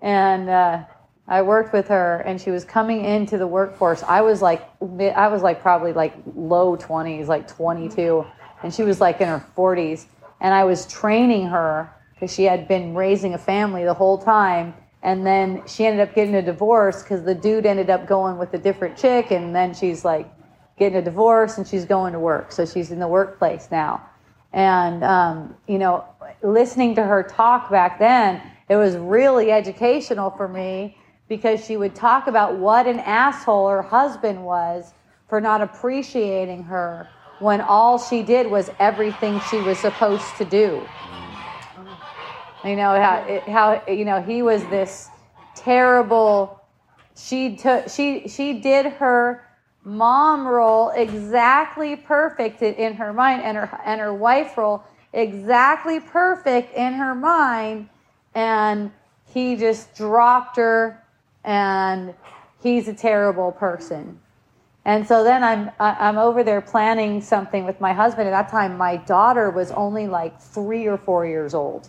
[0.00, 0.84] and uh,
[1.32, 4.02] I worked with her, and she was coming into the workforce.
[4.02, 8.26] I was like, I was like probably like low twenties, like twenty two,
[8.62, 10.08] and she was like in her forties,
[10.42, 14.74] and I was training her because she had been raising a family the whole time.
[15.02, 18.52] And then she ended up getting a divorce because the dude ended up going with
[18.54, 19.32] a different chick.
[19.32, 20.30] And then she's like
[20.78, 22.52] getting a divorce and she's going to work.
[22.52, 24.06] So she's in the workplace now.
[24.52, 26.04] And, um, you know,
[26.42, 30.96] listening to her talk back then, it was really educational for me
[31.32, 34.92] because she would talk about what an asshole her husband was
[35.30, 40.90] for not appreciating her when all she did was everything she was supposed to do.
[42.62, 45.10] You know how how you know he was this
[45.54, 46.60] terrible.
[47.16, 49.42] She took she she did her
[49.84, 54.84] mom role exactly perfect in her mind, and her and her wife role
[55.14, 57.88] exactly perfect in her mind,
[58.34, 58.92] and
[59.24, 61.01] he just dropped her,
[61.44, 62.14] and
[62.62, 64.20] he's a terrible person.
[64.84, 68.28] And so then I'm I'm over there planning something with my husband.
[68.28, 71.88] At that time, my daughter was only like three or four years old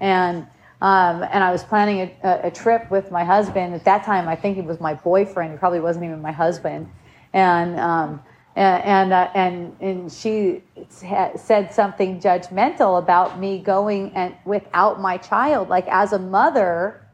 [0.00, 0.46] and
[0.82, 3.74] um, and I was planning a, a, trip with my husband.
[3.74, 5.52] At that time, I think he was my boyfriend.
[5.52, 6.90] He probably wasn't even my husband.
[7.34, 8.22] And um,
[8.56, 15.18] and and, uh, and, and she said something judgmental about me going and without my
[15.18, 15.68] child.
[15.68, 17.06] Like as a mother,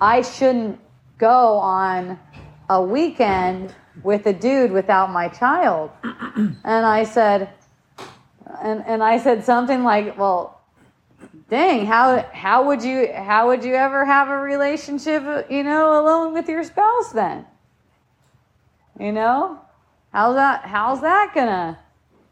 [0.00, 0.80] I shouldn't
[1.20, 2.18] go on
[2.68, 5.90] a weekend with a dude without my child.
[6.02, 7.50] and I said,
[8.62, 10.56] and and I said something like, well
[11.50, 16.32] dang how how would you how would you ever have a relationship you know alone
[16.32, 17.44] with your spouse then?
[18.98, 19.60] You know?
[20.12, 21.78] How's that how's that gonna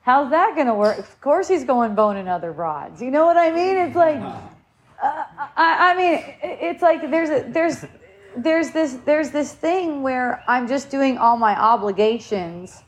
[0.03, 0.99] how's that gonna work?
[0.99, 3.77] Of course he's going boning other rods you know what i mean?
[3.77, 4.17] It's like
[5.03, 5.25] uh,
[5.57, 7.85] I, I mean it's like there's a, there's
[8.37, 12.83] there's this there's this thing where i'm just doing all my obligations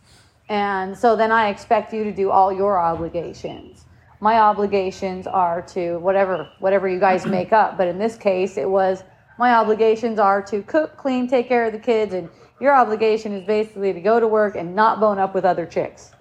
[0.49, 3.85] and so then i expect you to do all your obligations.
[4.23, 8.69] My obligations are to whatever whatever you guys make up but in this case it
[8.69, 9.03] was
[9.39, 12.29] my obligations are to cook clean take care of the kids and
[12.61, 16.13] your obligation is basically to go to work and not bone up with other chicks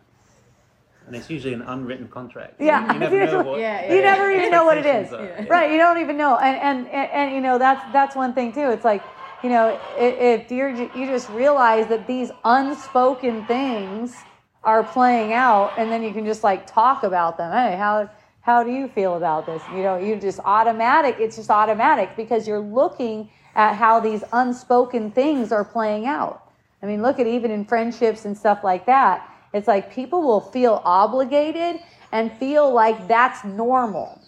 [1.10, 2.62] and it's usually an unwritten contract.
[2.62, 2.94] Yeah.
[2.94, 5.12] you never know what Yeah, yeah, you never even know what it is.
[5.12, 6.38] expectations right you don't even know.
[6.38, 8.70] And, and and and you know that's that's one thing too.
[8.70, 9.04] It's like
[9.42, 14.26] you know if, if you're you just realize that these unspoken things
[14.64, 17.52] are playing out and then you can just like talk about them.
[17.52, 18.10] Hey how
[18.42, 19.68] how do you feel about this?
[19.68, 25.10] You know you just automatic it's just automatic because you're looking at how these unspoken
[25.10, 26.52] things are playing out.
[26.84, 30.42] I mean look at even in friendships and stuff like that it's like people will
[30.42, 31.82] feel obligated
[32.12, 34.22] and feel like that's normal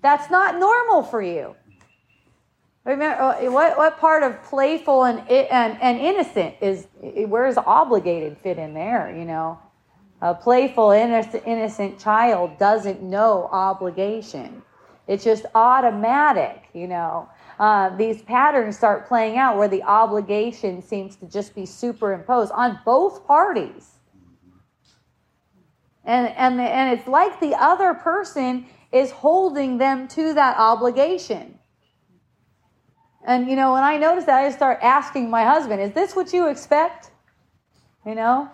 [0.00, 1.54] that's not normal for you
[2.84, 8.36] Remember uh, what what part of playful and and, and innocent is where is obligated
[8.38, 9.14] fit in there?
[9.16, 9.60] You know,
[10.20, 14.62] a playful innocent, innocent child doesn't know obligation.
[15.06, 16.64] It's just automatic.
[16.74, 17.28] You know,
[17.60, 22.80] uh, these patterns start playing out where the obligation seems to just be superimposed on
[22.84, 23.98] both parties.
[26.04, 31.58] And and and it's like the other person is holding them to that obligation.
[33.24, 36.16] And you know, when I noticed that, I just start asking my husband, "Is this
[36.16, 37.10] what you expect?"
[38.04, 38.50] You know,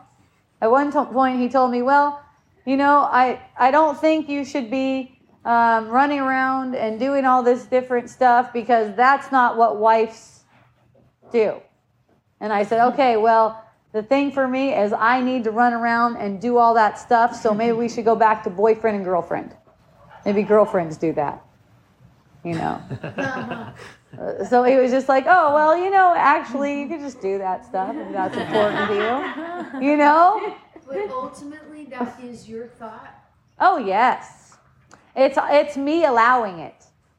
[0.61, 2.21] at one to- point he told me, "Well,
[2.67, 7.43] you know, I I don't think you should be um, running around and doing all
[7.43, 10.45] this different stuff because that's not what wives
[11.33, 11.63] do."
[12.41, 16.17] And I said, "Okay, well." The thing for me is, I need to run around
[16.17, 19.55] and do all that stuff, so maybe we should go back to boyfriend and girlfriend.
[20.25, 21.43] Maybe girlfriends do that,
[22.45, 23.73] you know.
[24.49, 27.67] So he was just like, oh, well, you know, actually, you could just do that
[27.67, 29.91] stuff if that's important to you.
[29.91, 30.55] You know?
[30.87, 33.15] But ultimately, that is your thought.
[33.61, 34.57] Oh, yes.
[35.15, 36.75] It's, it's me allowing it.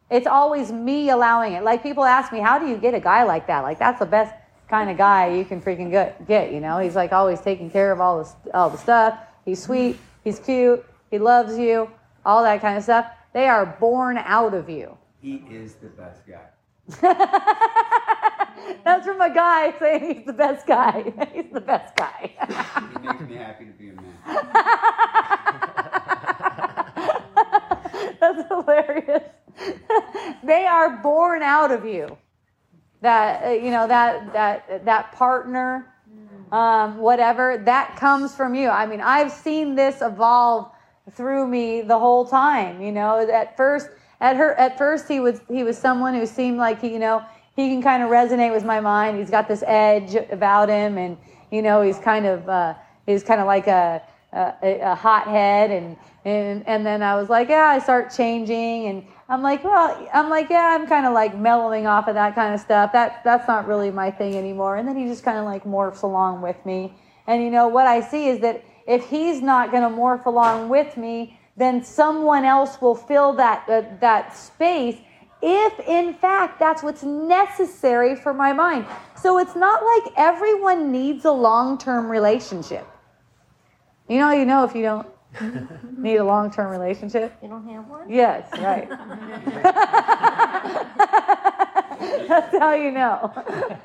[0.10, 1.64] It's always me allowing it.
[1.64, 3.62] Like people ask me, how do you get a guy like that?
[3.62, 4.34] Like, that's the best
[4.70, 6.80] kind of guy you can freaking get, get you know?
[6.80, 9.20] He's like always taking care of all, this, all the stuff.
[9.46, 9.98] He's sweet.
[10.24, 10.86] He's cute.
[11.10, 11.90] He loves you.
[12.26, 13.08] All that kind of stuff.
[13.34, 14.98] They are born out of you.
[15.22, 16.46] He is the best guy.
[18.84, 21.04] That's from a guy saying he's the best guy.
[21.34, 22.32] He's the best guy.
[22.94, 24.06] He makes me happy to be a man.
[28.20, 29.24] That's hilarious.
[30.44, 32.18] they are born out of you.
[33.02, 35.94] That uh, you know that that that partner,
[36.52, 38.70] um, whatever that comes from you.
[38.70, 40.70] I mean, I've seen this evolve
[41.12, 42.82] through me the whole time.
[42.82, 43.90] You know, at first,
[44.20, 47.24] at her, at first he was he was someone who seemed like he, you know,
[47.56, 49.18] he can kind of resonate with my mind.
[49.18, 51.18] He's got this edge about him, and
[51.52, 52.74] you know, he's kind of uh,
[53.06, 54.02] he's kind of like a
[54.34, 59.04] a, a hothead, and and and then I was like, yeah, I start changing, and
[59.30, 62.56] I'm like, well, I'm like, yeah, I'm kind of like mellowing off of that kind
[62.56, 62.92] of stuff.
[62.94, 64.78] That that's not really my thing anymore.
[64.78, 66.94] And then he just kind of like morphs along with me.
[67.28, 70.70] And you know what I see is that if he's not going to morph along
[70.70, 74.98] with me, then someone else will fill that uh, that space.
[75.44, 78.88] If in fact that's what's necessary for my mind.
[79.16, 82.88] So it's not like everyone needs a long-term relationship.
[84.08, 85.08] You know, you know if you don't
[85.98, 87.36] need a long-term relationship.
[87.42, 88.10] You don't have one?
[88.10, 88.90] Yes, right.
[92.28, 93.32] That's how you know.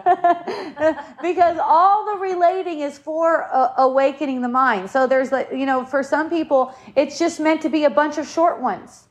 [1.23, 4.91] because all the relating is for uh, awakening the mind.
[4.91, 8.19] So there's like, you know, for some people, it's just meant to be a bunch
[8.19, 9.09] of short ones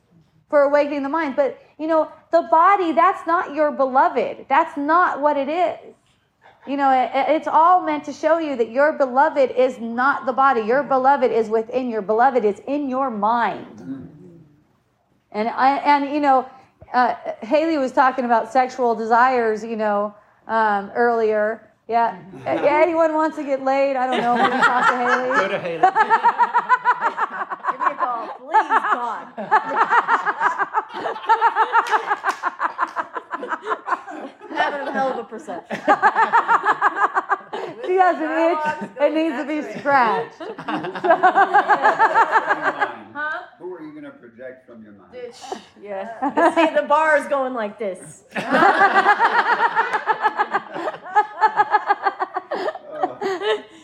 [0.50, 1.36] for awakening the mind.
[1.36, 4.46] But, you know, the body, that's not your beloved.
[4.48, 5.96] That's not what it is.
[6.66, 10.32] You know, it, it's all meant to show you that your beloved is not the
[10.34, 10.62] body.
[10.62, 11.90] Your beloved is within.
[11.90, 14.10] Your beloved is in your mind.
[15.32, 16.50] And I, and you know,
[16.94, 19.64] uh, Haley was talking about sexual desires.
[19.64, 20.16] You know,
[20.48, 21.70] um, earlier.
[21.88, 22.18] Yeah.
[22.46, 22.82] yeah.
[22.82, 23.98] Anyone wants to get laid?
[23.98, 24.38] I don't know.
[24.38, 25.30] Maybe talk to Haley.
[25.38, 25.82] Go to Haley.
[27.72, 29.28] Give me a call, please, God.
[34.50, 35.78] Having a hell of a perception.
[37.86, 38.92] She has an itch.
[39.02, 40.42] It needs to be scratched.
[43.14, 43.44] huh?
[43.60, 45.16] Who are you going to project from your mind?
[45.82, 46.56] Yeah.
[46.56, 48.24] See, the bar is going like this.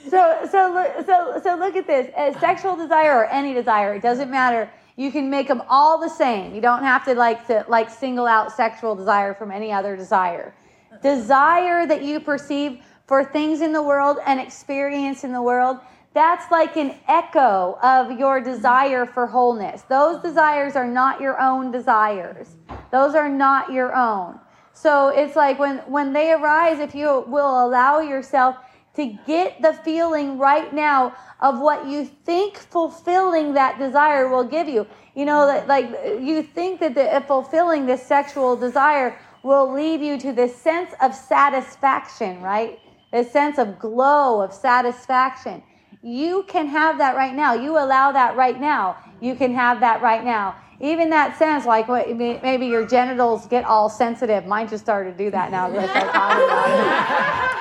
[0.10, 4.02] so so look so so look at this as sexual desire or any desire it
[4.02, 4.70] doesn't matter
[5.00, 6.54] you can make them all the same.
[6.54, 10.54] You don't have to like to like single out sexual desire from any other desire.
[11.02, 15.78] Desire that you perceive for things in the world and experience in the world
[16.14, 19.84] that's like an echo of your desire for wholeness.
[19.84, 22.56] Those desires are not your own desires.
[22.92, 24.40] Those are not your own.
[24.74, 28.58] So it's like when when they arise if you will allow yourself
[29.00, 34.68] to get the feeling right now of what you think fulfilling that desire will give
[34.68, 34.86] you.
[35.16, 35.90] You know, like
[36.22, 40.94] you think that the, uh, fulfilling this sexual desire will lead you to this sense
[41.02, 42.80] of satisfaction, right?
[43.12, 45.64] This sense of glow, of satisfaction.
[46.02, 47.54] You can have that right now.
[47.54, 48.98] You allow that right now.
[49.22, 50.56] You can have that right now.
[50.82, 54.46] Even that sense, like what, maybe your genitals get all sensitive.
[54.46, 55.68] Mine just started to do that now.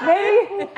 [0.07, 0.55] Maybe,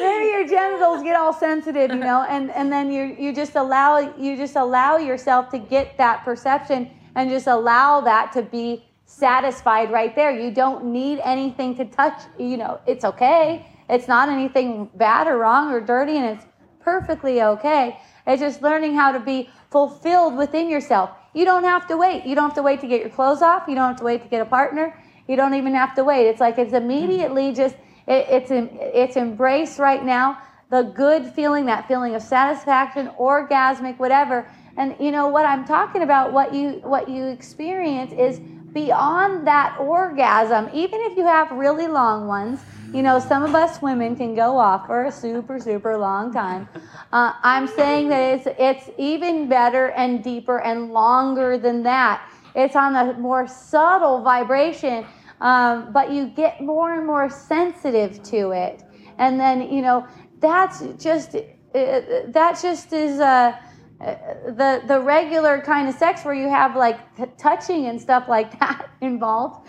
[0.00, 3.98] maybe your genitals get all sensitive, you know, and, and then you you just allow
[4.18, 9.92] you just allow yourself to get that perception and just allow that to be satisfied
[9.92, 10.32] right there.
[10.32, 12.20] You don't need anything to touch.
[12.36, 13.64] You know, it's okay.
[13.88, 16.44] It's not anything bad or wrong or dirty, and it's
[16.88, 17.98] perfectly okay.
[18.26, 21.10] It's just learning how to be fulfilled within yourself.
[21.34, 22.24] You don't have to wait.
[22.24, 23.68] You don't have to wait to get your clothes off.
[23.68, 24.86] You don't have to wait to get a partner.
[25.28, 26.26] You don't even have to wait.
[26.30, 27.62] It's like it's immediately mm-hmm.
[27.62, 30.38] just it, it's it's embrace right now.
[30.70, 34.50] The good feeling, that feeling of satisfaction, orgasmic, whatever.
[34.76, 36.32] And you know what I'm talking about.
[36.32, 38.40] What you what you experience is
[38.72, 40.70] beyond that orgasm.
[40.72, 42.60] Even if you have really long ones,
[42.92, 46.68] you know, some of us women can go off for a super, super long time.
[47.12, 52.28] Uh, I'm saying that it's it's even better and deeper and longer than that.
[52.54, 55.06] It's on a more subtle vibration,
[55.40, 58.82] um, but you get more and more sensitive to it.
[59.18, 60.06] And then, you know,
[60.40, 61.40] that's just uh,
[61.74, 63.20] that just is.
[63.20, 63.52] Uh,
[64.00, 68.56] the the regular kind of sex where you have like t- touching and stuff like
[68.60, 69.68] that involved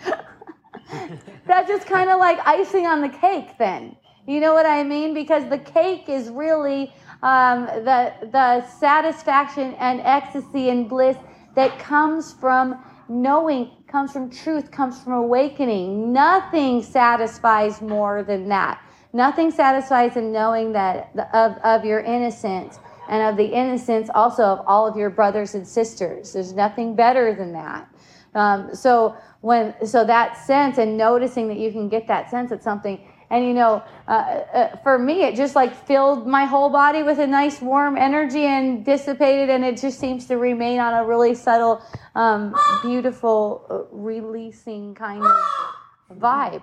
[1.46, 3.96] that's just kind of like icing on the cake then
[4.26, 6.92] you know what i mean because the cake is really
[7.22, 11.16] um, the the satisfaction and ecstasy and bliss
[11.54, 18.80] that comes from knowing comes from truth comes from awakening nothing satisfies more than that
[19.12, 22.78] nothing satisfies in knowing that of, of your innocence
[23.10, 26.32] and of the innocence also of all of your brothers and sisters.
[26.32, 27.88] There's nothing better than that.
[28.34, 32.62] Um, so when so that sense and noticing that you can get that sense at
[32.62, 33.00] something,
[33.30, 37.18] and you know, uh, uh, for me, it just like filled my whole body with
[37.20, 41.34] a nice warm energy and dissipated, and it just seems to remain on a really
[41.34, 41.80] subtle,
[42.16, 46.62] um, beautiful, uh, releasing kind of vibe.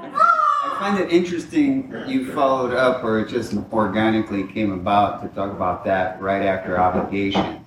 [0.00, 5.52] I find it interesting you followed up, or it just organically came about to talk
[5.52, 7.64] about that right after obligation,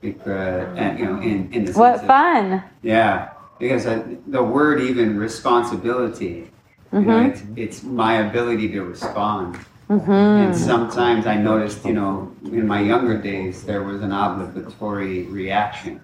[0.00, 2.62] because and you know in in the sense What of- fun!
[2.82, 6.50] Yeah, because I, the word even responsibility,
[6.92, 7.30] you know, Mhm.
[7.30, 9.56] it's, it's my ability to respond.
[9.88, 15.22] hmm And sometimes I noticed, you know, in my younger days, there was an obligatory
[15.24, 16.00] reaction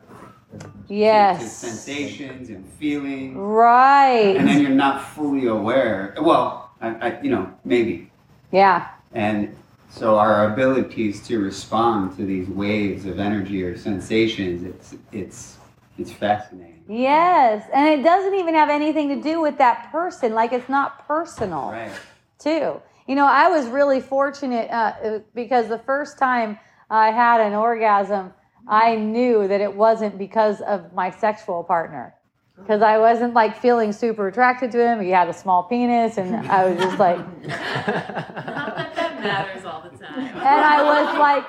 [0.88, 1.38] Yes.
[1.38, 1.52] to Yes.
[1.56, 4.36] sensations and feelings, Right.
[4.36, 6.14] and then you're not fully aware.
[6.20, 8.10] Well, I, I, you know, maybe.
[8.52, 8.86] Yeah.
[9.12, 9.54] And
[9.90, 15.58] so our abilities to respond to these waves of energy or sensations, it's it's
[15.98, 16.73] it's fascinating.
[16.88, 17.68] Yes.
[17.72, 20.34] And it doesn't even have anything to do with that person.
[20.34, 21.70] Like it's not personal.
[21.70, 21.90] Right.
[22.38, 22.80] too.
[23.06, 26.58] You know, I was really fortunate uh, because the first time
[26.90, 28.32] I had an orgasm,
[28.66, 32.14] I knew that it wasn't because of my sexual partner.
[32.56, 35.00] Because I wasn't like feeling super attracted to him.
[35.00, 39.82] He had a small penis, and I was just like, Not that that matters all
[39.82, 40.18] the time.
[40.28, 41.44] and I was like,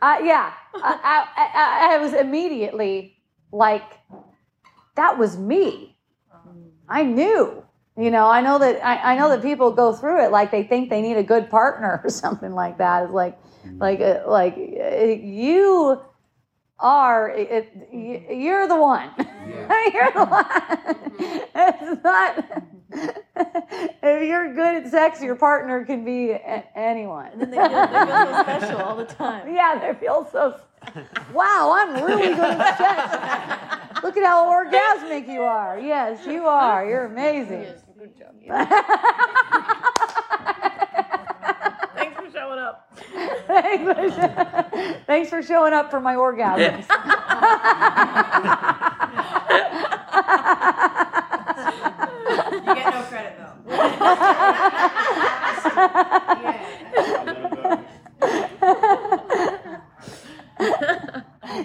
[0.00, 3.18] uh, yeah, I, I, I, I was immediately
[3.52, 3.84] like,
[4.98, 5.96] that was me.
[6.88, 7.64] I knew.
[7.96, 10.62] You know, I know that I, I know that people go through it like they
[10.62, 13.04] think they need a good partner or something like that.
[13.04, 13.38] It's like,
[13.78, 16.00] like, uh, like uh, you
[16.80, 17.30] are.
[17.30, 18.40] It, you- mm-hmm.
[18.40, 19.10] you're the one.
[19.18, 20.44] you're the one.
[20.44, 21.36] Mm-hmm.
[21.54, 22.36] it's not.
[22.36, 22.68] Mm-hmm.
[24.02, 27.30] if you're good at sex, your partner can be a- anyone.
[27.32, 29.54] And then they feel, they feel so special all the time.
[29.54, 30.60] Yeah, they feel so.
[31.34, 34.02] Wow, I'm really good at sex.
[34.02, 35.78] Look at how orgasmic you are.
[35.78, 36.86] Yes, you are.
[36.88, 37.66] You're amazing.
[37.98, 38.34] Good job.
[38.40, 39.94] Thanks for showing up.
[43.46, 43.84] Thanks
[44.14, 46.84] for, thanks for showing up for my orgasms.
[52.52, 53.52] You get no credit though.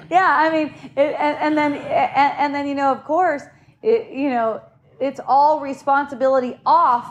[0.09, 3.43] yeah, I mean, it, and, and then and, and then you know, of course,
[3.81, 4.61] it, you know,
[4.99, 7.07] it's all responsibility off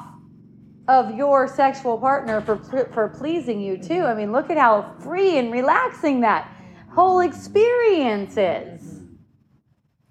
[0.88, 2.56] of your sexual partner for
[2.92, 4.02] for pleasing you too.
[4.02, 6.50] I mean, look at how free and relaxing that
[6.90, 9.00] whole experience is.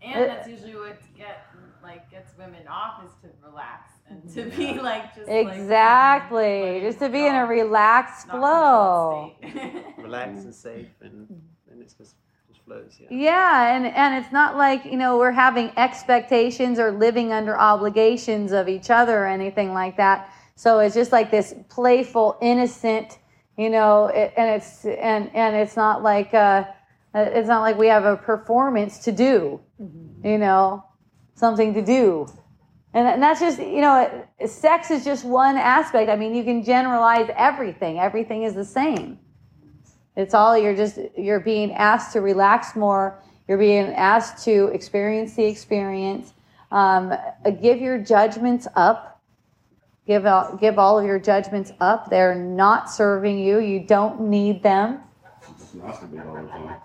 [0.02, 1.45] And uh, that's usually what get
[1.84, 6.99] like gets women off is to relax and to be like just like, Exactly, just
[6.99, 9.34] to be in a relaxed flow.
[9.41, 9.84] controlled.
[9.98, 11.27] Relaxed and safe, and,
[11.69, 12.15] and it's just,
[12.48, 12.98] just flows.
[12.99, 13.07] Yeah.
[13.10, 18.52] Yeah, and and it's not like you know we're having expectations or living under obligations
[18.52, 20.31] of each other or anything like that.
[20.61, 23.17] So it's just like this playful, innocent,
[23.57, 26.65] you know, it, and it's and and it's not like uh,
[27.15, 29.59] it's not like we have a performance to do,
[30.23, 30.85] you know,
[31.33, 32.27] something to do.
[32.93, 36.11] And, and that's just, you know, sex is just one aspect.
[36.11, 37.97] I mean, you can generalize everything.
[37.97, 39.17] Everything is the same.
[40.15, 43.19] It's all you're just you're being asked to relax more.
[43.47, 46.35] You're being asked to experience the experience.
[46.71, 47.17] Um,
[47.63, 49.10] give your judgments up.
[50.11, 52.09] Give all, give all of your judgments up.
[52.09, 53.59] They're not serving you.
[53.59, 54.99] You don't need them.
[55.77, 56.75] Masturbate all the time.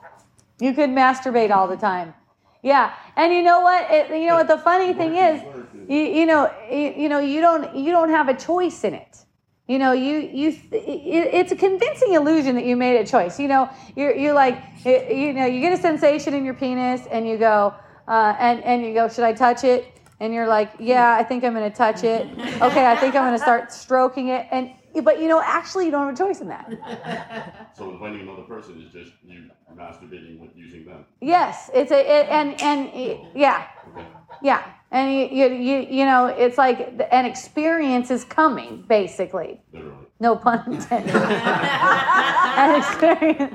[0.61, 2.15] You could masturbate all the time.
[2.63, 3.91] Yeah, and you know what?
[3.91, 5.43] It, you know what the funny thing is,
[5.89, 9.19] you, you know, you, you know, you don't you don't have a choice in it.
[9.67, 13.41] You know, you you it, it's a convincing illusion that you made a choice.
[13.41, 17.09] You know, you're you're like it- you know you get a sensation in your penis
[17.11, 17.75] and you go
[18.07, 19.96] uh, and and you go, should I touch it?
[20.19, 22.27] And you're like, yeah, I think I'm going to touch it.
[22.63, 24.47] Okay, I think I'm going to start stroking it.
[24.51, 24.73] And
[25.05, 27.71] but you know, actually, you don't have a choice in that.
[27.77, 31.05] So inviting another person is just you masturbating with using them.
[31.21, 32.91] Yes, it's a it, and and
[33.35, 34.07] yeah, Okay.
[34.43, 39.61] yeah, and you, you you you know it's like an experience is coming basically.
[39.73, 40.07] Literally.
[40.19, 41.15] No pun intended.
[41.15, 43.55] an experience.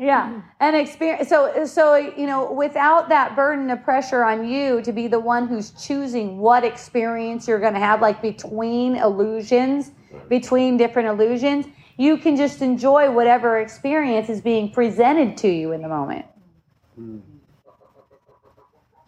[0.00, 1.28] Yeah, And experience.
[1.28, 5.46] So so you know without that burden of pressure on you to be the one
[5.46, 9.90] who's choosing what experience you're going to have, like between illusions,
[10.30, 11.66] between different illusions,
[11.98, 16.24] you can just enjoy whatever experience is being presented to you in the moment.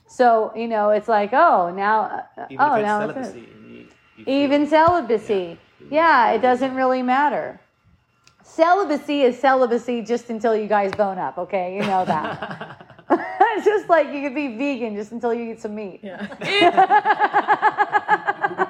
[0.07, 3.49] So you know, it's like, oh, now, Even oh, now celibacy, this.
[3.67, 3.87] you,
[4.19, 5.59] you even celibacy.
[5.91, 7.62] Yeah, it doesn't really matter.
[8.43, 11.39] Celibacy is celibacy just until you guys bone up.
[11.39, 12.87] Okay, you know that.
[13.11, 16.01] it's just like you could be vegan just until you eat some meat.
[16.03, 16.27] Yeah.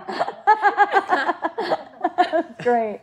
[2.32, 3.00] That's great.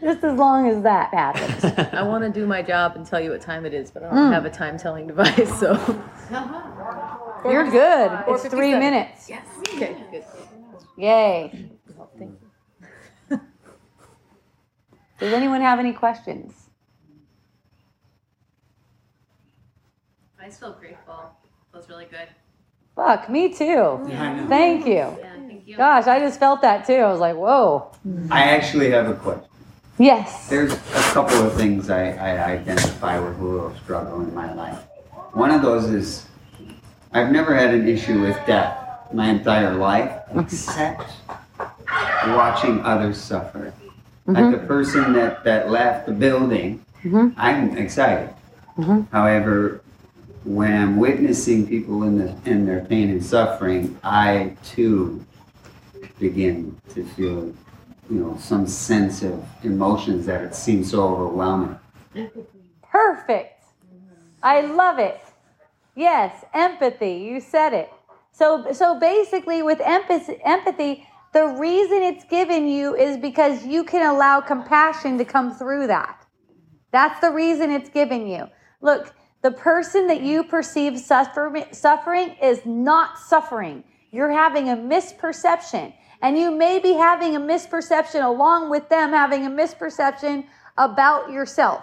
[0.00, 1.64] just as long as that happens.
[1.92, 4.14] I want to do my job and tell you what time it is, but I
[4.14, 4.32] don't hmm.
[4.32, 5.74] have a time telling device, so.
[7.44, 8.24] You're good.
[8.28, 9.28] It's three minutes.
[9.28, 9.46] Yes.
[9.74, 10.24] Okay, good.
[10.96, 11.69] Yay.
[15.20, 16.54] Does anyone have any questions?
[20.40, 21.36] I just feel grateful.
[21.72, 22.28] Feels really good.
[22.96, 23.64] Fuck, me too.
[24.08, 24.48] Yeah, I know.
[24.48, 24.94] Thank you.
[24.94, 25.14] Yeah,
[25.46, 25.76] thank you.
[25.76, 26.94] Gosh, I just felt that too.
[26.94, 27.92] I was like, whoa.
[28.30, 29.44] I actually have a question.
[29.98, 30.48] Yes.
[30.48, 30.78] There's a
[31.12, 34.78] couple of things I, I identify with a little struggle in my life.
[35.32, 36.26] One of those is
[37.12, 38.78] I've never had an issue with death
[39.12, 41.10] my entire life, except
[42.26, 43.74] watching others suffer.
[44.34, 47.34] Like the person that, that left the building, Mhm.
[47.36, 48.30] I'm excited.
[48.78, 49.06] Mhm.
[49.10, 49.80] However,
[50.44, 55.24] when I'm witnessing people in the in their pain and suffering, I too
[56.18, 57.52] begin to feel,
[58.10, 61.76] you know, some sense of emotions that it seems so overwhelming.
[62.90, 63.62] Perfect.
[64.42, 65.20] I love it.
[65.94, 67.14] Yes, empathy.
[67.14, 67.90] You said it.
[68.32, 74.08] So so basically with empathy, empathy, the reason it's given you is because you can
[74.08, 76.26] allow compassion to come through that.
[76.92, 78.46] That's the reason it's given you.
[78.80, 83.84] Look, the person that you perceive suffer, suffering is not suffering.
[84.10, 85.94] You're having a misperception.
[86.22, 90.44] And you may be having a misperception along with them having a misperception
[90.76, 91.82] about yourself,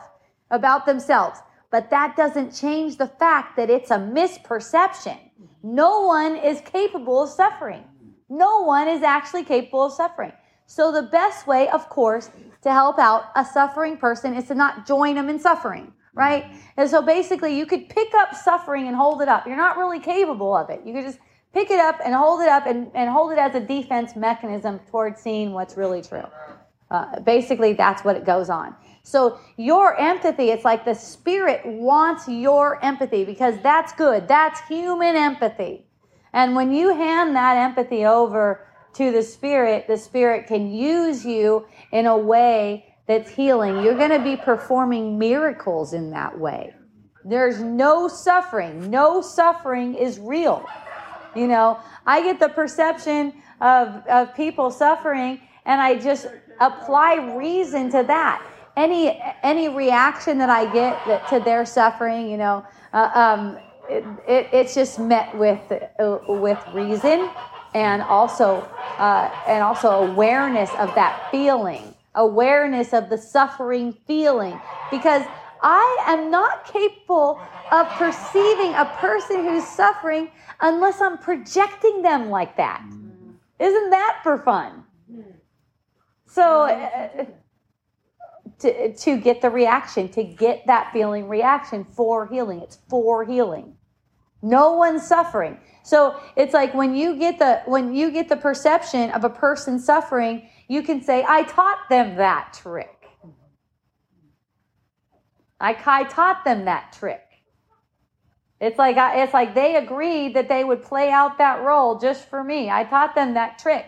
[0.51, 1.39] about themselves.
[1.71, 5.17] But that doesn't change the fact that it's a misperception.
[5.63, 7.83] No one is capable of suffering.
[8.29, 10.33] No one is actually capable of suffering.
[10.65, 12.29] So the best way, of course,
[12.61, 16.45] to help out a suffering person is to not join them in suffering, right?
[16.75, 19.47] And so basically, you could pick up suffering and hold it up.
[19.47, 20.81] You're not really capable of it.
[20.85, 21.19] You could just
[21.53, 24.79] pick it up and hold it up and, and hold it as a defense mechanism
[24.91, 26.25] towards seeing what's really true.
[26.91, 28.75] Uh, basically, that's what it goes on.
[29.03, 34.27] So your empathy, it's like the spirit wants your empathy because that's good.
[34.27, 35.86] That's human empathy.
[36.37, 41.65] And when you hand that empathy over to the spirit, the spirit can use you
[41.91, 43.83] in a way that's healing.
[43.83, 46.75] You're going to be performing miracles in that way.
[47.25, 48.87] There's no suffering.
[48.91, 50.63] No suffering is real.
[51.35, 56.27] You know, I get the perception of, of people suffering and I just
[56.59, 58.45] apply reason to that.
[58.75, 63.57] Any any reaction that I get to their suffering, you know, uh, um,
[63.89, 67.29] it, it, it's just met with uh, with reason
[67.73, 68.61] and also
[68.97, 74.59] uh, and also awareness of that feeling, awareness of the suffering feeling,
[74.91, 75.23] because
[75.61, 77.41] I am not capable
[77.71, 80.29] of perceiving a person who's suffering
[80.61, 82.83] unless I'm projecting them like that.
[83.59, 84.83] Isn't that for fun?
[86.27, 87.25] So, uh,
[88.59, 93.75] to, to get the reaction, to get that feeling reaction for healing, it's for healing.
[94.41, 95.59] No one's suffering.
[95.83, 99.79] So it's like when you get the when you get the perception of a person
[99.79, 102.93] suffering, you can say, "I taught them that trick."
[105.59, 107.23] I, I taught them that trick.
[108.59, 112.43] It's like it's like they agreed that they would play out that role just for
[112.43, 112.69] me.
[112.69, 113.85] I taught them that trick.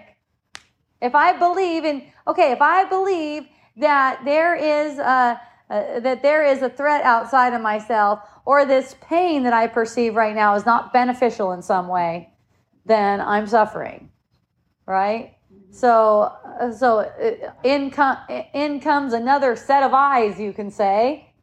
[1.02, 3.48] If I believe in okay, if I believe
[3.80, 8.96] that there is a, uh, that there is a threat outside of myself, or this
[9.02, 12.34] pain that I perceive right now is not beneficial in some way,
[12.86, 14.10] then I'm suffering,
[14.86, 15.36] right?
[15.72, 18.18] So, uh, so uh, in, com-
[18.54, 21.34] in comes another set of eyes, you can say,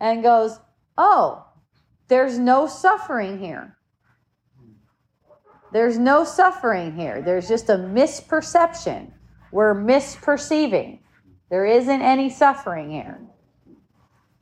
[0.00, 0.58] and goes,
[0.96, 1.46] "Oh,
[2.08, 3.76] there's no suffering here."
[5.72, 7.20] There's no suffering here.
[7.20, 9.10] There's just a misperception.
[9.50, 11.00] We're misperceiving.
[11.50, 13.20] There isn't any suffering here.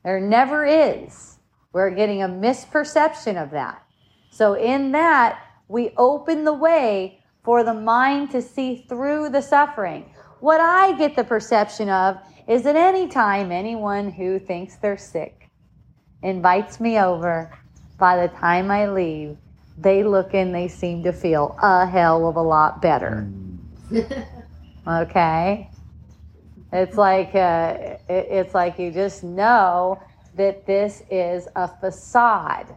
[0.03, 1.37] There never is.
[1.71, 3.83] We're getting a misperception of that.
[4.31, 10.13] So, in that, we open the way for the mind to see through the suffering.
[10.39, 12.17] What I get the perception of
[12.47, 15.49] is that anytime anyone who thinks they're sick
[16.21, 17.57] invites me over,
[17.97, 19.37] by the time I leave,
[19.77, 23.27] they look and they seem to feel a hell of a lot better.
[23.91, 24.25] Mm.
[24.87, 25.69] okay?
[26.73, 27.77] It's like uh,
[28.09, 30.01] it, it's like you just know
[30.35, 32.67] that this is a facade.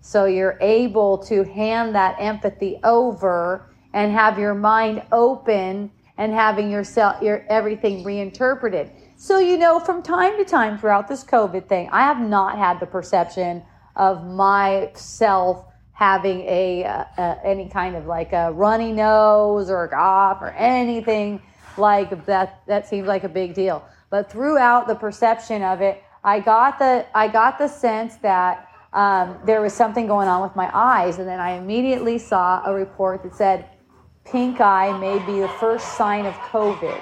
[0.00, 6.70] So you're able to hand that empathy over and have your mind open and having
[6.70, 8.90] yourself your everything reinterpreted.
[9.16, 12.80] So, you know, from time to time throughout this COVID thing, I have not had
[12.80, 13.62] the perception
[13.94, 19.88] of myself having a, uh, uh, any kind of like a runny nose or a
[19.88, 21.42] cough or anything
[21.78, 22.62] like that.
[22.66, 23.84] That seems like a big deal.
[24.10, 29.38] But throughout the perception of it, I got the I got the sense that um,
[29.44, 33.22] there was something going on with my eyes, and then I immediately saw a report
[33.22, 33.68] that said
[34.24, 36.98] pink eye may be the first sign of COVID.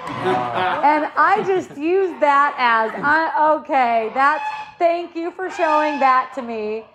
[0.83, 4.43] and I just used that as, I, okay, that's,
[4.79, 6.85] thank you for showing that to me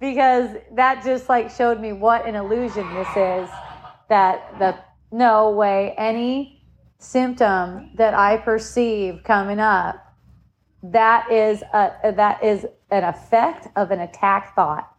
[0.00, 3.48] because that just like showed me what an illusion this is.
[4.08, 4.78] That the,
[5.10, 6.53] no way, any
[7.04, 9.96] symptom that I perceive coming up,
[10.82, 14.90] that is a, that is an effect of an attack thought.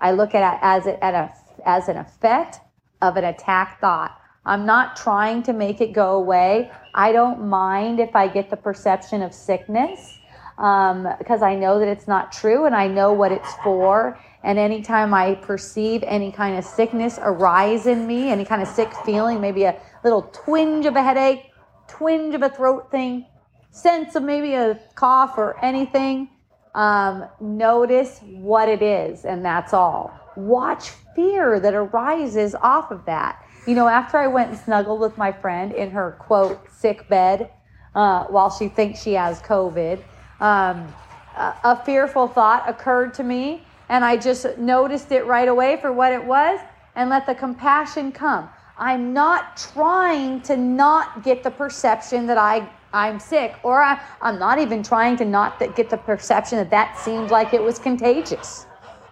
[0.00, 1.32] I look at it as it at a,
[1.64, 2.60] as an effect
[3.02, 4.18] of an attack thought.
[4.44, 6.70] I'm not trying to make it go away.
[6.94, 10.18] I don't mind if I get the perception of sickness
[10.56, 14.18] because um, I know that it's not true and I know what it's for.
[14.42, 18.92] And anytime I perceive any kind of sickness arise in me, any kind of sick
[19.04, 21.47] feeling, maybe a little twinge of a headache,
[21.88, 23.26] twinge of a throat thing,
[23.70, 26.28] sense of maybe a cough or anything,
[26.74, 30.12] um, notice what it is, and that's all.
[30.36, 33.44] Watch fear that arises off of that.
[33.66, 37.50] You know, after I went and snuggled with my friend in her quote sick bed
[37.94, 40.02] uh, while she thinks she has COVID,
[40.40, 40.94] um,
[41.36, 45.92] a, a fearful thought occurred to me, and I just noticed it right away for
[45.92, 46.60] what it was
[46.94, 48.48] and let the compassion come.
[48.78, 54.38] I'm not trying to not get the perception that I I'm sick, or I, I'm
[54.38, 58.64] not even trying to not get the perception that that seemed like it was contagious.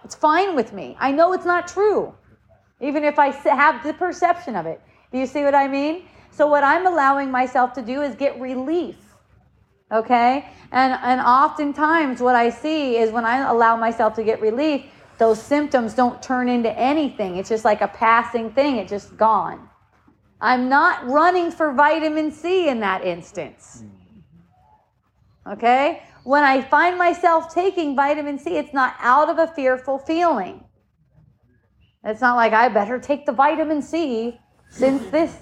[0.03, 0.95] It's fine with me.
[0.99, 2.15] I know it's not true
[2.79, 4.81] even if I have the perception of it.
[5.11, 6.05] Do you see what I mean?
[6.31, 8.97] So, what I'm allowing myself to do is get relief.
[9.91, 10.47] Okay?
[10.71, 14.85] And, and oftentimes, what I see is when I allow myself to get relief,
[15.17, 17.37] those symptoms don't turn into anything.
[17.37, 19.69] It's just like a passing thing, it's just gone.
[20.39, 23.83] I'm not running for vitamin C in that instance.
[25.47, 26.03] Okay?
[26.23, 30.63] When I find myself taking vitamin C, it's not out of a fearful feeling.
[32.03, 34.39] It's not like I better take the vitamin C
[34.69, 35.37] since this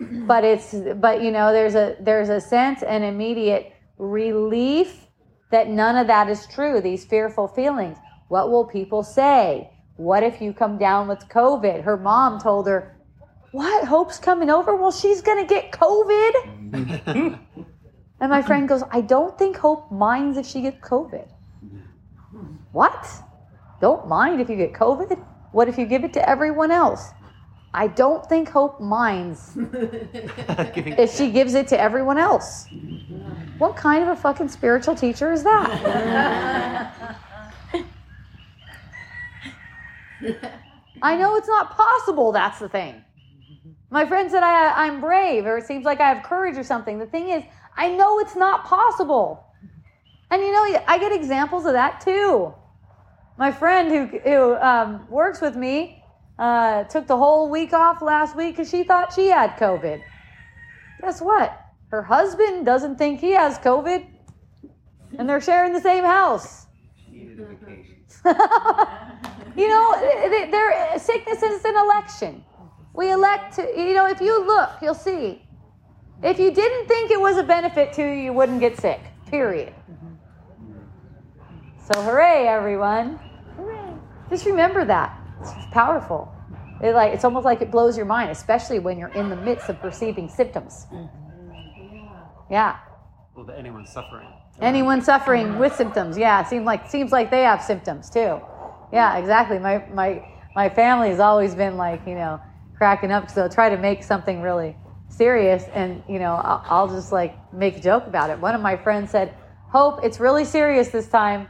[0.00, 5.06] but it's but you know there's a there's a sense and immediate relief
[5.50, 7.98] that none of that is true these fearful feelings
[8.30, 9.68] what will people say?
[9.96, 11.82] What if you come down with covid?
[11.82, 12.96] Her mom told her
[13.50, 13.88] what?
[13.88, 14.76] Hope's coming over?
[14.76, 17.38] Well she's gonna get covid.
[18.22, 21.28] And my friend goes i don't think hope minds if she gets covid.
[22.72, 23.08] What?
[23.80, 25.18] Don't mind if you get covid?
[25.52, 27.10] What if you give it to everyone else?
[27.72, 32.66] I don't think Hope minds if she gives it to everyone else.
[33.58, 37.14] What kind of a fucking spiritual teacher is that?
[41.02, 43.04] I know it's not possible, that's the thing.
[43.90, 46.98] My friend said I, I'm brave, or it seems like I have courage or something.
[46.98, 47.42] The thing is,
[47.76, 49.44] I know it's not possible.
[50.30, 52.54] And you know, I get examples of that too.
[53.36, 56.04] My friend who, who um, works with me
[56.38, 60.02] uh, took the whole week off last week because she thought she had COVID.
[61.00, 61.58] Guess what?
[61.88, 64.06] Her husband doesn't think he has COVID,
[65.18, 66.66] and they're sharing the same house.
[69.56, 70.00] you know,
[70.50, 72.44] their sickness is an election.
[72.94, 75.42] We elect to, you know, if you look, you'll see.
[76.22, 79.72] If you didn't think it was a benefit to you, you wouldn't get sick, period.
[81.92, 83.18] So, hooray, everyone.
[83.56, 83.94] Hooray.
[84.28, 85.18] Just remember that.
[85.40, 86.32] It's powerful.
[86.82, 89.68] It like it's almost like it blows your mind, especially when you're in the midst
[89.68, 90.86] of perceiving symptoms.
[90.92, 92.52] Mm-hmm.
[92.52, 92.76] Yeah.
[93.34, 94.28] Well, anyone suffering.
[94.60, 98.40] Anyone suffering with symptoms, yeah, seems like seems like they have symptoms too.
[98.92, 99.58] Yeah, exactly.
[99.58, 102.40] My my my family has always been like you know
[102.76, 104.76] cracking up because they'll try to make something really
[105.08, 108.38] serious, and you know I'll, I'll just like make a joke about it.
[108.38, 109.34] One of my friends said,
[109.68, 111.48] "Hope it's really serious this time."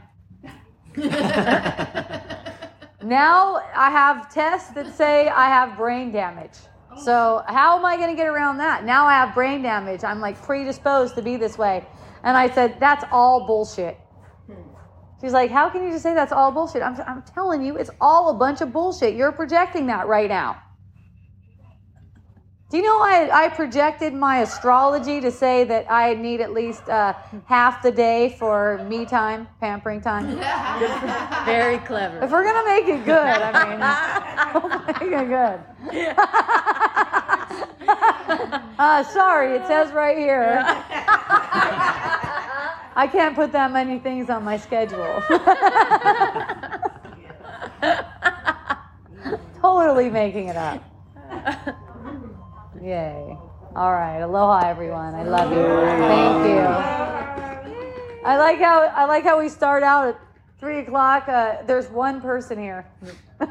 [3.03, 6.53] Now I have tests that say I have brain damage.
[6.91, 8.85] Oh, so how am I going to get around that?
[8.85, 10.03] Now I have brain damage.
[10.03, 11.85] I'm like predisposed to be this way.
[12.23, 13.99] And I said, that's all bullshit.
[15.21, 16.81] She's like, how can you just say that's all bullshit?
[16.81, 19.15] I'm, I'm telling you, it's all a bunch of bullshit.
[19.15, 20.57] You're projecting that right now.
[22.71, 26.87] Do you know I, I projected my astrology to say that I need at least
[26.87, 27.13] uh,
[27.45, 30.37] half the day for me time, pampering time?
[31.45, 32.23] Very clever.
[32.23, 33.79] If we're gonna make it good, I mean,
[34.63, 35.59] we'll make it good.
[38.79, 40.63] uh, sorry, it says right here.
[42.95, 45.23] I can't put that many things on my schedule.
[49.61, 50.83] totally making it up.
[52.81, 53.37] Yay.
[53.75, 54.19] All right.
[54.19, 55.13] Aloha everyone.
[55.15, 55.63] I love you.
[55.63, 56.59] Thank you.
[58.23, 60.19] I like how I like how we start out at
[60.59, 61.27] three o'clock.
[61.29, 62.85] Uh, there's one person here.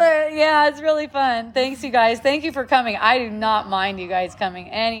[0.00, 1.52] Uh, yeah, it's really fun.
[1.52, 2.20] Thanks, you guys.
[2.20, 2.96] Thank you for coming.
[2.96, 4.98] I do not mind you guys coming any.